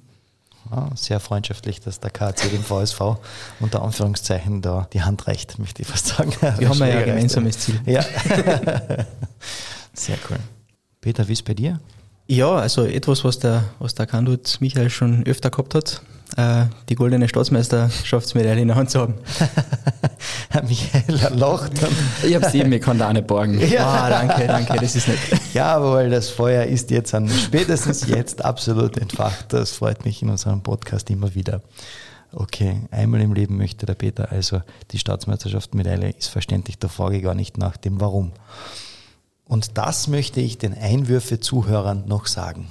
Ah, 0.72 0.90
sehr 0.96 1.20
freundschaftlich, 1.20 1.82
dass 1.82 2.00
der 2.00 2.12
KC 2.12 2.50
dem 2.50 2.64
VSV 2.64 3.18
unter 3.60 3.82
Anführungszeichen 3.82 4.62
da 4.62 4.88
die 4.94 5.02
Hand 5.02 5.28
reicht, 5.28 5.60
möchte 5.60 5.82
ich 5.82 5.88
fast 5.88 6.08
sagen. 6.08 6.32
Wir 6.58 6.70
haben 6.70 6.80
ja 6.80 6.86
ein 6.86 7.06
gemeinsames 7.06 7.60
Ziel. 7.60 7.82
Ja. 7.86 8.02
sehr 9.94 10.18
cool. 10.30 10.38
Peter, 11.02 11.28
wie 11.28 11.34
ist 11.34 11.44
bei 11.44 11.54
dir? 11.54 11.82
Ja, 12.28 12.52
also 12.52 12.86
etwas, 12.86 13.26
was 13.26 13.40
der, 13.40 13.66
was 13.80 13.96
der 13.96 14.08
Kandut 14.08 14.62
Michael 14.62 14.90
schon 14.90 15.26
öfter 15.26 15.50
gehabt 15.50 15.76
hat, 15.76 16.02
äh, 16.38 16.66
die 16.90 16.96
goldene 16.96 17.28
Staatsmeisterschaftsmedaille 17.28 18.62
in 18.62 18.68
der 18.68 18.78
Hand 18.78 18.90
zu 18.90 19.00
haben. 19.00 19.16
Michael 20.68 21.38
lacht. 21.38 21.74
Ich 22.24 22.36
habe 22.36 22.50
sieben, 22.50 22.72
ich 22.72 22.82
kann 22.82 22.98
da 22.98 23.08
eine 23.08 23.22
borgen. 23.22 23.60
Ja. 23.72 23.86
Ah, 23.86 24.10
danke, 24.10 24.48
danke, 24.48 24.78
das 24.80 24.96
ist 24.96 25.08
nett. 25.08 25.20
Jawohl, 25.54 26.10
das 26.10 26.30
Feuer 26.30 26.66
ist 26.66 26.92
jetzt 26.92 27.14
an, 27.14 27.30
spätestens 27.30 28.08
jetzt 28.08 28.44
absolut 28.44 28.98
entfacht. 28.98 29.54
Das 29.54 29.72
freut 29.72 30.04
mich 30.04 30.22
in 30.22 30.30
unserem 30.30 30.62
Podcast 30.62 31.10
immer 31.10 31.34
wieder. 31.36 31.62
Okay, 32.34 32.82
einmal 32.92 33.22
im 33.22 33.34
Leben 33.34 33.58
möchte 33.58 33.86
der 33.86 33.96
Peter 33.96 34.32
also 34.32 34.62
die 34.92 35.00
Staatsmeisterschaftsmedaille, 35.00 36.12
ist 36.12 36.28
verständlich, 36.28 36.78
da 36.78 36.88
frage 36.88 37.18
ich 37.18 37.24
gar 37.24 37.36
nicht 37.36 37.58
nach 37.58 37.78
dem 37.78 38.00
Warum. 38.00 38.32
Und 39.46 39.78
das 39.78 40.08
möchte 40.08 40.40
ich 40.40 40.58
den 40.58 40.74
Einwürfe-Zuhörern 40.74 42.08
noch 42.08 42.28
sagen. 42.28 42.68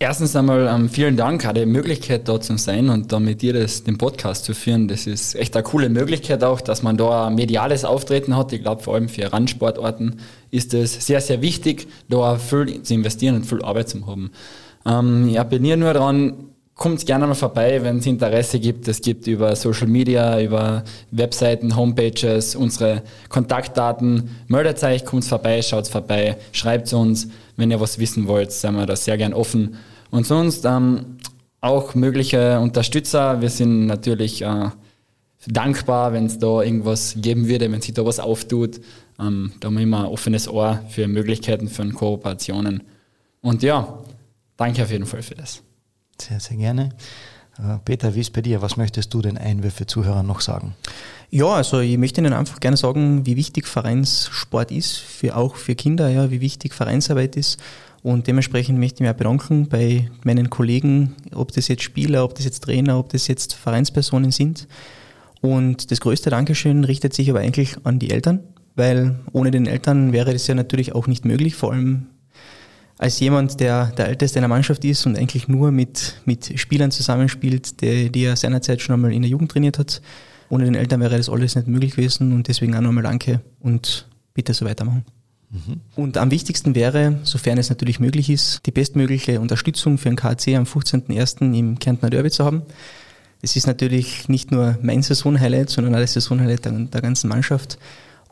Erstens 0.00 0.36
einmal 0.36 0.68
ähm, 0.72 0.88
vielen 0.88 1.16
Dank, 1.16 1.44
auch 1.44 1.52
die 1.52 1.66
Möglichkeit 1.66 2.28
da 2.28 2.40
zu 2.40 2.56
sein 2.56 2.88
und 2.88 3.10
da 3.10 3.18
mit 3.18 3.42
dir 3.42 3.52
das, 3.52 3.82
den 3.82 3.98
Podcast 3.98 4.44
zu 4.44 4.54
führen. 4.54 4.86
Das 4.86 5.08
ist 5.08 5.34
echt 5.34 5.56
eine 5.56 5.64
coole 5.64 5.88
Möglichkeit 5.88 6.44
auch, 6.44 6.60
dass 6.60 6.84
man 6.84 6.96
da 6.96 7.26
ein 7.26 7.34
mediales 7.34 7.84
Auftreten 7.84 8.36
hat. 8.36 8.52
Ich 8.52 8.62
glaube, 8.62 8.80
vor 8.80 8.94
allem 8.94 9.08
für 9.08 9.32
Randsportarten 9.32 10.20
ist 10.52 10.72
es 10.72 11.04
sehr, 11.04 11.20
sehr 11.20 11.42
wichtig, 11.42 11.88
da 12.08 12.36
viel 12.36 12.80
zu 12.82 12.94
investieren 12.94 13.34
und 13.34 13.44
viel 13.44 13.60
Arbeit 13.62 13.88
zu 13.88 14.06
haben. 14.06 14.30
Ähm, 14.86 15.30
ich 15.30 15.40
appelliere 15.40 15.76
nur 15.76 15.92
daran, 15.92 16.50
kommt 16.78 17.04
gerne 17.04 17.26
mal 17.26 17.34
vorbei, 17.34 17.82
wenn 17.82 17.98
es 17.98 18.06
Interesse 18.06 18.58
gibt. 18.60 18.86
Es 18.86 19.02
gibt 19.02 19.26
über 19.26 19.54
Social 19.56 19.88
Media, 19.88 20.40
über 20.40 20.84
Webseiten, 21.10 21.76
Homepages, 21.76 22.54
unsere 22.54 23.02
Kontaktdaten. 23.28 24.30
Meldet 24.46 24.82
euch, 24.84 25.04
kommt 25.04 25.24
vorbei, 25.24 25.60
schaut 25.60 25.88
vorbei, 25.88 26.38
schreibt 26.52 26.90
uns. 26.92 27.28
Wenn 27.56 27.72
ihr 27.72 27.80
was 27.80 27.98
wissen 27.98 28.28
wollt, 28.28 28.52
sind 28.52 28.76
wir 28.76 28.86
da 28.86 28.94
sehr 28.94 29.18
gern 29.18 29.34
offen. 29.34 29.76
Und 30.10 30.24
sonst 30.24 30.64
ähm, 30.64 31.18
auch 31.60 31.96
mögliche 31.96 32.60
Unterstützer. 32.60 33.40
Wir 33.40 33.50
sind 33.50 33.86
natürlich 33.86 34.42
äh, 34.42 34.70
dankbar, 35.48 36.12
wenn 36.12 36.26
es 36.26 36.38
da 36.38 36.62
irgendwas 36.62 37.16
geben 37.18 37.48
würde, 37.48 37.70
wenn 37.72 37.80
sich 37.80 37.94
da 37.94 38.06
was 38.06 38.20
auftut. 38.20 38.80
Ähm, 39.18 39.50
da 39.58 39.66
haben 39.66 39.74
wir 39.74 39.82
immer 39.82 40.04
ein 40.04 40.12
offenes 40.12 40.46
Ohr 40.46 40.80
für 40.90 41.08
Möglichkeiten, 41.08 41.66
für 41.66 41.88
Kooperationen. 41.88 42.84
Und 43.40 43.64
ja, 43.64 43.98
danke 44.56 44.84
auf 44.84 44.92
jeden 44.92 45.06
Fall 45.06 45.22
für 45.22 45.34
das. 45.34 45.60
Sehr, 46.20 46.40
sehr 46.40 46.56
gerne. 46.56 46.90
Äh, 47.58 47.78
Peter, 47.84 48.14
wie 48.14 48.20
ist 48.20 48.32
bei 48.32 48.40
dir? 48.40 48.62
Was 48.62 48.76
möchtest 48.76 49.12
du 49.14 49.22
den 49.22 49.38
Einwürfe-Zuhörern 49.38 50.26
noch 50.26 50.40
sagen? 50.40 50.74
Ja, 51.30 51.48
also 51.48 51.80
ich 51.80 51.98
möchte 51.98 52.20
Ihnen 52.20 52.32
einfach 52.32 52.60
gerne 52.60 52.76
sagen, 52.76 53.26
wie 53.26 53.36
wichtig 53.36 53.66
Vereinssport 53.66 54.70
ist, 54.70 54.96
für, 54.96 55.36
auch 55.36 55.56
für 55.56 55.74
Kinder, 55.74 56.08
ja, 56.08 56.30
wie 56.30 56.40
wichtig 56.40 56.74
Vereinsarbeit 56.74 57.36
ist. 57.36 57.58
Und 58.02 58.26
dementsprechend 58.26 58.78
möchte 58.78 58.96
ich 58.96 59.00
mich 59.00 59.10
auch 59.10 59.18
bedanken 59.18 59.68
bei 59.68 60.08
meinen 60.22 60.50
Kollegen, 60.50 61.16
ob 61.34 61.52
das 61.52 61.68
jetzt 61.68 61.82
Spieler, 61.82 62.24
ob 62.24 62.34
das 62.34 62.44
jetzt 62.44 62.62
Trainer, 62.62 62.98
ob 62.98 63.10
das 63.10 63.26
jetzt 63.26 63.54
Vereinspersonen 63.54 64.30
sind. 64.30 64.68
Und 65.40 65.90
das 65.90 66.00
größte 66.00 66.30
Dankeschön 66.30 66.84
richtet 66.84 67.14
sich 67.14 67.28
aber 67.30 67.40
eigentlich 67.40 67.76
an 67.84 67.98
die 67.98 68.10
Eltern, 68.10 68.40
weil 68.76 69.18
ohne 69.32 69.50
den 69.50 69.66
Eltern 69.66 70.12
wäre 70.12 70.32
das 70.32 70.46
ja 70.46 70.54
natürlich 70.54 70.94
auch 70.94 71.06
nicht 71.06 71.24
möglich, 71.24 71.54
vor 71.54 71.72
allem 71.72 72.06
als 72.98 73.20
jemand, 73.20 73.60
der 73.60 73.86
der 73.86 74.08
Älteste 74.08 74.38
einer 74.38 74.48
Mannschaft 74.48 74.84
ist 74.84 75.06
und 75.06 75.16
eigentlich 75.16 75.48
nur 75.48 75.70
mit, 75.70 76.20
mit 76.24 76.58
Spielern 76.58 76.90
zusammenspielt, 76.90 77.80
die, 77.80 78.10
die 78.10 78.24
er 78.24 78.36
seinerzeit 78.36 78.82
schon 78.82 78.94
einmal 78.94 79.12
in 79.12 79.22
der 79.22 79.30
Jugend 79.30 79.52
trainiert 79.52 79.78
hat. 79.78 80.02
Ohne 80.50 80.64
den 80.64 80.74
Eltern 80.74 81.00
wäre 81.00 81.16
das 81.16 81.28
alles 81.28 81.54
nicht 81.54 81.68
möglich 81.68 81.92
gewesen 81.92 82.32
und 82.32 82.48
deswegen 82.48 82.74
auch 82.74 82.80
nochmal 82.80 83.04
danke 83.04 83.40
und 83.60 84.08
bitte 84.34 84.52
so 84.52 84.64
weitermachen. 84.66 85.04
Mhm. 85.50 85.80
Und 85.94 86.16
am 86.16 86.30
wichtigsten 86.30 86.74
wäre, 86.74 87.20
sofern 87.22 87.58
es 87.58 87.70
natürlich 87.70 88.00
möglich 88.00 88.30
ist, 88.30 88.66
die 88.66 88.70
bestmögliche 88.70 89.40
Unterstützung 89.40 89.96
für 89.98 90.08
den 90.08 90.16
KC 90.16 90.56
am 90.56 90.64
15.01. 90.64 91.56
im 91.56 91.78
Kärntner 91.78 92.10
Derby 92.10 92.30
zu 92.30 92.44
haben. 92.44 92.62
Das 93.40 93.54
ist 93.54 93.66
natürlich 93.66 94.28
nicht 94.28 94.50
nur 94.50 94.76
mein 94.82 95.02
Saisonhighlight, 95.02 95.70
sondern 95.70 95.94
auch 95.94 96.00
das 96.00 96.14
Saisonhighlight 96.14 96.64
der, 96.64 96.72
der 96.72 97.00
ganzen 97.00 97.28
Mannschaft. 97.28 97.78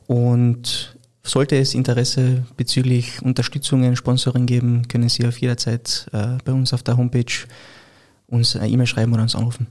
Und 0.07 0.96
sollte 1.27 1.57
es 1.57 1.75
Interesse 1.75 2.45
bezüglich 2.57 3.21
Unterstützungen, 3.23 3.97
Sponsoring 3.97 4.47
geben, 4.47 4.89
können 4.89 5.09
Sie 5.09 5.27
auf 5.27 5.39
jederzeit 5.39 6.07
äh, 6.13 6.39
bei 6.45 6.53
uns 6.53 6.73
auf 6.73 6.83
der 6.83 6.97
Homepage 6.97 7.47
uns 8.27 8.57
eine 8.57 8.69
E-Mail 8.69 8.87
schreiben 8.87 9.13
oder 9.13 9.23
uns 9.23 9.35
anrufen. 9.35 9.67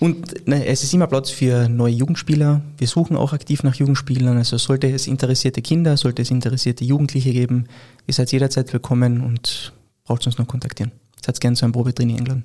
Und 0.00 0.46
ne, 0.46 0.64
es 0.66 0.84
ist 0.84 0.94
immer 0.94 1.08
Platz 1.08 1.30
für 1.30 1.68
neue 1.68 1.92
Jugendspieler. 1.92 2.62
Wir 2.76 2.86
suchen 2.86 3.16
auch 3.16 3.32
aktiv 3.32 3.62
nach 3.64 3.74
Jugendspielern. 3.74 4.36
Also 4.36 4.56
sollte 4.56 4.88
es 4.88 5.06
interessierte 5.06 5.60
Kinder, 5.60 5.96
sollte 5.96 6.22
es 6.22 6.30
interessierte 6.30 6.84
Jugendliche 6.84 7.32
geben, 7.32 7.66
ihr 8.06 8.14
seid 8.14 8.30
jederzeit 8.30 8.72
willkommen 8.72 9.20
und 9.20 9.72
braucht 10.04 10.26
uns 10.26 10.38
noch 10.38 10.46
kontaktieren. 10.46 10.92
Seid 11.24 11.40
gerne 11.40 11.56
zu 11.56 11.64
einem 11.64 11.72
Probetraining 11.72 12.18
eingeladen. 12.18 12.44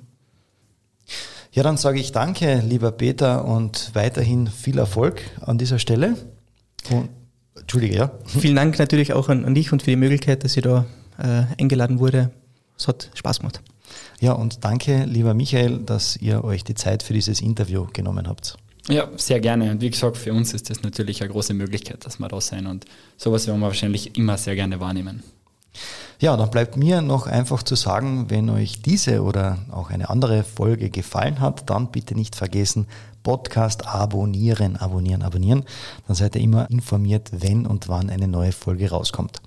Ja, 1.52 1.62
dann 1.62 1.76
sage 1.76 2.00
ich 2.00 2.10
danke, 2.10 2.60
lieber 2.66 2.90
Peter, 2.90 3.44
und 3.44 3.90
weiterhin 3.94 4.48
viel 4.48 4.78
Erfolg 4.78 5.22
an 5.40 5.56
dieser 5.56 5.78
Stelle. 5.78 6.16
Und 6.90 7.08
Entschuldige, 7.58 7.96
ja. 7.96 8.10
Vielen 8.26 8.56
Dank 8.56 8.78
natürlich 8.78 9.12
auch 9.12 9.28
an, 9.28 9.44
an 9.44 9.54
dich 9.54 9.72
und 9.72 9.82
für 9.82 9.90
die 9.90 9.96
Möglichkeit, 9.96 10.44
dass 10.44 10.56
ich 10.56 10.62
da 10.62 10.86
äh, 11.18 11.44
eingeladen 11.60 11.98
wurde. 11.98 12.30
Es 12.76 12.88
hat 12.88 13.10
Spaß 13.14 13.38
gemacht. 13.40 13.60
Ja, 14.20 14.32
und 14.32 14.64
danke, 14.64 15.04
lieber 15.04 15.34
Michael, 15.34 15.78
dass 15.78 16.16
ihr 16.16 16.42
euch 16.44 16.64
die 16.64 16.74
Zeit 16.74 17.02
für 17.02 17.12
dieses 17.12 17.40
Interview 17.40 17.86
genommen 17.92 18.26
habt. 18.26 18.56
Ja, 18.88 19.08
sehr 19.16 19.40
gerne. 19.40 19.70
Und 19.70 19.80
wie 19.80 19.90
gesagt, 19.90 20.16
für 20.16 20.32
uns 20.32 20.52
ist 20.52 20.68
das 20.68 20.82
natürlich 20.82 21.22
eine 21.22 21.30
große 21.30 21.54
Möglichkeit, 21.54 22.04
dass 22.04 22.18
wir 22.18 22.28
da 22.28 22.40
sein 22.40 22.66
und 22.66 22.84
sowas 23.16 23.46
werden 23.46 23.60
wir 23.60 23.66
wahrscheinlich 23.66 24.16
immer 24.18 24.36
sehr 24.36 24.56
gerne 24.56 24.80
wahrnehmen. 24.80 25.22
Ja, 26.20 26.36
dann 26.36 26.50
bleibt 26.50 26.76
mir 26.76 27.02
noch 27.02 27.26
einfach 27.26 27.62
zu 27.62 27.74
sagen, 27.74 28.30
wenn 28.30 28.48
euch 28.48 28.80
diese 28.82 29.22
oder 29.22 29.58
auch 29.70 29.90
eine 29.90 30.10
andere 30.10 30.44
Folge 30.44 30.90
gefallen 30.90 31.40
hat, 31.40 31.68
dann 31.68 31.90
bitte 31.90 32.14
nicht 32.14 32.36
vergessen, 32.36 32.86
Podcast 33.24 33.86
abonnieren, 33.86 34.76
abonnieren, 34.76 35.22
abonnieren. 35.22 35.64
Dann 36.06 36.14
seid 36.14 36.36
ihr 36.36 36.42
immer 36.42 36.70
informiert, 36.70 37.30
wenn 37.32 37.66
und 37.66 37.88
wann 37.88 38.10
eine 38.10 38.28
neue 38.28 38.52
Folge 38.52 38.90
rauskommt. 38.90 39.40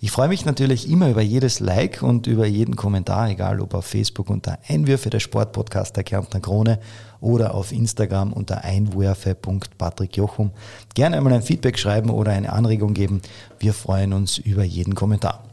Ich 0.00 0.10
freue 0.10 0.28
mich 0.28 0.44
natürlich 0.44 0.88
immer 0.88 1.08
über 1.08 1.22
jedes 1.22 1.58
Like 1.58 2.02
und 2.02 2.26
über 2.26 2.46
jeden 2.46 2.76
Kommentar, 2.76 3.30
egal 3.30 3.60
ob 3.60 3.74
auf 3.74 3.86
Facebook 3.86 4.28
unter 4.28 4.58
Einwürfe 4.68 5.10
der 5.10 5.20
Sportpodcast 5.20 5.96
der 5.96 6.04
Kärntner 6.04 6.40
Krone 6.40 6.78
oder 7.20 7.54
auf 7.54 7.72
Instagram 7.72 8.32
unter 8.32 8.64
einwürfe.patrickjochum. 8.64 10.50
Gerne 10.94 11.16
einmal 11.16 11.32
ein 11.32 11.42
Feedback 11.42 11.78
schreiben 11.78 12.10
oder 12.10 12.32
eine 12.32 12.52
Anregung 12.52 12.92
geben. 12.92 13.22
Wir 13.58 13.72
freuen 13.72 14.12
uns 14.12 14.36
über 14.38 14.62
jeden 14.62 14.94
Kommentar. 14.94 15.51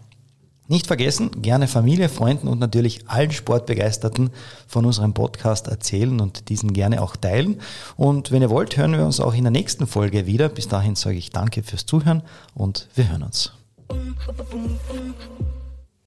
Nicht 0.70 0.86
vergessen, 0.86 1.42
gerne 1.42 1.68
Familie, 1.68 2.10
Freunden 2.10 2.48
und 2.48 2.60
natürlich 2.60 3.10
allen 3.10 3.32
Sportbegeisterten 3.32 4.30
von 4.68 4.86
unserem 4.86 5.16
Podcast 5.16 5.68
erzählen 5.68 6.22
und 6.22 6.48
diesen 6.50 6.74
gerne 6.74 7.02
auch 7.02 7.16
teilen. 7.16 7.60
Und 7.98 8.30
wenn 8.30 8.44
ihr 8.44 8.52
wollt, 8.52 8.78
hören 8.78 8.92
wir 8.92 9.04
uns 9.04 9.20
auch 9.20 9.34
in 9.34 9.44
der 9.44 9.52
nächsten 9.52 9.88
Folge 9.88 10.28
wieder. 10.28 10.48
Bis 10.48 10.68
dahin 10.68 10.96
sage 10.96 11.18
ich 11.18 11.32
danke 11.32 11.64
fürs 11.64 11.88
Zuhören 11.88 12.22
und 12.54 12.88
wir 12.94 13.10
hören 13.10 13.24
uns. 13.24 13.52